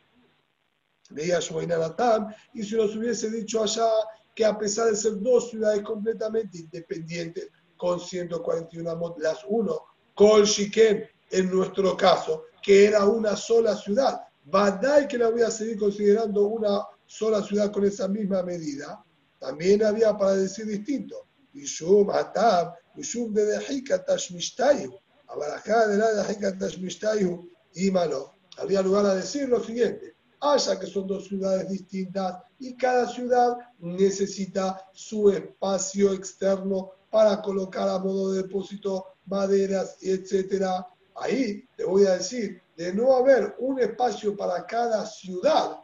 Veía 1.11 1.39
Natam, 1.67 2.33
y 2.53 2.63
si 2.63 2.75
nos 2.75 2.95
hubiese 2.95 3.29
dicho 3.29 3.63
allá 3.63 3.87
que 4.35 4.43
a 4.43 4.57
pesar 4.57 4.89
de 4.89 4.95
ser 4.95 5.21
dos 5.21 5.51
ciudades 5.51 5.81
completamente 5.83 6.57
independientes, 6.57 7.47
con 7.77 7.99
141 7.99 8.89
amot, 8.89 9.19
las 9.19 9.45
uno, 9.47 9.81
Kol 10.15 10.45
Shiken, 10.45 11.07
en 11.29 11.51
nuestro 11.51 11.95
caso, 11.95 12.45
que 12.61 12.87
era 12.87 13.05
una 13.05 13.35
sola 13.35 13.75
ciudad, 13.75 14.21
Badai 14.45 15.07
que 15.07 15.17
la 15.17 15.29
voy 15.29 15.41
a 15.41 15.51
seguir 15.51 15.77
considerando 15.77 16.45
una 16.47 16.81
sola 17.05 17.43
ciudad 17.43 17.71
con 17.71 17.83
esa 17.85 18.07
misma 18.07 18.41
medida, 18.43 19.03
también 19.39 19.83
había 19.83 20.17
para 20.17 20.35
decir 20.35 20.65
distinto. 20.65 21.24
Yishum 21.55 22.09
Atab, 22.13 22.75
Yishum 22.97 23.33
de 23.33 23.45
Dehika 23.45 24.05
Tashmishtayu, 24.05 24.91
Abarajá 25.27 25.87
de 25.87 25.97
la 25.97 26.23
Dehika 26.23 26.57
Tashmishtayu, 26.57 27.47
y 27.75 27.91
malo. 27.91 28.35
Había 28.57 28.81
lugar 28.81 29.05
a 29.05 29.15
decir 29.15 29.49
lo 29.49 29.63
siguiente: 29.63 30.15
haya 30.39 30.79
que 30.79 30.87
son 30.87 31.07
dos 31.07 31.27
ciudades 31.27 31.69
distintas 31.69 32.41
y 32.59 32.75
cada 32.75 33.07
ciudad 33.07 33.57
necesita 33.79 34.81
su 34.93 35.29
espacio 35.29 36.13
externo 36.13 36.91
para 37.09 37.41
colocar 37.41 37.87
a 37.89 37.99
modo 37.99 38.31
de 38.31 38.43
depósito 38.43 39.05
maderas, 39.25 39.97
etcétera. 40.01 40.87
Ahí 41.15 41.65
te 41.75 41.83
voy 41.85 42.05
a 42.05 42.17
decir, 42.17 42.61
de 42.75 42.93
no 42.93 43.15
haber 43.15 43.55
un 43.59 43.79
espacio 43.79 44.35
para 44.35 44.65
cada 44.65 45.05
ciudad, 45.05 45.77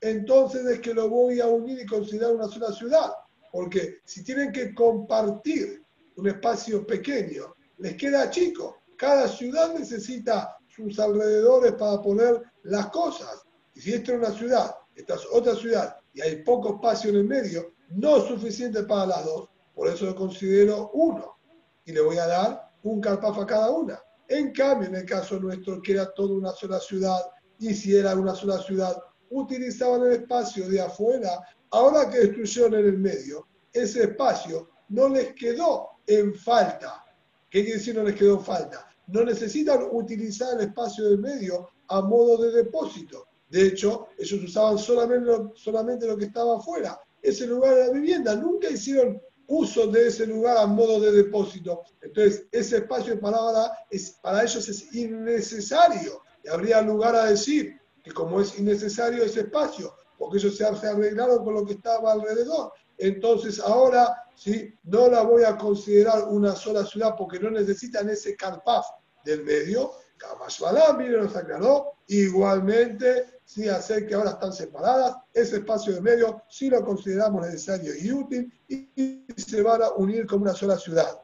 entonces 0.00 0.64
es 0.66 0.80
que 0.80 0.94
lo 0.94 1.08
voy 1.08 1.40
a 1.40 1.46
unir 1.46 1.80
y 1.80 1.86
considerar 1.86 2.34
una 2.34 2.48
sola 2.48 2.72
ciudad. 2.72 3.12
Porque 3.52 4.00
si 4.04 4.22
tienen 4.22 4.52
que 4.52 4.74
compartir 4.74 5.82
un 6.16 6.28
espacio 6.28 6.86
pequeño, 6.86 7.54
les 7.78 7.96
queda 7.96 8.30
chico. 8.30 8.78
Cada 8.96 9.28
ciudad 9.28 9.74
necesita 9.74 10.56
sus 10.68 10.98
alrededores 10.98 11.72
para 11.72 12.00
poner 12.00 12.42
las 12.64 12.86
cosas. 12.90 13.42
Y 13.74 13.80
si 13.80 13.94
esta 13.94 14.12
es 14.12 14.18
una 14.18 14.30
ciudad, 14.30 14.74
esta 14.94 15.14
es 15.14 15.26
otra 15.32 15.54
ciudad, 15.54 15.96
y 16.12 16.20
hay 16.20 16.42
poco 16.42 16.74
espacio 16.74 17.10
en 17.10 17.16
el 17.16 17.24
medio, 17.24 17.72
no 17.90 18.18
es 18.18 18.24
suficiente 18.24 18.82
para 18.84 19.06
las 19.06 19.24
dos, 19.24 19.48
por 19.74 19.88
eso 19.88 20.06
lo 20.06 20.14
considero 20.14 20.90
uno. 20.92 21.38
Y 21.84 21.92
le 21.92 22.00
voy 22.00 22.18
a 22.18 22.26
dar 22.26 22.72
un 22.82 23.00
carpaf 23.00 23.38
a 23.38 23.46
cada 23.46 23.70
una. 23.70 23.98
En 24.28 24.52
cambio, 24.52 24.88
en 24.88 24.96
el 24.96 25.04
caso 25.04 25.40
nuestro, 25.40 25.80
que 25.82 25.92
era 25.92 26.12
toda 26.12 26.34
una 26.34 26.52
sola 26.52 26.78
ciudad, 26.78 27.20
y 27.58 27.74
si 27.74 27.96
era 27.96 28.14
una 28.14 28.34
sola 28.34 28.58
ciudad, 28.58 28.96
utilizaban 29.30 30.02
el 30.02 30.12
espacio 30.12 30.68
de 30.68 30.80
afuera, 30.80 31.40
ahora 31.70 32.10
que 32.10 32.18
destruyeron 32.18 32.74
en 32.74 32.86
el 32.86 32.98
medio, 32.98 33.46
ese 33.72 34.04
espacio 34.04 34.70
no 34.88 35.08
les 35.08 35.34
quedó 35.34 35.88
en 36.06 36.34
falta. 36.34 37.04
¿Qué 37.48 37.62
quiere 37.62 37.78
decir 37.78 37.94
no 37.94 38.04
les 38.04 38.16
quedó 38.16 38.34
en 38.38 38.44
falta? 38.44 38.88
No 39.08 39.24
necesitan 39.24 39.88
utilizar 39.90 40.54
el 40.54 40.68
espacio 40.68 41.08
del 41.08 41.18
medio 41.18 41.68
a 41.88 42.00
modo 42.00 42.36
de 42.38 42.52
depósito. 42.52 43.26
De 43.48 43.66
hecho, 43.66 44.08
ellos 44.16 44.44
usaban 44.44 44.78
solamente 44.78 46.06
lo, 46.06 46.16
que 46.16 46.26
estaba 46.26 46.58
afuera, 46.58 47.00
ese 47.20 47.46
lugar 47.46 47.74
de 47.74 47.86
la 47.86 47.92
vivienda. 47.92 48.36
Nunca 48.36 48.70
hicieron 48.70 49.20
uso 49.48 49.88
de 49.88 50.06
ese 50.06 50.26
lugar 50.26 50.58
a 50.58 50.66
modo 50.66 51.00
de 51.00 51.10
depósito. 51.10 51.82
Entonces, 52.00 52.46
ese 52.52 52.78
espacio 52.78 53.16
de 53.16 53.20
palabra 53.20 53.72
es, 53.90 54.12
para 54.22 54.44
ellos 54.44 54.68
es 54.68 54.94
innecesario. 54.94 56.22
Y 56.44 56.48
habría 56.48 56.80
lugar 56.80 57.16
a 57.16 57.26
decir 57.26 57.76
que 58.04 58.12
como 58.12 58.40
es 58.40 58.56
innecesario 58.58 59.24
ese 59.24 59.40
espacio, 59.40 59.92
porque 60.20 60.36
ellos 60.36 60.54
se 60.54 60.66
arreglaron 60.66 61.42
con 61.42 61.54
lo 61.54 61.64
que 61.64 61.72
estaba 61.72 62.12
alrededor, 62.12 62.74
entonces 62.98 63.58
ahora 63.58 64.22
¿sí? 64.36 64.74
no 64.82 65.08
la 65.08 65.22
voy 65.22 65.44
a 65.44 65.56
considerar 65.56 66.24
una 66.24 66.54
sola 66.54 66.84
ciudad 66.84 67.14
porque 67.16 67.40
no 67.40 67.50
necesitan 67.50 68.10
ese 68.10 68.36
carpaf 68.36 68.84
del 69.24 69.42
medio. 69.44 69.92
Kamashbalam, 70.18 70.98
mire, 70.98 71.16
nos 71.16 71.34
aclaró, 71.34 71.94
igualmente, 72.08 73.40
sí, 73.46 73.66
hacer 73.66 74.06
que 74.06 74.14
ahora 74.14 74.32
están 74.32 74.52
separadas, 74.52 75.16
ese 75.32 75.56
espacio 75.56 75.94
de 75.94 76.02
medio 76.02 76.42
sí 76.50 76.68
lo 76.68 76.84
consideramos 76.84 77.46
necesario 77.46 77.94
y 77.98 78.12
útil 78.12 78.52
y, 78.68 79.24
se 79.38 79.62
van 79.62 79.82
a 79.82 79.92
unir 79.92 80.26
como 80.26 80.42
una 80.42 80.52
sola 80.52 80.76
ciudad. 80.76 81.18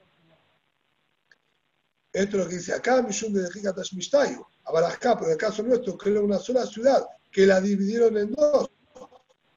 Esto 2.11 2.38
es 2.38 2.44
lo 2.44 2.49
que 2.49 2.57
dice 2.57 2.72
acá, 2.72 3.03
Mishun 3.03 3.34
de 3.34 3.47
Tashmishtayu, 3.74 4.42
Abarajá, 4.64 5.14
pero 5.16 5.26
en 5.26 5.32
el 5.32 5.36
caso 5.36 5.62
nuestro, 5.62 5.99
era 6.07 6.22
una 6.22 6.38
sola 6.38 6.64
ciudad, 6.64 7.07
que 7.30 7.44
la 7.44 7.61
dividieron 7.61 8.16
en 8.16 8.32
dos. 8.32 8.70
De 8.70 8.70
la 8.70 8.70
de 8.70 8.70
Tashmishtayu, 8.70 9.56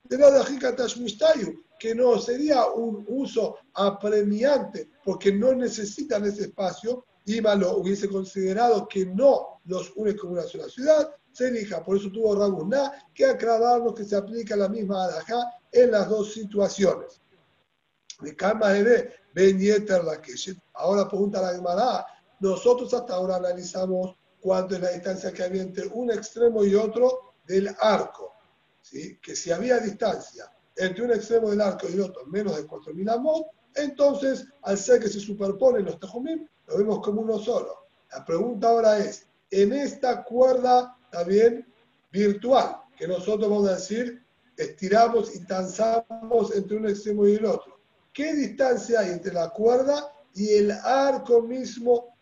que 1.80 1.96
no 1.96 2.20
sería 2.20 2.66
un 2.68 3.06
uso 3.08 3.58
apremiante, 3.74 4.90
porque 5.06 5.32
no 5.32 5.54
necesitan 5.54 6.26
ese 6.26 6.44
espacio, 6.44 7.06
Ima 7.26 7.56
lo 7.56 7.78
hubiese 7.78 8.10
considerado 8.10 8.88
que 8.88 9.06
no 9.06 9.62
los 9.66 9.92
une 9.96 10.16
como 10.16 10.34
una 10.34 10.44
sola 10.44 10.68
ciudad, 10.68 11.10
se 11.32 11.48
elija. 11.48 11.84
Por 11.84 11.98
eso 11.98 12.12
tuvo 12.12 12.36
Rabuná 12.36 12.92
que 13.14 13.26
aclararnos 13.26 13.94
que 13.94 14.04
se 14.04 14.16
aplica 14.16 14.56
la 14.56 14.68
misma 14.68 15.06
alajá 15.06 15.42
en 15.72 15.92
las 15.92 16.10
dos 16.10 16.34
situaciones. 16.34 17.22
De 18.22 18.36
calma 18.36 18.74
de 18.74 19.14
la 19.34 20.22
Ahora 20.74 21.08
pregunta 21.08 21.42
la 21.42 21.54
Gemara, 21.54 22.06
nosotros 22.40 22.94
hasta 22.94 23.14
ahora 23.14 23.36
analizamos 23.36 24.16
cuánto 24.42 24.76
es 24.76 24.82
la 24.82 24.90
distancia 24.90 25.32
que 25.32 25.44
había 25.44 25.62
entre 25.62 25.88
un 25.88 26.12
extremo 26.12 26.66
y 26.66 26.76
otro 26.76 27.36
del 27.46 27.70
arco. 27.80 28.34
Que 28.90 29.36
si 29.36 29.52
había 29.52 29.80
distancia 29.80 30.52
entre 30.76 31.04
un 31.04 31.12
extremo 31.12 31.50
del 31.50 31.62
arco 31.62 31.88
y 31.90 31.94
el 31.94 32.02
otro 32.02 32.26
menos 32.26 32.56
de 32.56 32.68
4.000 32.68 33.12
amos, 33.12 33.44
entonces, 33.76 34.48
al 34.64 34.78
ser 34.78 35.00
que 35.00 35.10
se 35.10 35.20
superponen 35.20 35.86
los 35.86 36.00
tejumim, 36.00 36.48
lo 36.68 36.78
vemos 36.78 37.00
como 37.02 37.22
uno 37.22 37.38
solo. 37.40 37.88
La 38.12 38.26
pregunta 38.26 38.70
ahora 38.70 38.98
es, 38.98 39.28
en 39.52 39.74
esta 39.74 40.24
cuerda 40.24 40.98
también 41.12 41.72
virtual, 42.12 42.78
que 42.98 43.08
nosotros 43.08 43.50
vamos 43.50 43.70
a 43.70 43.76
decir, 43.76 44.24
estiramos 44.58 45.36
y 45.36 45.40
danzamos 45.46 46.56
entre 46.56 46.78
un 46.78 46.90
extremo 46.90 47.28
y 47.28 47.36
el 47.36 47.46
otro, 47.46 47.80
¿qué 48.14 48.34
distancia 48.34 49.02
hay 49.02 49.12
entre 49.12 49.34
la 49.34 49.50
cuerda 49.50 50.12
y 50.34 50.50
el 50.50 50.72
arco 50.72 51.42
mismo 51.42 52.18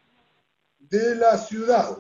de 0.79 1.15
la 1.15 1.37
ciudad? 1.37 1.97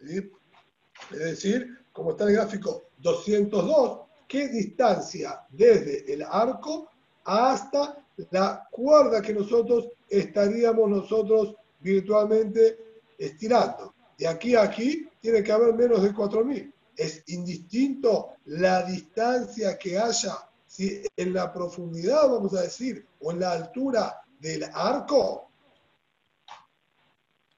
Es 0.00 1.18
decir, 1.18 1.77
como 1.98 2.12
está 2.12 2.24
el 2.24 2.34
gráfico 2.34 2.84
202, 2.98 4.00
qué 4.28 4.46
distancia 4.46 5.44
desde 5.50 6.12
el 6.12 6.22
arco 6.22 6.88
hasta 7.24 7.98
la 8.30 8.68
cuerda 8.70 9.20
que 9.20 9.34
nosotros 9.34 9.88
estaríamos 10.08 10.88
nosotros 10.88 11.56
virtualmente 11.80 12.78
estirando. 13.18 13.94
De 14.16 14.28
aquí 14.28 14.54
a 14.54 14.62
aquí 14.62 15.08
tiene 15.20 15.42
que 15.42 15.50
haber 15.50 15.74
menos 15.74 16.04
de 16.04 16.14
4.000. 16.14 16.72
Es 16.96 17.24
indistinto 17.26 18.34
la 18.44 18.84
distancia 18.84 19.76
que 19.76 19.98
haya 19.98 20.36
si 20.68 21.02
en 21.16 21.34
la 21.34 21.52
profundidad, 21.52 22.28
vamos 22.28 22.54
a 22.54 22.62
decir, 22.62 23.04
o 23.20 23.32
en 23.32 23.40
la 23.40 23.50
altura 23.50 24.22
del 24.38 24.64
arco. 24.72 25.47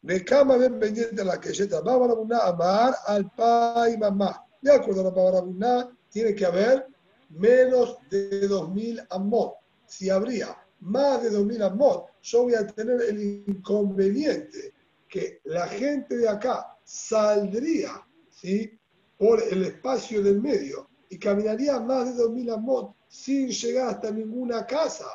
Me 0.03 0.25
cama 0.25 0.57
bien 0.57 0.79
pendiente 0.79 1.23
la 1.25 1.39
que 1.39 1.51
a 1.51 2.49
amar 2.49 2.95
al 3.07 3.31
pai 3.33 3.99
mamá. 3.99 4.45
De 4.63 4.73
acuerdo 4.73 5.03
a 5.03 5.05
la 5.05 5.15
palabra 5.15 5.91
tiene 6.11 6.35
que 6.35 6.47
haber 6.47 6.87
menos 7.29 7.99
de 8.11 8.49
2.000 8.49 9.07
amot. 9.11 9.55
Si 9.87 10.09
habría 10.09 10.57
más 10.81 11.23
de 11.23 11.31
2.000 11.31 11.63
amot, 11.65 12.07
yo 12.23 12.45
voy 12.45 12.55
a 12.55 12.67
tener 12.67 13.01
el 13.03 13.45
inconveniente 13.47 14.73
que 15.09 15.41
la 15.45 15.67
gente 15.67 16.17
de 16.17 16.29
acá 16.29 16.77
saldría 16.85 18.07
¿sí? 18.31 18.79
por 19.19 19.43
el 19.43 19.65
espacio 19.65 20.23
del 20.23 20.41
medio 20.41 20.89
y 21.11 21.19
caminaría 21.19 21.79
más 21.79 22.17
de 22.17 22.25
2.000 22.25 22.55
amot 22.55 22.97
sin 23.09 23.49
llegar 23.49 23.89
hasta 23.89 24.11
ninguna 24.11 24.65
casa. 24.67 25.07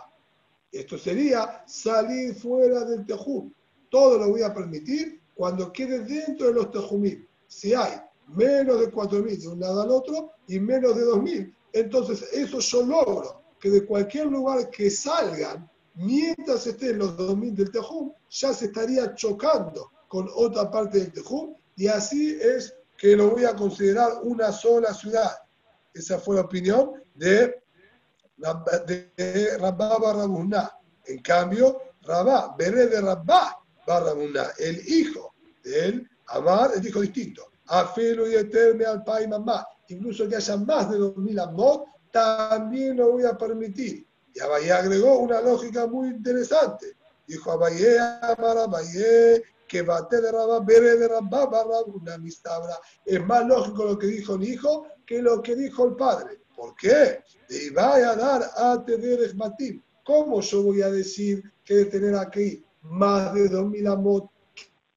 Esto 0.72 0.98
sería 0.98 1.64
salir 1.66 2.36
fuera 2.36 2.84
del 2.86 3.06
tejum. 3.06 3.52
Todo 3.96 4.18
lo 4.18 4.28
voy 4.28 4.42
a 4.42 4.54
permitir 4.54 5.22
cuando 5.34 5.72
quede 5.72 6.00
dentro 6.00 6.48
de 6.48 6.54
los 6.54 6.70
tejumim. 6.70 7.26
Si 7.48 7.74
hay 7.74 7.94
menos 8.28 8.82
de 8.82 8.92
4.000 8.92 9.38
de 9.40 9.48
un 9.48 9.60
lado 9.62 9.84
al 9.84 9.90
otro 9.90 10.34
y 10.50 10.60
menos 10.60 10.98
de 10.98 11.06
2.000. 11.06 11.56
Entonces, 11.72 12.28
eso 12.34 12.60
yo 12.60 12.86
logro 12.86 13.42
que 13.58 13.70
de 13.70 13.86
cualquier 13.86 14.26
lugar 14.26 14.70
que 14.70 14.90
salgan, 14.90 15.72
mientras 15.94 16.68
estén 16.68 16.98
los 16.98 17.16
2.000 17.16 17.54
del 17.54 17.72
Tejum, 17.72 18.12
ya 18.30 18.54
se 18.54 18.66
estaría 18.66 19.16
chocando 19.16 19.90
con 20.10 20.28
otra 20.36 20.70
parte 20.70 21.00
del 21.00 21.14
Tejum 21.14 21.56
y 21.78 21.88
así 21.88 22.38
es 22.42 22.76
que 22.98 23.16
lo 23.16 23.30
voy 23.30 23.46
a 23.46 23.56
considerar 23.56 24.12
una 24.24 24.52
sola 24.52 24.94
ciudad. 24.94 25.38
Esa 25.94 26.20
fue 26.20 26.36
la 26.36 26.42
opinión 26.42 27.02
de, 27.14 27.62
de 28.36 29.58
Rabá 29.58 29.98
Barrabuná. 30.00 30.70
En 31.06 31.20
cambio, 31.20 31.80
Rabá, 32.02 32.54
Beré 32.58 32.88
de 32.88 33.00
Rabá 33.00 33.62
Barrabuná, 33.86 34.52
el 34.58 34.82
hijo 34.88 35.34
de 35.64 35.86
él, 35.86 36.10
Amar, 36.28 36.72
es 36.76 36.86
hijo 36.86 37.02
distinto. 37.02 37.52
Afilo 37.68 38.28
y 38.28 38.36
eterme 38.36 38.86
al 38.86 39.04
pai 39.04 39.28
mamá. 39.28 39.66
incluso 39.88 40.28
que 40.28 40.36
haya 40.36 40.58
más 40.58 40.90
de 40.90 40.98
2.000 40.98 41.44
amot, 41.44 41.86
también 42.12 42.98
lo 42.98 43.12
voy 43.12 43.26
a 43.26 43.38
permitir. 43.38 44.08
Y 44.34 44.40
Abayé 44.40 44.72
agregó 44.72 45.20
una 45.20 45.42
lógica 45.42 45.86
muy 45.88 46.10
interesante. 46.10 46.96
Dijo 47.28 47.52
Abayé, 47.52 48.00
Amar 48.00 48.58
Abayé, 48.58 49.44
que 49.68 49.82
bate 49.82 50.22
de 50.22 50.32
Rabá, 50.32 50.60
bere 50.60 50.98
de 50.98 51.08
Rabá, 51.08 51.46
barra 51.46 51.82
una 51.86 52.18
mistabra. 52.18 52.80
Es 53.06 53.24
más 53.26 53.46
lógico 53.46 53.84
lo 53.84 53.98
que 53.98 54.08
dijo 54.08 54.36
el 54.36 54.44
hijo 54.44 54.88
que 55.06 55.22
lo 55.22 55.42
que 55.42 55.56
dijo 55.56 55.86
el 55.86 55.96
padre. 55.96 56.42
¿Por 56.56 56.76
qué? 56.76 57.24
Y 57.50 57.70
vaya 57.72 58.12
a 58.12 58.16
dar 58.16 58.52
a 58.56 58.84
tener. 58.86 59.20
¿Cómo 60.04 60.42
yo 60.42 60.64
voy 60.64 60.82
a 60.82 60.92
decir 60.92 61.44
que 61.64 61.76
de 61.76 61.86
tener 61.86 62.16
aquí 62.16 62.65
más 62.90 63.34
de 63.34 63.50
2.000 63.50 63.92
amot 63.92 64.30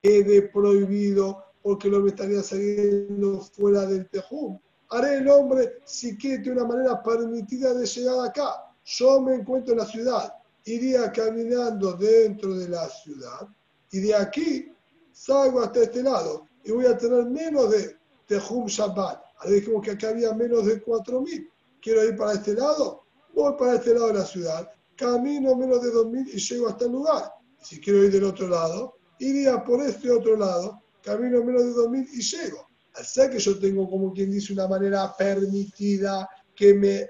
quede 0.03 0.43
prohibido 0.43 1.45
porque 1.63 1.89
lo 1.89 2.01
me 2.01 2.11
estaría 2.11 2.43
saliendo 2.43 3.41
fuera 3.41 3.87
del 3.87 4.09
tejum? 4.09 4.59
Haré 4.91 5.19
el 5.19 5.29
hombre 5.29 5.79
si 5.85 6.17
quiere 6.17 6.51
una 6.51 6.65
manera 6.65 7.03
permitida 7.03 7.75
de 7.75 7.85
llegar 7.85 8.27
acá. 8.27 8.73
Yo 8.85 9.21
me 9.21 9.35
encuentro 9.35 9.73
en 9.73 9.81
la 9.81 9.87
ciudad, 9.87 10.33
iría 10.65 11.13
caminando 11.13 11.93
dentro 11.93 12.55
de 12.55 12.69
la 12.69 12.89
ciudad 12.89 13.49
y 13.91 14.01
de 14.01 14.15
aquí 14.15 14.73
salgo 15.13 15.61
hasta 15.61 15.83
este 15.83 16.03
lado 16.03 16.47
y 16.65 16.71
voy 16.71 16.87
a 16.87 16.97
tener 16.97 17.27
menos 17.27 17.71
de 17.71 17.97
Tejum 18.27 18.67
Shabbat. 18.67 19.23
Ahora 19.39 19.51
dijimos 19.51 19.83
que 19.83 19.93
acá 19.93 20.11
había 20.11 20.33
menos 20.33 20.67
de 20.67 20.83
4.000. 20.85 21.51
Quiero 21.81 22.05
ir 22.05 22.17
para 22.17 22.35
este 22.35 22.55
lado, 22.55 23.03
voy 23.35 23.55
para 23.59 23.77
este 23.77 23.95
lado 23.95 24.09
de 24.09 24.15
la 24.15 24.25
ciudad, 24.25 24.71
camino 24.97 25.55
menos 25.55 25.83
de 25.83 25.91
2.000 25.91 26.29
y 26.35 26.39
llego 26.39 26.69
hasta 26.69 26.85
el 26.87 26.93
lugar. 26.93 27.38
Si 27.63 27.81
quiero 27.81 28.05
ir 28.05 28.13
del 28.13 28.25
otro 28.25 28.49
lado, 28.49 28.99
iría 29.19 29.63
por 29.65 29.83
este 29.83 30.11
otro 30.11 30.37
lado, 30.37 30.83
camino 31.03 31.43
menos 31.45 31.65
de 31.65 31.73
2.000 31.73 32.09
y 32.13 32.23
llego. 32.23 32.69
Ser 33.03 33.31
que 33.31 33.39
yo 33.39 33.59
tengo, 33.59 33.89
como 33.89 34.13
quien 34.13 34.31
dice, 34.31 34.53
una 34.53 34.67
manera 34.67 35.15
permitida 35.17 36.29
que 36.55 36.75
me, 36.75 37.09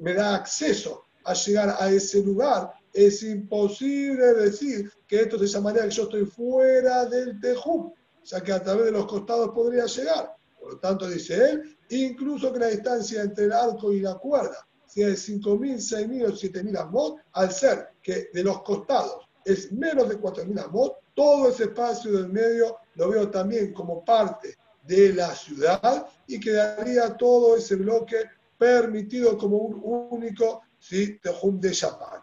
me 0.00 0.14
da 0.14 0.36
acceso 0.36 1.04
a 1.24 1.32
llegar 1.32 1.76
a 1.78 1.90
ese 1.90 2.22
lugar, 2.22 2.72
es 2.92 3.22
imposible 3.22 4.34
decir 4.34 4.92
que 5.06 5.22
esto 5.22 5.42
esa 5.42 5.60
manera 5.60 5.88
que 5.88 5.94
yo 5.94 6.02
estoy 6.04 6.26
fuera 6.26 7.06
del 7.06 7.40
Tejum, 7.40 7.92
ya 8.24 8.42
que 8.42 8.52
a 8.52 8.62
través 8.62 8.86
de 8.86 8.92
los 8.92 9.06
costados 9.06 9.50
podría 9.54 9.86
llegar. 9.86 10.36
Por 10.60 10.74
lo 10.74 10.78
tanto, 10.78 11.08
dice 11.08 11.50
él, 11.50 11.76
incluso 11.90 12.52
que 12.52 12.58
la 12.58 12.68
distancia 12.68 13.22
entre 13.22 13.46
el 13.46 13.52
arco 13.52 13.92
y 13.92 14.00
la 14.00 14.14
cuerda 14.14 14.66
sea 14.86 15.08
de 15.08 15.14
5.000, 15.14 15.76
6.000 15.76 16.24
o 16.26 16.32
7.000 16.32 16.78
amot, 16.78 17.18
al 17.32 17.52
ser 17.52 17.88
que 18.02 18.28
de 18.32 18.44
los 18.44 18.62
costados 18.62 19.24
es 19.44 19.72
menos 19.72 20.08
de 20.08 20.18
4.000 20.18 20.64
amot, 20.64 20.98
todo 21.14 21.48
ese 21.48 21.64
espacio 21.64 22.12
del 22.12 22.28
medio 22.28 22.78
lo 22.94 23.10
veo 23.10 23.30
también 23.30 23.72
como 23.72 24.04
parte 24.04 24.56
de 24.82 25.12
la 25.14 25.34
ciudad 25.34 26.06
y 26.26 26.38
quedaría 26.38 27.16
todo 27.16 27.56
ese 27.56 27.76
bloque 27.76 28.16
permitido 28.58 29.36
como 29.36 29.58
un 29.58 30.08
único 30.10 30.62
¿sí? 30.78 31.18
Tejum 31.18 31.60
de 31.60 31.72
Shabbat. 31.72 32.22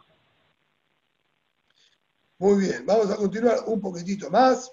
Muy 2.37 2.59
bien, 2.59 2.85
vamos 2.85 3.09
a 3.11 3.15
continuar 3.15 3.63
un 3.67 3.79
poquitito 3.79 4.29
más. 4.29 4.71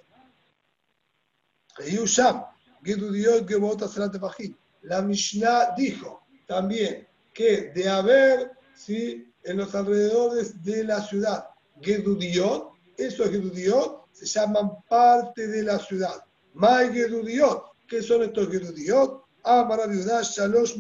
La 4.82 5.02
Mishnah 5.02 5.74
dijo 5.76 6.22
también 6.46 7.06
que 7.34 7.72
de 7.74 7.88
haber 7.88 8.52
¿sí? 8.74 9.32
en 9.42 9.56
los 9.58 9.74
alrededores 9.74 10.62
de 10.62 10.84
la 10.84 11.02
ciudad 11.02 11.48
Gedudiot, 11.82 12.72
esos 12.96 13.30
Gedudiot 13.30 14.06
se 14.12 14.26
llaman 14.26 14.82
parte 14.88 15.46
de 15.46 15.62
la 15.62 15.78
ciudad. 15.78 16.24
May 16.54 16.92
Gedudiot, 16.92 17.64
¿qué 17.86 18.02
son 18.02 18.22
estos 18.22 18.48
Gedudiot? 18.48 19.24
Shalosh 19.44 20.76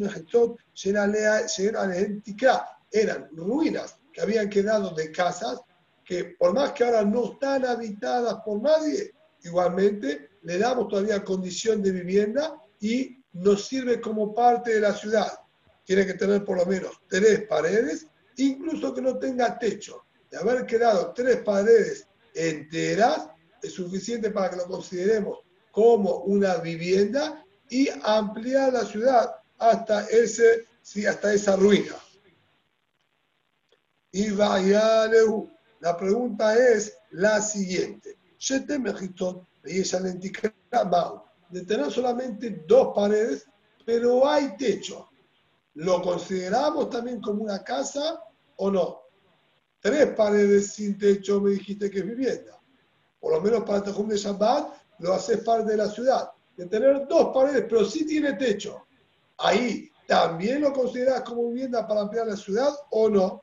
eran 2.90 3.28
ruinas 3.32 3.96
que 4.12 4.20
habían 4.20 4.48
quedado 4.48 4.90
de 4.90 5.12
casas 5.12 5.60
que 6.04 6.24
por 6.38 6.54
más 6.54 6.72
que 6.72 6.84
ahora 6.84 7.04
no 7.04 7.32
están 7.32 7.66
habitadas 7.66 8.36
por 8.44 8.62
nadie, 8.62 9.12
igualmente 9.44 10.30
le 10.42 10.58
damos 10.58 10.88
todavía 10.88 11.22
condición 11.22 11.82
de 11.82 11.92
vivienda 11.92 12.54
y 12.80 13.22
nos 13.34 13.66
sirve 13.66 14.00
como 14.00 14.34
parte 14.34 14.72
de 14.72 14.80
la 14.80 14.94
ciudad. 14.94 15.30
Tiene 15.84 16.06
que 16.06 16.14
tener 16.14 16.44
por 16.44 16.56
lo 16.56 16.64
menos 16.64 16.98
tres 17.08 17.46
paredes, 17.46 18.06
incluso 18.36 18.94
que 18.94 19.02
no 19.02 19.18
tenga 19.18 19.58
techo. 19.58 20.06
De 20.30 20.38
haber 20.38 20.66
quedado 20.66 21.12
tres 21.14 21.38
paredes 21.38 22.06
enteras, 22.34 23.28
es 23.62 23.72
suficiente 23.72 24.30
para 24.30 24.50
que 24.50 24.56
lo 24.56 24.66
consideremos 24.66 25.38
como 25.70 26.18
una 26.24 26.56
vivienda 26.56 27.44
y 27.68 27.88
ampliar 28.02 28.72
la 28.72 28.84
ciudad 28.84 29.36
hasta, 29.58 30.06
ese, 30.06 30.66
sí, 30.82 31.06
hasta 31.06 31.32
esa 31.32 31.56
ruina. 31.56 31.94
Y 34.10 34.30
vaya 34.30 35.08
la 35.80 35.96
pregunta 35.96 36.56
es 36.56 36.96
la 37.10 37.40
siguiente. 37.40 38.16
De 41.50 41.64
tener 41.64 41.90
solamente 41.90 42.64
dos 42.66 42.92
paredes, 42.94 43.46
pero 43.84 44.28
hay 44.28 44.56
techo. 44.56 45.08
¿Lo 45.74 46.02
consideramos 46.02 46.90
también 46.90 47.20
como 47.20 47.44
una 47.44 47.62
casa 47.62 48.22
o 48.56 48.70
no? 48.70 49.07
Tres 49.80 50.06
paredes 50.14 50.72
sin 50.72 50.98
techo 50.98 51.40
me 51.40 51.50
dijiste 51.50 51.90
que 51.90 52.00
es 52.00 52.06
vivienda. 52.06 52.60
Por 53.20 53.32
lo 53.32 53.40
menos 53.40 53.64
para 53.64 53.82
Tejum 53.82 54.08
de 54.08 54.16
Shabbat 54.16 54.74
lo 54.98 55.14
haces 55.14 55.38
parte 55.40 55.70
de 55.70 55.76
la 55.76 55.88
ciudad. 55.88 56.30
De 56.56 56.66
tener 56.66 57.06
dos 57.06 57.32
paredes, 57.32 57.66
pero 57.68 57.84
sí 57.84 58.04
tiene 58.04 58.32
techo. 58.32 58.86
Ahí, 59.38 59.90
¿también 60.06 60.62
lo 60.62 60.72
consideras 60.72 61.22
como 61.22 61.48
vivienda 61.48 61.86
para 61.86 62.00
ampliar 62.00 62.26
la 62.26 62.36
ciudad 62.36 62.74
o 62.90 63.08
no? 63.08 63.42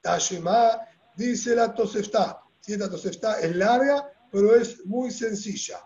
Tashema 0.00 0.80
dice 1.16 1.54
la 1.56 1.74
Tosefta. 1.74 2.40
Sí, 2.60 2.76
la 2.76 2.88
Tosefta 2.88 3.40
es 3.40 3.56
larga, 3.56 4.08
pero 4.30 4.54
es 4.54 4.84
muy 4.86 5.10
sencilla. 5.10 5.80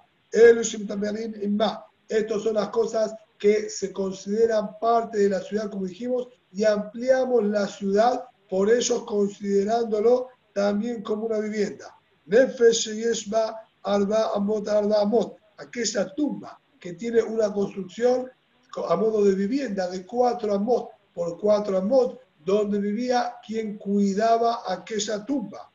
Estas 2.09 2.43
son 2.43 2.55
las 2.55 2.69
cosas 2.69 3.15
que 3.39 3.71
se 3.71 3.93
consideran 3.93 4.79
parte 4.79 5.19
de 5.19 5.29
la 5.31 5.41
ciudad, 5.41 5.71
como 5.71 5.87
dijimos, 5.87 6.29
y 6.53 6.65
ampliamos 6.65 7.45
la 7.45 7.67
ciudad, 7.67 8.25
por 8.49 8.71
ellos 8.71 9.05
considerándolo 9.05 10.29
también 10.53 11.03
como 11.03 11.27
una 11.27 11.39
vivienda. 11.39 11.97
Nefesh 12.27 12.95
Yeshba 12.95 13.61
Arba 13.83 14.33
Amot 14.35 14.69
Arba 14.69 15.03
Amot, 15.03 15.37
aquella 15.59 16.15
tumba 16.15 16.61
que 16.79 16.95
tiene 16.95 17.23
una 17.23 17.53
construcción 17.53 18.31
a 18.89 18.97
modo 18.97 19.25
de 19.25 19.35
vivienda 19.35 19.89
de 19.89 20.05
cuatro 20.05 20.55
amot 20.55 20.91
por 21.15 21.39
cuatro 21.39 21.79
amot, 21.79 22.21
donde 22.45 22.79
vivía 22.79 23.37
quien 23.45 23.79
cuidaba 23.79 24.63
aquella 24.67 25.25
tumba. 25.25 25.73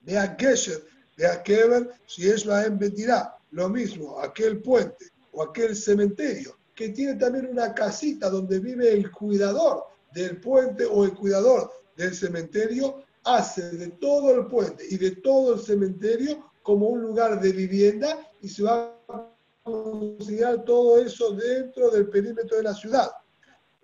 De 0.00 0.14
Gesher, 0.38 0.84
de 1.16 1.26
Keber, 1.44 1.90
si 2.06 2.28
es 2.28 2.46
en 2.46 2.78
Betirá, 2.78 3.36
lo 3.50 3.68
mismo, 3.68 4.20
aquel 4.20 4.62
puente 4.62 5.06
o 5.32 5.42
aquel 5.42 5.74
cementerio, 5.76 6.56
que 6.74 6.90
tiene 6.90 7.16
también 7.16 7.46
una 7.46 7.74
casita 7.74 8.30
donde 8.30 8.60
vive 8.60 8.92
el 8.92 9.10
cuidador 9.10 9.89
del 10.12 10.40
puente 10.40 10.84
o 10.84 11.04
el 11.04 11.14
cuidador 11.14 11.70
del 11.96 12.14
cementerio, 12.14 13.04
hace 13.24 13.70
de 13.70 13.88
todo 13.88 14.34
el 14.34 14.46
puente 14.46 14.84
y 14.88 14.96
de 14.96 15.16
todo 15.16 15.54
el 15.54 15.60
cementerio 15.60 16.50
como 16.62 16.88
un 16.88 17.02
lugar 17.02 17.40
de 17.40 17.52
vivienda 17.52 18.18
y 18.40 18.48
se 18.48 18.62
va 18.62 18.96
a 19.08 19.26
considerar 19.62 20.64
todo 20.64 20.98
eso 20.98 21.32
dentro 21.32 21.90
del 21.90 22.08
perímetro 22.08 22.56
de 22.56 22.62
la 22.62 22.74
ciudad. 22.74 23.10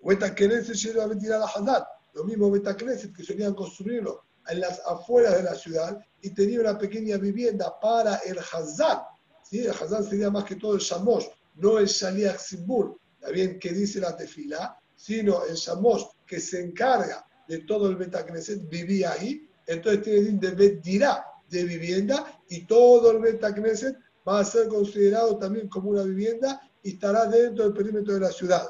Beta 0.03 0.33
Knesset 0.33 0.75
llegó 0.75 1.01
a 1.01 1.07
mentir 1.07 1.33
a 1.33 1.39
la 1.39 1.47
Haddad. 1.47 1.83
Lo 2.13 2.23
mismo 2.23 2.49
Beta 2.49 2.75
Knesset 2.75 3.15
que 3.15 3.23
solían 3.23 3.53
construirlo 3.53 4.23
en 4.47 4.61
las 4.61 4.79
afueras 4.85 5.35
de 5.35 5.43
la 5.43 5.55
ciudad 5.55 5.99
y 6.21 6.29
tenía 6.31 6.61
una 6.61 6.77
pequeña 6.77 7.17
vivienda 7.17 7.79
para 7.79 8.15
el 8.17 8.37
Hazán. 8.39 8.99
¿sí? 9.43 9.59
El 9.59 9.71
Hazán 9.71 10.03
sería 10.03 10.31
más 10.31 10.45
que 10.45 10.55
todo 10.55 10.75
el 10.75 10.79
Shamosh, 10.79 11.25
no 11.55 11.77
el 11.79 11.87
Shaliach 11.87 12.39
Simbur, 12.39 12.97
bien 13.33 13.59
que 13.59 13.71
dice 13.71 13.99
la 13.99 14.15
tefila, 14.15 14.79
sino 14.97 15.45
el 15.45 15.55
Shamosh 15.55 16.03
que 16.25 16.41
se 16.41 16.61
encarga 16.61 17.25
de 17.47 17.59
todo 17.59 17.89
el 17.89 17.95
Beta 17.95 18.25
Knesset 18.25 18.67
vivía 18.67 19.13
ahí. 19.13 19.49
Entonces 19.65 20.03
tiene 20.03 20.31
de 20.31 20.51
Bet 20.51 20.83
Dirá, 20.83 21.25
de 21.49 21.63
vivienda, 21.63 22.41
y 22.49 22.65
todo 22.65 23.11
el 23.11 23.19
Beta 23.19 23.53
Knesset 23.53 23.95
va 24.27 24.39
a 24.39 24.45
ser 24.45 24.67
considerado 24.67 25.37
también 25.37 25.69
como 25.69 25.91
una 25.91 26.03
vivienda 26.03 26.61
y 26.83 26.93
estará 26.93 27.25
dentro 27.27 27.63
del 27.63 27.73
perímetro 27.73 28.15
de 28.15 28.19
la 28.19 28.31
ciudad. 28.31 28.67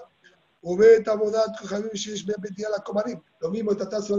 Lo 0.61 0.75
mismo 3.49 3.78
tratarse 3.78 4.13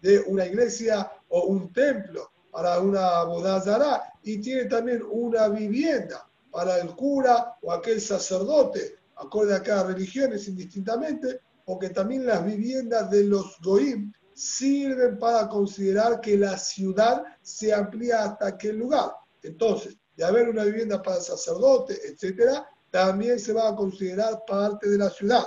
de 0.00 0.20
una 0.26 0.46
iglesia 0.46 1.12
o 1.28 1.44
un 1.46 1.72
templo 1.72 2.30
para 2.50 2.80
una 2.80 3.24
bodazara 3.24 4.12
y 4.22 4.38
tiene 4.38 4.64
también 4.66 5.02
una 5.10 5.48
vivienda 5.48 6.26
para 6.50 6.78
el 6.78 6.94
cura 6.94 7.56
o 7.62 7.72
aquel 7.72 8.00
sacerdote, 8.00 8.96
acorde 9.16 9.54
a 9.54 9.62
cada 9.62 9.84
religiones 9.84 10.48
indistintamente, 10.48 11.40
porque 11.68 11.90
también 11.90 12.24
las 12.24 12.46
viviendas 12.46 13.10
de 13.10 13.24
los 13.24 13.60
goim 13.60 14.10
sirven 14.32 15.18
para 15.18 15.50
considerar 15.50 16.18
que 16.18 16.34
la 16.38 16.56
ciudad 16.56 17.22
se 17.42 17.74
amplía 17.74 18.24
hasta 18.24 18.46
aquel 18.46 18.78
lugar. 18.78 19.10
Entonces, 19.42 19.94
de 20.16 20.24
haber 20.24 20.48
una 20.48 20.64
vivienda 20.64 21.02
para 21.02 21.20
sacerdote, 21.20 22.00
etcétera, 22.06 22.66
también 22.90 23.38
se 23.38 23.52
va 23.52 23.68
a 23.68 23.76
considerar 23.76 24.44
parte 24.46 24.88
de 24.88 24.96
la 24.96 25.10
ciudad. 25.10 25.44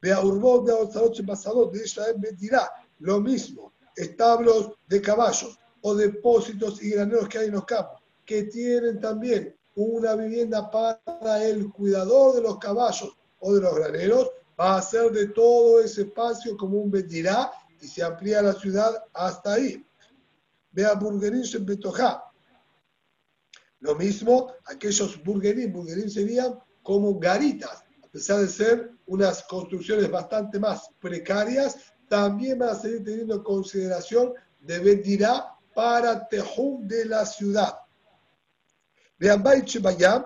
Vea 0.00 0.20
Urbot 0.20 0.64
de 0.64 1.24
Pasadot 1.24 1.72
de 1.72 1.84
Israel 1.84 2.14
dirá 2.38 2.70
lo 3.00 3.20
mismo, 3.20 3.72
establos 3.96 4.74
de 4.86 5.02
caballos 5.02 5.58
o 5.82 5.96
depósitos 5.96 6.80
y 6.80 6.90
graneros 6.90 7.28
que 7.28 7.38
hay 7.38 7.46
en 7.48 7.54
los 7.54 7.64
campos, 7.64 8.00
que 8.24 8.44
tienen 8.44 9.00
también 9.00 9.56
una 9.74 10.14
vivienda 10.14 10.70
para 10.70 11.44
el 11.44 11.68
cuidador 11.72 12.36
de 12.36 12.42
los 12.42 12.58
caballos 12.58 13.18
o 13.40 13.54
de 13.54 13.60
los 13.60 13.74
graneros, 13.74 14.30
va 14.58 14.76
a 14.76 14.82
ser 14.82 15.10
de 15.10 15.28
todo 15.28 15.80
ese 15.80 16.02
espacio 16.02 16.56
como 16.56 16.78
un 16.78 16.90
Betirá 16.90 17.50
y 17.80 17.86
se 17.86 18.02
amplía 18.02 18.42
la 18.42 18.54
ciudad 18.54 19.04
hasta 19.12 19.54
ahí. 19.54 19.84
Vea 20.72 20.94
Burgerín 20.94 21.44
en 21.52 21.66
Betojá. 21.66 22.24
Lo 23.80 23.94
mismo, 23.94 24.52
aquellos 24.64 25.22
Burgerín, 25.22 25.72
Burgerín 25.72 26.10
serían 26.10 26.58
como 26.82 27.18
garitas, 27.18 27.84
a 28.02 28.08
pesar 28.08 28.40
de 28.40 28.48
ser 28.48 28.90
unas 29.06 29.42
construcciones 29.44 30.10
bastante 30.10 30.58
más 30.58 30.88
precarias, 31.00 31.76
también 32.08 32.58
van 32.58 32.70
a 32.70 32.74
seguir 32.74 33.04
teniendo 33.04 33.42
consideración 33.42 34.32
de 34.60 34.78
Betirá 34.78 35.56
para 35.74 36.26
Tejum 36.28 36.86
de 36.86 37.04
la 37.06 37.26
ciudad. 37.26 37.74
Vean 39.18 39.42
Bayam, 39.42 40.24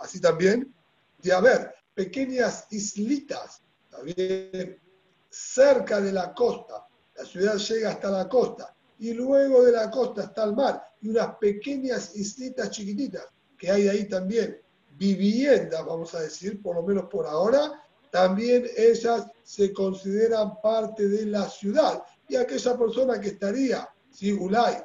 así 0.00 0.20
también, 0.20 0.74
de 1.22 1.32
haber 1.32 1.74
pequeñas 2.00 2.66
islitas, 2.70 3.60
también 3.90 4.80
cerca 5.28 6.00
de 6.00 6.12
la 6.12 6.32
costa, 6.32 6.86
la 7.14 7.24
ciudad 7.26 7.56
llega 7.56 7.90
hasta 7.90 8.10
la 8.10 8.26
costa, 8.26 8.74
y 8.98 9.12
luego 9.12 9.64
de 9.64 9.72
la 9.72 9.90
costa 9.90 10.24
está 10.24 10.44
el 10.44 10.56
mar, 10.56 10.82
y 11.02 11.10
unas 11.10 11.36
pequeñas 11.36 12.16
islitas 12.16 12.70
chiquititas, 12.70 13.26
que 13.58 13.70
hay 13.70 13.86
ahí 13.88 14.08
también, 14.08 14.58
viviendas, 14.96 15.84
vamos 15.84 16.14
a 16.14 16.20
decir, 16.20 16.62
por 16.62 16.76
lo 16.76 16.82
menos 16.82 17.04
por 17.10 17.26
ahora, 17.26 17.70
también 18.10 18.66
ellas 18.78 19.26
se 19.42 19.70
consideran 19.74 20.58
parte 20.62 21.06
de 21.06 21.26
la 21.26 21.48
ciudad. 21.50 22.02
Y 22.28 22.36
aquella 22.36 22.78
persona 22.78 23.20
que 23.20 23.28
estaría, 23.28 23.86
si 24.10 24.32
Ulay, 24.32 24.82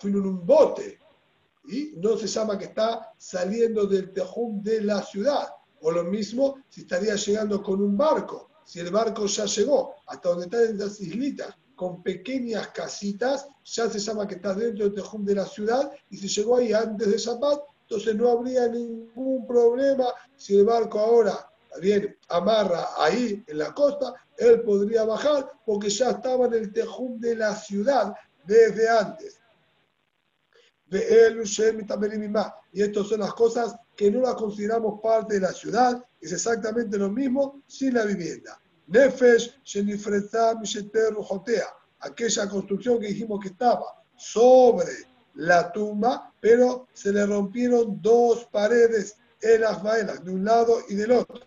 fin 0.00 0.14
en 0.14 0.26
un 0.26 0.44
bote, 0.44 0.98
y 1.68 1.92
no 1.96 2.16
se 2.16 2.26
llama 2.26 2.58
que 2.58 2.64
está 2.66 3.12
saliendo 3.16 3.86
del 3.86 4.12
tejum 4.12 4.60
de 4.60 4.80
la 4.82 5.02
ciudad. 5.02 5.48
O 5.80 5.90
lo 5.90 6.04
mismo 6.04 6.62
si 6.68 6.82
estaría 6.82 7.14
llegando 7.14 7.62
con 7.62 7.80
un 7.80 7.96
barco. 7.96 8.50
Si 8.64 8.80
el 8.80 8.90
barco 8.90 9.26
ya 9.26 9.46
llegó 9.46 9.94
hasta 10.06 10.28
donde 10.28 10.44
están 10.44 10.78
las 10.78 11.00
islitas, 11.00 11.54
con 11.74 12.02
pequeñas 12.02 12.68
casitas, 12.68 13.48
ya 13.64 13.88
se 13.88 13.98
llama 13.98 14.28
que 14.28 14.34
está 14.34 14.52
dentro 14.52 14.84
del 14.84 14.94
tejum 14.94 15.24
de 15.24 15.34
la 15.34 15.46
ciudad. 15.46 15.90
Y 16.10 16.18
si 16.18 16.28
llegó 16.28 16.56
ahí 16.56 16.74
antes 16.74 17.10
de 17.10 17.16
Shabbat, 17.16 17.60
entonces 17.82 18.14
no 18.16 18.28
habría 18.28 18.68
ningún 18.68 19.46
problema 19.46 20.04
si 20.36 20.56
el 20.56 20.66
barco 20.66 20.98
ahora 21.00 21.50
bien 21.80 22.16
amarra 22.28 22.88
ahí 22.98 23.42
en 23.46 23.58
la 23.58 23.72
costa, 23.72 24.14
él 24.36 24.62
podría 24.62 25.04
bajar 25.04 25.50
porque 25.64 25.88
ya 25.88 26.10
estaba 26.10 26.46
en 26.46 26.54
el 26.54 26.72
tejum 26.72 27.18
de 27.18 27.36
la 27.36 27.54
ciudad 27.54 28.12
desde 28.44 28.88
antes. 28.88 29.39
Y 32.72 32.82
estas 32.82 33.06
son 33.06 33.20
las 33.20 33.32
cosas 33.34 33.76
que 33.96 34.10
no 34.10 34.20
las 34.20 34.34
consideramos 34.34 35.00
parte 35.00 35.34
de 35.34 35.40
la 35.40 35.52
ciudad, 35.52 36.04
es 36.20 36.32
exactamente 36.32 36.98
lo 36.98 37.08
mismo 37.10 37.62
sin 37.66 37.94
la 37.94 38.04
vivienda. 38.04 38.60
Nefesh, 38.88 39.60
aquella 42.00 42.48
construcción 42.48 42.98
que 42.98 43.08
dijimos 43.08 43.38
que 43.40 43.48
estaba 43.48 44.02
sobre 44.16 44.92
la 45.34 45.70
tumba, 45.70 46.32
pero 46.40 46.88
se 46.92 47.12
le 47.12 47.24
rompieron 47.24 48.02
dos 48.02 48.46
paredes 48.46 49.16
en 49.40 49.60
las 49.60 49.82
vaelas, 49.82 50.24
de 50.24 50.32
un 50.32 50.44
lado 50.44 50.80
y 50.88 50.94
del 50.94 51.12
otro. 51.12 51.40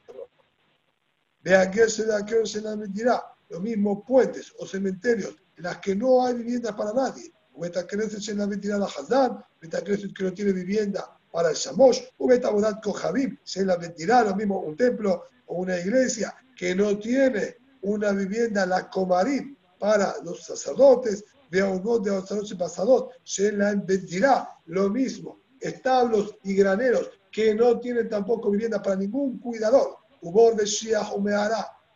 De 1.41 1.55
aquel 1.55 1.89
se 1.89 2.05
de 2.05 2.15
aquel 2.15 2.47
la. 2.47 3.25
Los 3.49 3.61
mismos 3.61 3.99
puentes 4.07 4.53
o 4.57 4.65
cementerios 4.65 5.35
en 5.57 5.63
las 5.63 5.77
que 5.79 5.95
no 5.95 6.25
hay 6.25 6.33
viviendas 6.35 6.73
para 6.75 6.93
nadie 6.93 7.32
Betacreset 7.57 8.21
se 8.21 8.35
la 8.35 8.47
mentirá 8.47 8.77
la 8.77 8.85
Hazán, 8.85 9.43
Betacreset 9.61 10.13
que 10.13 10.23
no 10.23 10.33
tiene 10.33 10.53
vivienda 10.53 11.17
para 11.31 11.49
el 11.49 11.55
Shamosh, 11.55 12.01
o 12.17 12.27
Betabodat 12.27 12.83
Kohabib, 12.83 13.37
se 13.43 13.65
la 13.65 13.77
mentirá 13.77 14.23
lo 14.23 14.35
mismo 14.35 14.59
un 14.59 14.75
templo 14.75 15.25
o 15.47 15.55
una 15.55 15.79
iglesia 15.79 16.35
que 16.55 16.75
no 16.75 16.97
tiene 16.97 17.57
una 17.81 18.11
vivienda, 18.11 18.65
la 18.65 18.89
Komarim, 18.89 19.55
para 19.79 20.15
los 20.23 20.43
sacerdotes, 20.43 21.25
de 21.53 21.61
Aunot, 21.61 22.03
de 22.03 22.09
Osaroche 22.09 22.55
Pasadot, 22.55 23.11
se 23.23 23.51
la 23.51 23.75
mentirá 23.75 24.49
lo 24.65 24.89
mismo, 24.89 25.39
establos 25.59 26.35
y 26.43 26.55
graneros 26.55 27.11
que 27.31 27.53
no 27.53 27.79
tienen 27.79 28.09
tampoco 28.09 28.49
vivienda 28.49 28.81
para 28.81 28.95
ningún 28.95 29.37
cuidador, 29.39 29.97
Ubor 30.21 30.55
de 30.55 30.65
Shia 30.65 31.01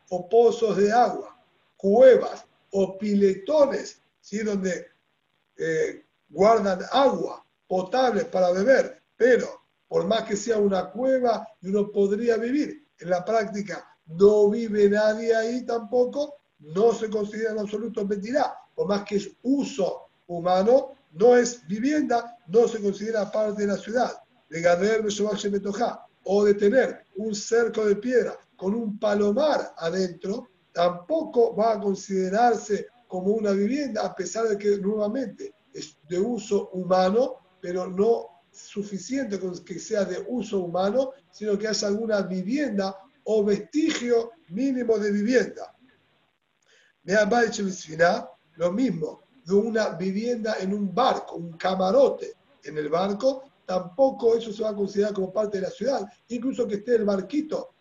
o 0.10 0.30
pozos 0.30 0.78
de 0.78 0.92
agua, 0.92 1.40
cuevas 1.76 2.46
o 2.72 2.98
piletones, 2.98 4.00
¿sí? 4.22 4.40
donde 4.40 4.88
eh, 5.58 6.06
guardan 6.30 6.80
agua 6.92 7.46
potable 7.68 8.26
para 8.26 8.52
beber, 8.52 9.02
pero 9.16 9.48
por 9.88 10.06
más 10.06 10.24
que 10.24 10.36
sea 10.36 10.58
una 10.58 10.90
cueva 10.90 11.48
y 11.62 11.70
uno 11.70 11.92
podría 11.92 12.38
vivir, 12.38 12.88
en 13.00 13.10
la 13.10 13.24
práctica 13.24 13.88
no 14.08 14.50
vive 14.50 14.90
nadie 14.90 15.36
ahí 15.36 15.66
tampoco, 15.66 16.36
no 16.60 16.94
se 16.94 17.10
considera 17.10 17.52
en 17.52 17.60
absoluto 17.60 18.06
mentira, 18.06 18.54
por 18.74 18.88
más 18.88 19.04
que 19.04 19.18
es 19.18 19.30
uso 19.44 20.08
humano, 20.28 20.94
no 21.14 21.36
es 21.36 21.66
vivienda, 21.68 22.38
no 22.48 22.68
se 22.68 22.82
considera 22.82 23.32
parte 23.32 23.62
de 23.62 23.68
la 23.68 23.78
ciudad. 23.78 24.12
O 26.24 26.44
de 26.44 26.54
tener 26.54 27.06
un 27.16 27.34
cerco 27.34 27.86
de 27.86 27.96
piedra 27.96 28.38
con 28.56 28.74
un 28.74 29.00
palomar 29.00 29.74
adentro, 29.78 30.50
tampoco 30.74 31.56
va 31.56 31.74
a 31.74 31.80
considerarse 31.80 32.88
como 33.08 33.32
una 33.32 33.52
vivienda, 33.52 34.06
a 34.06 34.16
pesar 34.16 34.48
de 34.48 34.58
que 34.58 34.78
nuevamente 34.78 35.54
es 35.74 35.98
de 36.08 36.20
uso 36.20 36.70
humano, 36.70 37.36
pero 37.62 37.88
no 37.88 38.38
suficiente 38.52 39.40
con 39.40 39.64
que 39.64 39.80
sea 39.80 40.04
de 40.06 40.26
uso 40.28 40.60
humano, 40.60 41.12
sino 41.32 41.58
que 41.58 41.68
haya 41.68 41.88
alguna 41.88 42.22
vivienda 42.22 42.96
o 43.24 43.44
vestigio 43.44 44.32
mínimo 44.50 44.98
de 44.98 45.12
vivienda. 45.12 45.76
Lo 48.56 48.72
mismo, 48.72 49.22
de 49.46 49.54
una 49.54 49.90
vivienda 49.90 50.58
en 50.60 50.74
un 50.74 50.94
barco, 50.94 51.36
un 51.36 51.54
camarote 51.54 52.34
en 52.64 52.78
el 52.78 52.90
barco, 52.90 53.44
tampoco 53.66 54.36
eso 54.36 54.52
se 54.52 54.64
va 54.64 54.70
a 54.70 54.76
considerar 54.76 55.14
como 55.14 55.32
parte 55.32 55.58
de 55.58 55.64
la 55.64 55.70
ciudad. 55.70 56.06
Incluso 56.30 56.68
que 56.68 56.76
esté 56.76 56.96
el 56.96 57.06
barquito 57.06 57.76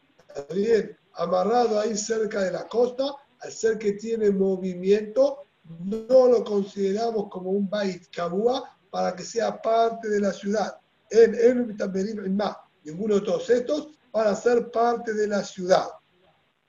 bien 0.54 0.96
amarrado 1.14 1.80
ahí 1.80 1.96
cerca 1.96 2.42
de 2.42 2.52
la 2.52 2.68
costa, 2.68 3.14
al 3.41 3.53
ser 3.53 3.78
que 3.78 3.93
tiene 3.93 4.30
movimiento, 4.30 5.45
no 5.64 6.28
lo 6.28 6.45
consideramos 6.45 7.28
como 7.30 7.51
un 7.51 7.68
Bait 7.68 8.09
Kabua 8.11 8.76
para 8.91 9.14
que 9.14 9.22
sea 9.22 9.61
parte 9.61 10.09
de 10.09 10.20
la 10.20 10.32
ciudad. 10.32 10.78
En 11.11 11.34
el 11.34 12.30
más, 12.30 12.57
ninguno 12.84 13.16
de 13.16 13.20
todos 13.20 13.51
estos 13.51 13.89
para 14.11 14.34
ser 14.34 14.70
parte 14.70 15.12
de 15.12 15.26
la 15.26 15.45
ciudad. 15.45 15.87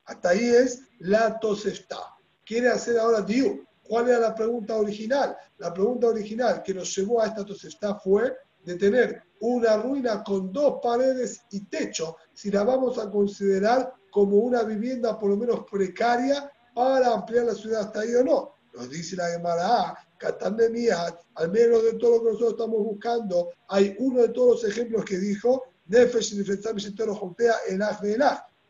Hasta 0.06 0.30
ahí 0.30 0.50
es 0.50 0.82
la 1.00 1.40
tosefta. 1.40 1.98
Quiere 2.46 2.70
hacer 2.70 2.98
ahora 2.98 3.22
Dios. 3.22 3.58
¿Cuál 3.84 4.10
era 4.10 4.20
la 4.20 4.36
pregunta 4.36 4.76
original? 4.76 5.38
La 5.58 5.74
pregunta 5.74 6.08
original 6.08 6.62
que 6.62 6.74
nos 6.74 6.94
llevó 6.96 7.22
a 7.22 7.28
esta 7.28 7.46
tosefta 7.46 7.96
fue 7.96 8.36
de 8.64 8.76
tener 8.76 9.24
una 9.40 9.78
ruina 9.78 10.24
con 10.24 10.52
dos 10.52 10.80
paredes 10.84 11.42
y 11.52 11.66
techo, 11.66 12.18
si 12.34 12.52
la 12.52 12.64
vamos 12.64 12.98
a 12.98 13.10
considerar 13.10 13.94
como 14.12 14.38
una 14.38 14.64
vivienda 14.64 15.18
por 15.18 15.30
lo 15.30 15.38
menos 15.38 15.64
precaria 15.70 16.52
para 16.78 17.12
ampliar 17.12 17.46
la 17.46 17.56
ciudad 17.56 17.82
hasta 17.82 18.02
ahí 18.02 18.14
o 18.14 18.24
no. 18.24 18.54
Nos 18.76 18.88
dice 18.92 19.16
la 19.16 19.30
Gemara, 19.30 19.98
Catán 20.20 20.56
de 20.56 20.70
Miat, 20.70 21.22
al 21.34 21.50
menos 21.50 21.84
de 21.84 21.94
todo 21.94 22.18
lo 22.18 22.20
que 22.20 22.26
nosotros 22.34 22.52
estamos 22.52 22.84
buscando, 22.84 23.50
hay 23.70 23.96
uno 23.98 24.22
de 24.22 24.30
todos 24.30 24.62
los 24.62 24.72
ejemplos 24.72 25.04
que 25.04 25.18
dijo, 25.18 25.64
Nefesh 25.88 26.36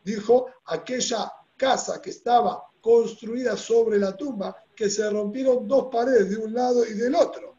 Dijo 0.04 0.46
aquella 0.64 1.32
casa 1.58 2.00
que 2.00 2.08
estaba 2.08 2.62
construida 2.80 3.58
sobre 3.58 3.98
la 3.98 4.16
tumba, 4.16 4.56
que 4.74 4.88
se 4.88 5.10
rompieron 5.10 5.68
dos 5.68 5.88
paredes 5.92 6.30
de 6.30 6.38
un 6.38 6.54
lado 6.54 6.86
y 6.86 6.94
del 6.94 7.14
otro. 7.14 7.56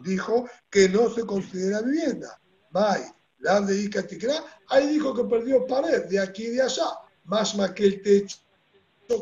Dijo 0.00 0.46
que 0.68 0.90
no 0.90 1.08
se 1.08 1.24
considera 1.24 1.80
vivienda. 1.80 2.38
Mai, 2.70 3.00
la 3.38 3.62
de 3.62 3.78
Ikatikra, 3.78 4.44
ahí 4.68 4.88
dijo 4.88 5.14
que 5.14 5.24
perdió 5.24 5.66
pared 5.66 6.04
de 6.04 6.20
aquí 6.20 6.48
y 6.48 6.50
de 6.50 6.62
allá. 6.62 6.98
Más 7.24 7.56
más 7.56 7.72
que 7.72 7.86
el 7.86 8.02
techo 8.02 8.36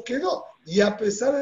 quedó. 0.05 0.47
Y 0.67 0.81
a 0.81 0.97
pesar 0.97 1.33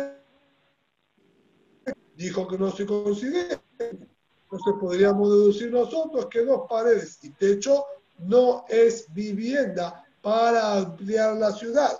de 1.84 1.94
dijo 2.14 2.46
que 2.46 2.58
no 2.58 2.70
se 2.70 2.86
considera. 2.86 3.60
Entonces 3.78 4.74
podríamos 4.80 5.30
deducir 5.30 5.70
nosotros 5.70 6.26
que 6.26 6.44
dos 6.44 6.62
paredes 6.68 7.18
y 7.22 7.30
techo 7.30 7.86
no 8.18 8.64
es 8.68 9.12
vivienda 9.12 10.04
para 10.20 10.76
ampliar 10.76 11.36
la 11.36 11.52
ciudad. 11.52 11.98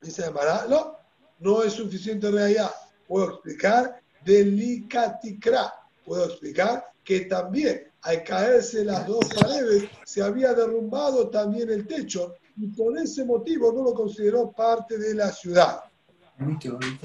Dice 0.00 0.24
Amara, 0.24 0.66
no, 0.68 0.96
no 1.38 1.62
es 1.62 1.72
suficiente 1.72 2.30
realidad. 2.30 2.70
Puedo 3.08 3.30
explicar 3.30 4.00
delicaticra. 4.24 5.74
Puedo 6.04 6.26
explicar 6.26 6.92
que 7.02 7.22
también 7.22 7.90
al 8.02 8.24
caerse 8.24 8.84
las 8.84 9.06
dos 9.06 9.26
paredes, 9.34 9.84
se 10.04 10.22
había 10.22 10.54
derrumbado 10.54 11.28
también 11.28 11.70
el 11.70 11.86
techo 11.86 12.34
y 12.56 12.68
por 12.68 12.96
ese 12.98 13.24
motivo 13.24 13.72
no 13.72 13.82
lo 13.82 13.94
consideró 13.94 14.50
parte 14.52 14.96
de 14.96 15.14
la 15.14 15.30
ciudad. 15.30 15.80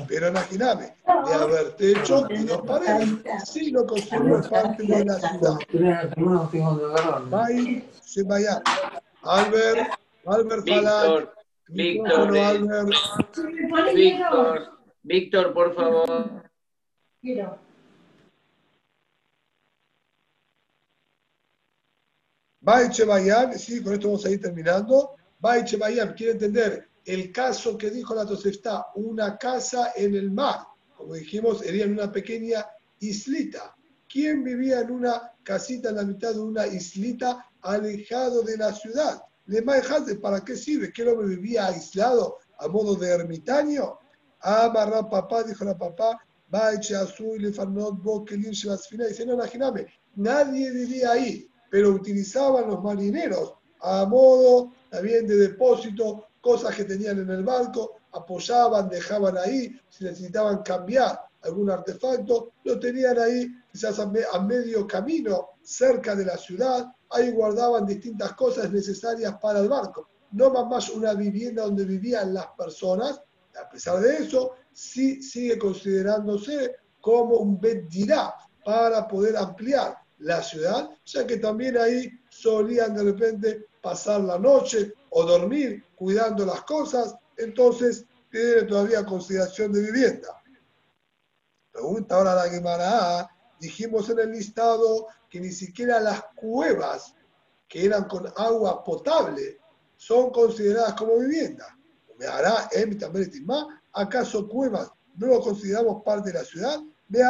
Pero 0.08 0.30
imagíname, 0.30 0.96
de 1.06 1.34
haber 1.34 1.74
techo 1.76 2.26
y 2.30 2.46
dos 2.46 2.62
paredes, 2.62 3.10
sí 3.46 3.70
lo 3.72 3.86
consideró 3.86 4.42
parte 4.50 4.84
de 4.84 5.06
la 5.06 5.20
ciudad. 5.20 5.60
Vai, 7.30 7.86
se 8.02 8.24
vaya. 8.24 8.62
Albert, 9.24 10.00
Albert 10.26 10.68
Falán. 10.68 11.30
Víctor, 11.68 12.32
Víctor, 12.32 13.94
Víctor, 13.94 14.72
Víctor, 15.04 15.54
por 15.54 15.76
favor. 15.76 16.44
Baiche 22.62 23.04
Bayam, 23.06 23.54
sí, 23.54 23.84
con 23.84 23.94
esto 23.94 24.08
vamos 24.08 24.26
a 24.26 24.30
ir 24.30 24.42
terminando. 24.42 25.16
Baiche 25.40 25.78
Bayam 25.78 26.14
quiere 26.14 26.34
entender 26.34 26.88
el 27.06 27.32
caso 27.32 27.78
que 27.78 27.92
dijo 27.92 28.16
la 28.16 28.26
Tosefta, 28.26 28.88
una 28.96 29.38
casa 29.38 29.94
en 29.96 30.16
el 30.16 30.32
mar. 30.32 30.60
Como 30.98 31.14
dijimos, 31.14 31.60
sería 31.60 31.86
en 31.86 31.94
una 31.94 32.12
pequeña 32.12 32.66
islita. 33.00 33.76
¿Quién 34.10 34.44
vivía 34.44 34.82
en 34.82 34.92
una 34.92 35.34
casita 35.44 35.90
en 35.90 35.96
la 35.96 36.04
mitad 36.04 36.34
de 36.34 36.40
una 36.40 36.68
islita 36.68 37.50
alejado 37.62 38.42
de 38.42 38.58
la 38.58 38.74
ciudad? 38.74 39.22
Le 39.48 39.62
¿para 40.22 40.44
qué 40.44 40.56
sirve? 40.56 40.92
¿Qué 40.92 41.04
hombre 41.04 41.28
vivía 41.28 41.68
aislado 41.68 42.38
a 42.58 42.68
modo 42.68 42.96
de 42.96 43.10
ermitaño? 43.10 44.00
Amarra 44.40 45.08
papá, 45.10 45.44
dijo 45.44 45.64
la 45.66 45.78
papá, 45.78 46.20
Baiche 46.50 46.96
Azul, 46.96 47.42
Lefanot, 47.42 48.02
Bokelin, 48.02 48.52
Shevasfina. 48.52 49.06
Dice, 49.06 49.26
no, 49.26 49.34
imagíname, 49.34 49.88
nadie 50.16 50.72
vivía 50.72 51.12
ahí 51.12 51.50
pero 51.76 51.90
utilizaban 51.90 52.70
los 52.70 52.82
marineros 52.82 53.54
a 53.82 54.06
modo 54.06 54.72
también 54.90 55.28
de 55.28 55.36
depósito, 55.36 56.28
cosas 56.46 56.76
que 56.76 56.84
tenían 56.84 57.18
en 57.18 57.30
el 57.32 57.44
barco, 57.44 57.94
apoyaban, 58.12 58.88
dejaban 58.88 59.36
ahí, 59.36 59.76
si 59.90 60.04
necesitaban 60.04 60.62
cambiar 60.62 61.20
algún 61.42 61.72
artefacto, 61.72 62.52
lo 62.64 62.80
tenían 62.80 63.18
ahí 63.18 63.48
quizás 63.72 63.98
a, 63.98 64.06
medio 64.42 64.86
camino, 64.86 65.50
cerca 65.64 66.16
de 66.16 66.24
la 66.24 66.38
ciudad, 66.38 66.86
ahí 67.10 67.32
guardaban 67.32 67.88
distintas 67.88 68.34
cosas 68.34 68.72
necesarias 68.72 69.36
para 69.42 69.58
el 69.58 69.70
barco. 69.70 70.08
No 70.34 70.52
más 70.52 70.68
más 70.68 70.90
una 70.92 71.16
vivienda 71.16 71.64
donde 71.64 71.84
vivían 71.84 72.36
las 72.36 72.46
personas, 72.56 73.20
a 73.60 73.68
pesar 73.68 74.00
de 74.02 74.18
eso, 74.18 74.52
sí 74.72 75.24
sigue 75.24 75.58
considerándose 75.58 76.76
como 77.02 77.38
un 77.38 77.60
dirá 77.90 78.36
para 78.64 79.08
poder 79.08 79.36
ampliar 79.36 79.98
la 80.20 80.44
ciudad, 80.44 80.92
ya 81.06 81.26
que 81.26 81.38
también 81.38 81.76
ahí 81.76 82.08
solían 82.30 82.94
de 82.96 83.04
repente 83.04 83.66
pasar 83.82 84.22
la 84.22 84.38
noche 84.38 84.94
o 85.18 85.24
dormir 85.24 85.82
cuidando 85.96 86.46
las 86.46 86.64
cosas, 86.64 87.16
entonces 87.38 88.06
tiene 88.30 88.64
todavía 88.64 89.06
consideración 89.06 89.72
de 89.72 89.82
vivienda. 89.82 90.28
Pregunta 91.72 92.18
ahora 92.18 92.36
la 92.36 92.50
Gemara, 92.50 93.30
dijimos 93.58 94.10
en 94.10 94.20
el 94.20 94.32
listado 94.32 95.08
que 95.30 95.40
ni 95.40 95.52
siquiera 95.52 96.02
las 96.02 96.22
cuevas 96.36 97.16
que 97.70 97.86
eran 97.86 98.10
con 98.10 98.28
agua 98.36 98.84
potable 98.84 99.58
son 99.96 100.32
consideradas 100.32 100.96
como 100.96 101.18
vivienda. 101.18 101.66
¿Me 102.20 102.26
hará 102.26 102.68
¿Acaso 103.94 104.50
cuevas 104.50 104.92
no 105.16 105.28
lo 105.28 105.40
consideramos 105.40 106.04
parte 106.04 106.34
de 106.34 106.40
la 106.40 106.44
ciudad? 106.44 106.82
Me 107.08 107.24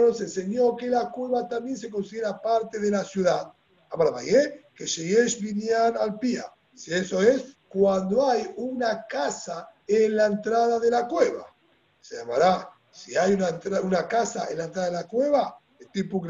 nos 0.00 0.20
enseñó 0.20 0.76
que 0.76 0.86
la 0.86 1.10
cueva 1.10 1.48
también 1.48 1.76
se 1.76 1.90
considera 1.90 2.40
parte 2.40 2.78
de 2.78 2.92
la 2.92 3.02
ciudad. 3.02 3.52
Que. 4.74 4.86
Si 6.74 6.94
eso 6.94 7.22
es, 7.22 7.56
cuando 7.68 8.28
hay 8.28 8.52
una 8.56 9.06
casa 9.06 9.68
en 9.86 10.16
la 10.16 10.26
entrada 10.26 10.78
de 10.78 10.90
la 10.90 11.06
cueva. 11.06 11.46
Se 12.00 12.16
llamará, 12.16 12.70
si 12.90 13.16
hay 13.16 13.34
una, 13.34 13.60
una 13.82 14.08
casa 14.08 14.48
en 14.50 14.58
la 14.58 14.64
entrada 14.64 14.86
de 14.88 14.94
la 14.94 15.06
cueva, 15.06 15.60
tipo 15.92 16.22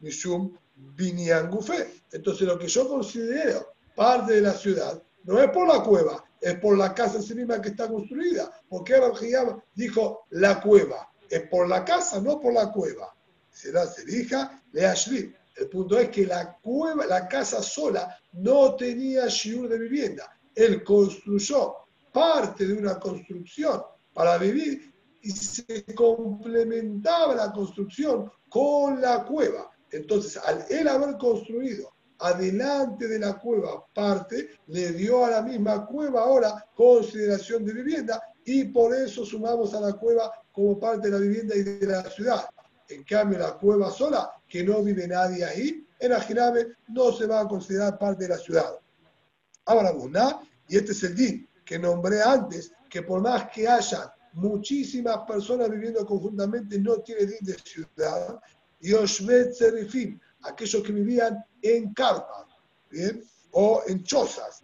Mishum 0.00 0.56
Binyan 0.74 1.50
Gufé. 1.50 2.02
Entonces 2.12 2.46
lo 2.46 2.58
que 2.58 2.68
yo 2.68 2.88
considero 2.88 3.74
parte 3.94 4.34
de 4.34 4.40
la 4.40 4.54
ciudad 4.54 5.02
no 5.24 5.40
es 5.40 5.50
por 5.50 5.66
la 5.68 5.82
cueva, 5.82 6.24
es 6.40 6.58
por 6.58 6.78
la 6.78 6.94
casa 6.94 7.18
en 7.18 7.60
que 7.60 7.68
está 7.68 7.88
construida. 7.88 8.50
Porque 8.68 8.98
Rabjiyam 8.98 9.60
dijo 9.74 10.26
la 10.30 10.60
cueva 10.60 11.08
es 11.28 11.48
por 11.48 11.68
la 11.68 11.84
casa, 11.84 12.20
no 12.20 12.40
por 12.40 12.52
la 12.52 12.70
cueva. 12.72 13.14
Será 13.50 13.86
Serija 13.86 14.62
de 14.72 14.86
Ashlim. 14.86 15.34
El 15.58 15.68
punto 15.68 15.98
es 15.98 16.08
que 16.10 16.24
la 16.24 16.56
cueva, 16.56 17.04
la 17.06 17.26
casa 17.26 17.62
sola 17.62 18.16
no 18.34 18.76
tenía 18.76 19.26
shiur 19.26 19.68
de 19.68 19.78
vivienda. 19.78 20.38
Él 20.54 20.84
construyó 20.84 21.74
parte 22.12 22.66
de 22.66 22.74
una 22.74 22.98
construcción 22.98 23.82
para 24.14 24.38
vivir 24.38 24.92
y 25.20 25.30
se 25.32 25.84
complementaba 25.96 27.34
la 27.34 27.52
construcción 27.52 28.30
con 28.48 29.00
la 29.00 29.24
cueva. 29.24 29.70
Entonces, 29.90 30.36
al 30.36 30.64
él 30.70 30.86
haber 30.86 31.16
construido 31.18 31.92
adelante 32.20 33.08
de 33.08 33.18
la 33.18 33.38
cueva 33.38 33.84
parte, 33.92 34.50
le 34.68 34.92
dio 34.92 35.24
a 35.24 35.30
la 35.30 35.42
misma 35.42 35.86
cueva 35.86 36.22
ahora 36.22 36.66
consideración 36.74 37.64
de 37.64 37.72
vivienda 37.72 38.22
y 38.44 38.64
por 38.64 38.94
eso 38.94 39.24
sumamos 39.24 39.74
a 39.74 39.80
la 39.80 39.92
cueva 39.94 40.32
como 40.52 40.78
parte 40.78 41.08
de 41.08 41.14
la 41.14 41.20
vivienda 41.20 41.54
y 41.56 41.62
de 41.62 41.86
la 41.86 42.08
ciudad. 42.10 42.48
En 42.88 43.04
cambio, 43.04 43.38
la 43.38 43.54
cueva 43.54 43.90
sola, 43.90 44.32
que 44.48 44.64
no 44.64 44.82
vive 44.82 45.06
nadie 45.06 45.44
ahí, 45.44 45.86
en 46.00 46.12
Ajinabe 46.12 46.76
no 46.88 47.12
se 47.12 47.26
va 47.26 47.40
a 47.40 47.48
considerar 47.48 47.98
parte 47.98 48.24
de 48.24 48.30
la 48.30 48.38
ciudad. 48.38 48.78
Ahora, 49.66 49.92
Buná, 49.92 50.40
y 50.68 50.76
este 50.76 50.92
es 50.92 51.02
el 51.02 51.14
din 51.14 51.48
que 51.64 51.78
nombré 51.78 52.22
antes, 52.22 52.72
que 52.88 53.02
por 53.02 53.20
más 53.20 53.50
que 53.50 53.68
haya 53.68 54.14
muchísimas 54.32 55.18
personas 55.26 55.68
viviendo 55.70 56.06
conjuntamente, 56.06 56.78
no 56.78 56.98
tiene 57.00 57.26
din 57.26 57.38
de 57.42 57.54
ciudad. 57.54 58.40
Y 58.80 58.94
Oshmet 58.94 59.52
Serifim, 59.52 60.18
aquellos 60.42 60.82
que 60.82 60.92
vivían 60.92 61.44
en 61.60 61.92
carpas. 61.92 62.46
O 63.50 63.82
en 63.86 64.02
chozas. 64.04 64.62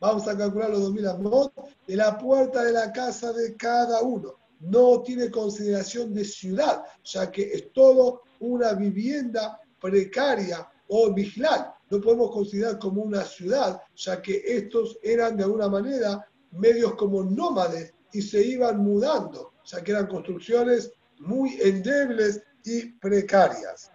Vamos 0.00 0.28
a 0.28 0.36
calcular 0.36 0.70
los 0.70 0.80
2000 0.80 1.06
amot 1.06 1.54
de 1.86 1.96
la 1.96 2.18
puerta 2.18 2.62
de 2.62 2.72
la 2.72 2.92
casa 2.92 3.32
de 3.32 3.56
cada 3.56 4.02
uno. 4.02 4.34
No 4.64 5.02
tiene 5.02 5.30
consideración 5.30 6.14
de 6.14 6.24
ciudad, 6.24 6.82
ya 7.04 7.30
que 7.30 7.42
es 7.52 7.72
todo 7.72 8.22
una 8.40 8.72
vivienda 8.74 9.60
precaria 9.80 10.68
o 10.88 11.12
vigilal. 11.12 11.72
No 11.90 12.00
podemos 12.00 12.30
considerar 12.30 12.78
como 12.78 13.02
una 13.02 13.24
ciudad, 13.24 13.80
ya 13.94 14.20
que 14.20 14.42
estos 14.44 14.98
eran 15.02 15.36
de 15.36 15.44
alguna 15.44 15.68
manera 15.68 16.26
medios 16.52 16.94
como 16.94 17.22
nómades 17.22 17.92
y 18.12 18.22
se 18.22 18.42
iban 18.42 18.78
mudando, 18.78 19.52
ya 19.64 19.82
que 19.82 19.92
eran 19.92 20.06
construcciones 20.06 20.92
muy 21.18 21.58
endebles 21.60 22.42
y 22.64 22.92
precarias. 22.98 23.90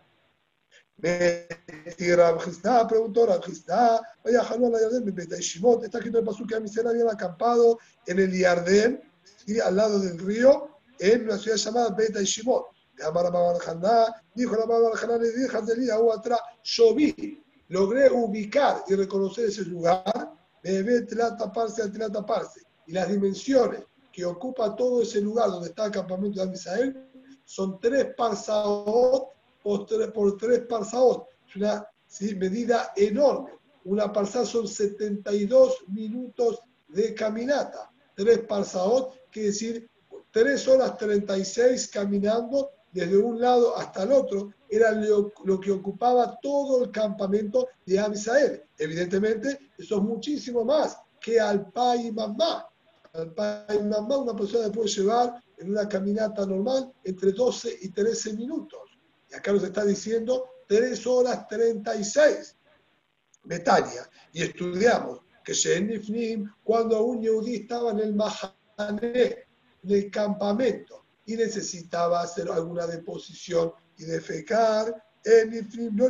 Y 1.01 2.13
Rabjistá 2.13 2.86
preguntó, 2.88 3.26
Rabjistá, 3.26 4.01
vaya 4.24 4.43
Jalú 4.43 4.70
la 4.70 4.82
Yardén, 4.82 5.17
está 5.17 5.38
escrito 5.38 5.88
en 5.88 6.15
el 6.15 6.24
paso 6.24 6.45
que 6.45 6.55
Amisel 6.55 6.88
habían 6.88 7.09
acampado 7.09 7.80
en 8.05 8.20
el 8.20 8.38
Yardén, 8.38 9.01
al 9.63 9.75
lado 9.75 9.99
del 9.99 10.19
río, 10.19 10.69
en 10.99 11.23
una 11.23 11.38
ciudad 11.38 11.57
llamada 11.57 11.89
Beta 11.91 12.19
Amar 13.05 13.32
Barjaná, 13.32 14.13
dijo 14.36 14.55
la 14.55 14.65
Barjaná, 14.65 15.17
le 15.17 15.32
dije 15.32 15.91
a 15.91 15.95
agua 15.95 16.15
atrás, 16.15 16.39
yo 16.63 16.93
vi, 16.93 17.41
logré 17.69 18.09
ubicar 18.11 18.84
y 18.88 18.95
reconocer 18.95 19.45
ese 19.45 19.63
lugar, 19.63 20.03
debe 20.61 21.01
taparse 21.03 21.82
al 21.82 22.11
taparse. 22.11 22.61
Y 22.88 22.93
las 22.93 23.07
dimensiones 23.07 23.84
que 24.11 24.25
ocupa 24.25 24.75
todo 24.75 25.01
ese 25.01 25.21
lugar 25.21 25.49
donde 25.49 25.69
está 25.69 25.86
el 25.86 25.91
campamento 25.91 26.39
de 26.39 26.47
Amisael 26.47 27.09
son 27.45 27.80
tres 27.80 28.13
parsaot 28.15 29.30
por 29.63 29.86
tres, 29.86 30.11
por 30.11 30.38
tres 30.38 30.61
parsaot. 30.67 31.27
Es 31.47 31.55
una 31.55 31.88
medida 32.38 32.91
enorme. 32.95 33.51
Una 33.86 34.11
parsa 34.11 34.45
son 34.45 34.67
72 34.67 35.86
minutos 35.88 36.59
de 36.89 37.13
caminata. 37.13 37.89
Tres 38.15 38.39
parsaot, 38.39 39.18
quiere 39.32 39.49
decir 39.49 39.89
3 40.32 40.67
horas 40.67 40.97
36 40.97 41.88
caminando 41.88 42.71
desde 42.91 43.17
un 43.17 43.39
lado 43.39 43.75
hasta 43.77 44.03
el 44.03 44.11
otro. 44.11 44.53
Era 44.69 44.91
lo, 44.91 45.32
que 45.59 45.71
ocupaba 45.71 46.39
todo 46.41 46.84
el 46.84 46.91
campamento 46.91 47.67
de 47.86 47.99
Amisael. 47.99 48.63
Evidentemente, 48.77 49.71
eso 49.77 49.97
es 49.97 50.01
muchísimo 50.01 50.63
más 50.63 50.97
que 51.19 51.39
al 51.39 51.71
y 52.03 52.11
Mamá. 52.11 52.67
Al 53.13 53.34
y 53.75 53.84
Mamá 53.84 54.17
una 54.17 54.36
persona 54.36 54.71
puede 54.71 54.89
llevar 54.89 55.43
en 55.57 55.71
una 55.71 55.88
caminata 55.89 56.45
normal 56.45 56.93
entre 57.03 57.32
12 57.32 57.80
y 57.82 57.89
13 57.89 58.34
minutos. 58.34 58.80
Y 59.30 59.36
acá 59.36 59.51
nos 59.51 59.63
está 59.63 59.84
diciendo 59.84 60.45
3 60.67 61.07
horas 61.07 61.47
36. 61.47 62.55
Betania. 63.43 64.07
Y 64.34 64.43
estudiamos 64.43 65.21
que 65.43 65.53
Shenifnim, 65.53 66.51
cuando 66.63 67.03
un 67.03 67.21
yehudí 67.21 67.55
estaba 67.55 67.91
en 67.91 67.99
el 67.99 68.13
Mahané, 68.13 68.59
en 68.80 69.45
el 69.84 70.11
campamento 70.11 71.05
y 71.25 71.36
necesitaba 71.36 72.21
hacer 72.21 72.49
alguna 72.49 72.88
deposición 72.88 73.73
y 73.97 74.05
defecar, 74.05 75.03
no 75.91 76.09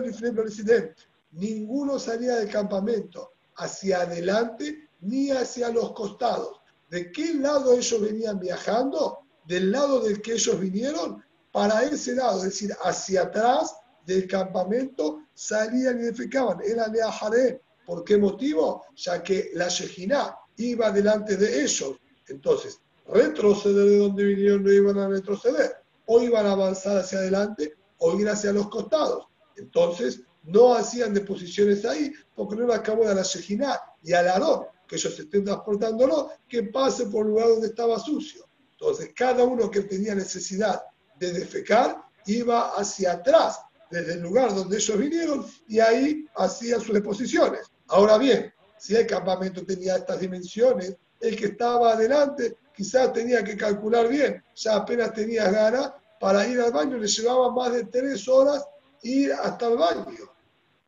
ninguno 1.31 1.99
salía 1.99 2.35
del 2.35 2.49
campamento 2.49 3.33
hacia 3.55 4.01
adelante 4.01 4.89
ni 5.01 5.31
hacia 5.31 5.69
los 5.69 5.93
costados. 5.93 6.61
¿De 6.89 7.11
qué 7.11 7.33
lado 7.33 7.73
ellos 7.73 8.01
venían 8.01 8.39
viajando? 8.39 9.19
Del 9.45 9.71
lado 9.71 10.01
del 10.01 10.21
que 10.21 10.33
ellos 10.33 10.59
vinieron, 10.59 11.23
para 11.51 11.83
ese 11.83 12.15
lado, 12.15 12.39
es 12.39 12.45
decir, 12.45 12.75
hacia 12.83 13.23
atrás 13.23 13.75
del 14.05 14.27
campamento, 14.27 15.23
salían 15.33 15.99
y 15.99 16.03
defecaban. 16.03 16.59
Era 16.63 16.87
Leajaré. 16.87 17.61
¿Por 17.85 18.03
qué 18.03 18.17
motivo? 18.17 18.85
Ya 18.95 19.23
que 19.23 19.49
la 19.53 19.67
Shejina 19.67 20.35
iba 20.57 20.91
delante 20.91 21.37
de 21.37 21.63
ellos. 21.63 21.99
Entonces, 22.29 22.79
retroceder 23.07 23.85
de 23.85 23.97
donde 23.97 24.23
vinieron 24.23 24.63
no 24.63 24.71
iban 24.71 24.97
a 24.97 25.07
retroceder. 25.07 25.77
O 26.05 26.21
iban 26.21 26.45
a 26.45 26.53
avanzar 26.53 26.97
hacia 26.97 27.19
adelante 27.19 27.75
o 27.97 28.19
ir 28.19 28.27
hacia 28.29 28.53
los 28.53 28.69
costados. 28.69 29.27
Entonces, 29.57 30.21
no 30.43 30.73
hacían 30.73 31.13
deposiciones 31.13 31.85
ahí 31.85 32.11
porque 32.35 32.55
no 32.55 32.65
le 32.67 32.73
acabó 32.73 33.07
de 33.07 33.13
la 33.13 33.23
Shejina 33.23 33.79
y 34.01 34.13
al 34.13 34.27
Aarón, 34.27 34.65
que 34.87 34.95
ellos 34.95 35.19
estén 35.19 35.43
transportándolo, 35.43 36.31
que 36.47 36.63
pase 36.63 37.05
por 37.07 37.25
el 37.25 37.31
lugar 37.31 37.49
donde 37.49 37.67
estaba 37.67 37.99
sucio. 37.99 38.45
Entonces, 38.71 39.11
cada 39.15 39.43
uno 39.43 39.69
que 39.69 39.81
tenía 39.81 40.15
necesidad 40.15 40.81
de 41.19 41.33
defecar 41.33 42.01
iba 42.25 42.69
hacia 42.69 43.13
atrás, 43.13 43.59
desde 43.91 44.13
el 44.13 44.21
lugar 44.21 44.55
donde 44.55 44.77
ellos 44.77 44.97
vinieron, 44.97 45.45
y 45.67 45.79
ahí 45.79 46.25
hacían 46.35 46.79
sus 46.79 46.93
deposiciones. 46.93 47.67
Ahora 47.87 48.17
bien, 48.17 48.53
si 48.77 48.95
el 48.95 49.05
campamento 49.05 49.65
tenía 49.65 49.97
estas 49.97 50.21
dimensiones, 50.21 50.95
el 51.19 51.35
que 51.35 51.47
estaba 51.47 51.93
adelante 51.93 52.57
quizás 52.73 53.11
tenía 53.11 53.43
que 53.43 53.57
calcular 53.57 54.07
bien, 54.07 54.43
ya 54.55 54.75
apenas 54.75 55.13
tenía 55.13 55.49
ganas 55.51 55.91
para 56.19 56.47
ir 56.47 56.59
al 56.59 56.71
baño, 56.71 56.97
le 56.97 57.07
llevaba 57.07 57.51
más 57.51 57.73
de 57.73 57.85
tres 57.85 58.27
horas 58.27 58.65
ir 59.03 59.33
hasta 59.33 59.67
el 59.67 59.77
baño. 59.77 60.33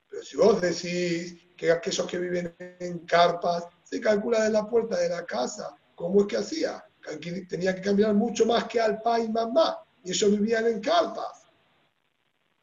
Pero 0.09 0.23
si 0.23 0.37
vos 0.37 0.61
decís 0.61 1.37
que 1.55 1.71
aquellos 1.71 2.07
que 2.07 2.17
viven 2.17 2.55
en 2.59 2.99
carpas 2.99 3.65
se 3.83 3.99
calcula 3.99 4.43
de 4.43 4.49
la 4.49 4.67
puerta 4.67 4.97
de 4.97 5.09
la 5.09 5.25
casa, 5.25 5.75
¿cómo 5.95 6.21
es 6.21 6.27
que 6.27 6.37
hacía? 6.37 6.83
Tenía 7.49 7.75
que 7.75 7.81
caminar 7.81 8.13
mucho 8.13 8.45
más 8.45 8.65
que 8.65 8.79
al 8.79 9.01
pai 9.01 9.25
y 9.25 9.29
mamá, 9.29 9.77
y 10.03 10.11
ellos 10.11 10.31
vivían 10.31 10.67
en 10.67 10.81
carpas. 10.81 11.43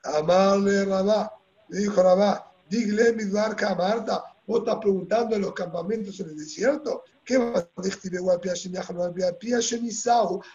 Amarle 0.04 0.84
Rabá, 0.84 1.32
le 1.68 1.80
dijo 1.80 2.02
Rabá, 2.02 2.52
digle 2.68 3.12
mi 3.12 3.24
barca 3.24 3.74
Marta, 3.74 4.24
vos 4.48 4.60
estás 4.60 4.78
preguntando 4.80 5.36
en 5.36 5.42
los 5.42 5.52
campamentos 5.52 6.18
en 6.20 6.30
el 6.30 6.36
desierto, 6.38 7.04
¿qué 7.22 7.36
va 7.36 7.58
a 7.58 7.82
decir 7.82 8.18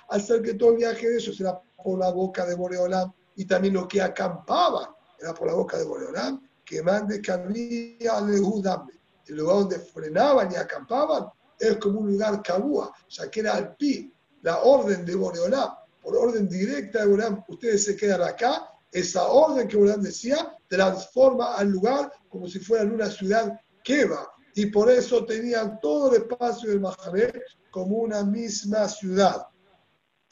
al 0.10 0.22
ser 0.22 0.41
que 0.41 0.56
todo 0.56 0.72
el 0.72 0.78
viaje 0.78 1.08
de 1.08 1.18
ellos 1.18 1.39
era 1.39 1.62
por 1.84 2.00
la 2.00 2.10
boca 2.10 2.44
de 2.48 2.56
Boreolam 2.56 3.14
y 3.36 3.46
también 3.46 3.76
los 3.76 3.88
que 3.88 4.02
acampaban 4.02 4.89
era 5.20 5.36
por 5.36 5.48
la 5.48 5.54
boca 5.54 5.78
de 5.78 5.84
Boreolam, 5.84 6.41
que 6.66 6.82
mande 6.82 7.22
que 7.22 7.32
había 7.32 8.18
el 8.18 9.36
lugar 9.36 9.58
donde 9.58 9.80
frenaban 9.80 10.52
y 10.52 10.56
acampaban 10.56 11.28
es 11.60 11.78
como 11.78 12.00
un 12.00 12.14
lugar 12.14 12.41
cabúa, 12.41 12.91
ya 13.10 13.30
que 13.30 13.41
era 13.41 13.54
al 13.54 13.76
pi, 13.76 14.12
la 14.41 14.58
orden 14.64 15.06
de 15.06 15.14
Boreolam, 15.14 15.70
por 16.02 16.18
orden 16.18 16.50
directa 16.50 17.02
de 17.02 17.06
Boreolam, 17.06 17.44
ustedes 17.48 17.84
se 17.86 17.96
quedan 17.96 18.24
acá, 18.24 18.72
esa 18.91 19.28
orden 19.28 19.68
que 19.68 19.78
Boreolam 19.78 20.02
decía 20.02 20.58
transforma 20.68 21.56
al 21.58 21.70
lugar 21.70 22.12
como 22.28 22.48
si 22.48 22.58
fuera 22.58 22.86
una 22.86 23.08
ciudad 23.12 23.60
queva, 23.84 24.31
y 24.55 24.67
por 24.67 24.89
eso 24.89 25.25
tenían 25.25 25.79
todo 25.79 26.13
el 26.13 26.21
espacio 26.21 26.69
del 26.69 26.79
Mahané 26.79 27.34
como 27.71 27.97
una 27.97 28.23
misma 28.23 28.88
ciudad. 28.88 29.47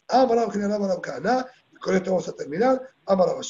Amarab 0.07 0.51
general 0.51 1.47
y 1.71 1.75
con 1.77 1.95
esto 1.95 2.11
vamos 2.11 2.27
a 2.27 2.33
terminar. 2.33 2.81
Amarab 3.05 3.41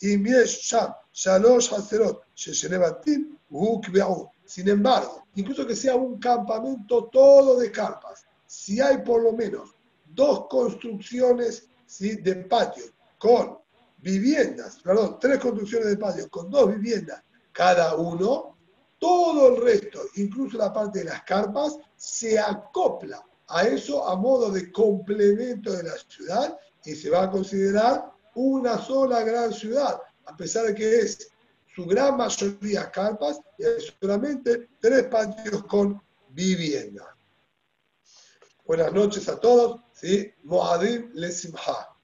y 0.00 0.16
Sham, 0.16 0.94
Shalosh 1.12 1.72
Haserot, 1.72 2.22
Sheshelebatim, 2.34 3.36
Ukbe'u. 3.50 4.30
Sin 4.44 4.68
embargo, 4.68 5.26
incluso 5.34 5.66
que 5.66 5.76
sea 5.76 5.96
un 5.96 6.18
campamento 6.18 7.04
todo 7.04 7.58
de 7.58 7.70
carpas, 7.70 8.24
si 8.46 8.80
hay 8.80 8.98
por 8.98 9.22
lo 9.22 9.32
menos 9.32 9.74
dos 10.06 10.46
construcciones 10.48 11.68
de 11.98 12.36
patio 12.48 12.84
con 13.18 13.58
viviendas, 13.98 14.78
perdón, 14.82 15.18
tres 15.20 15.38
construcciones 15.38 15.88
de 15.88 15.96
patio 15.96 16.28
con 16.28 16.50
dos 16.50 16.68
viviendas 16.68 17.22
cada 17.52 17.94
uno, 17.96 18.51
todo 19.02 19.48
el 19.48 19.60
resto, 19.60 20.00
incluso 20.14 20.56
la 20.56 20.72
parte 20.72 21.00
de 21.00 21.06
las 21.06 21.24
carpas, 21.24 21.76
se 21.96 22.38
acopla 22.38 23.20
a 23.48 23.64
eso 23.64 24.08
a 24.08 24.14
modo 24.14 24.48
de 24.52 24.70
complemento 24.70 25.72
de 25.72 25.82
la 25.82 25.94
ciudad 26.06 26.56
y 26.84 26.94
se 26.94 27.10
va 27.10 27.24
a 27.24 27.30
considerar 27.30 28.12
una 28.36 28.78
sola 28.78 29.24
gran 29.24 29.52
ciudad, 29.52 30.00
a 30.26 30.36
pesar 30.36 30.66
de 30.66 30.74
que 30.76 31.00
es 31.00 31.28
su 31.74 31.84
gran 31.84 32.16
mayoría 32.16 32.92
carpas 32.92 33.40
y 33.58 33.64
hay 33.64 33.80
solamente 34.00 34.68
tres 34.80 35.02
patios 35.08 35.64
con 35.64 36.00
vivienda. 36.28 37.16
Buenas 38.64 38.92
noches 38.92 39.28
a 39.28 39.40
todos. 39.40 39.80
¿sí? 39.94 40.32
Moadim 40.44 41.10
Lesimha. 41.14 41.91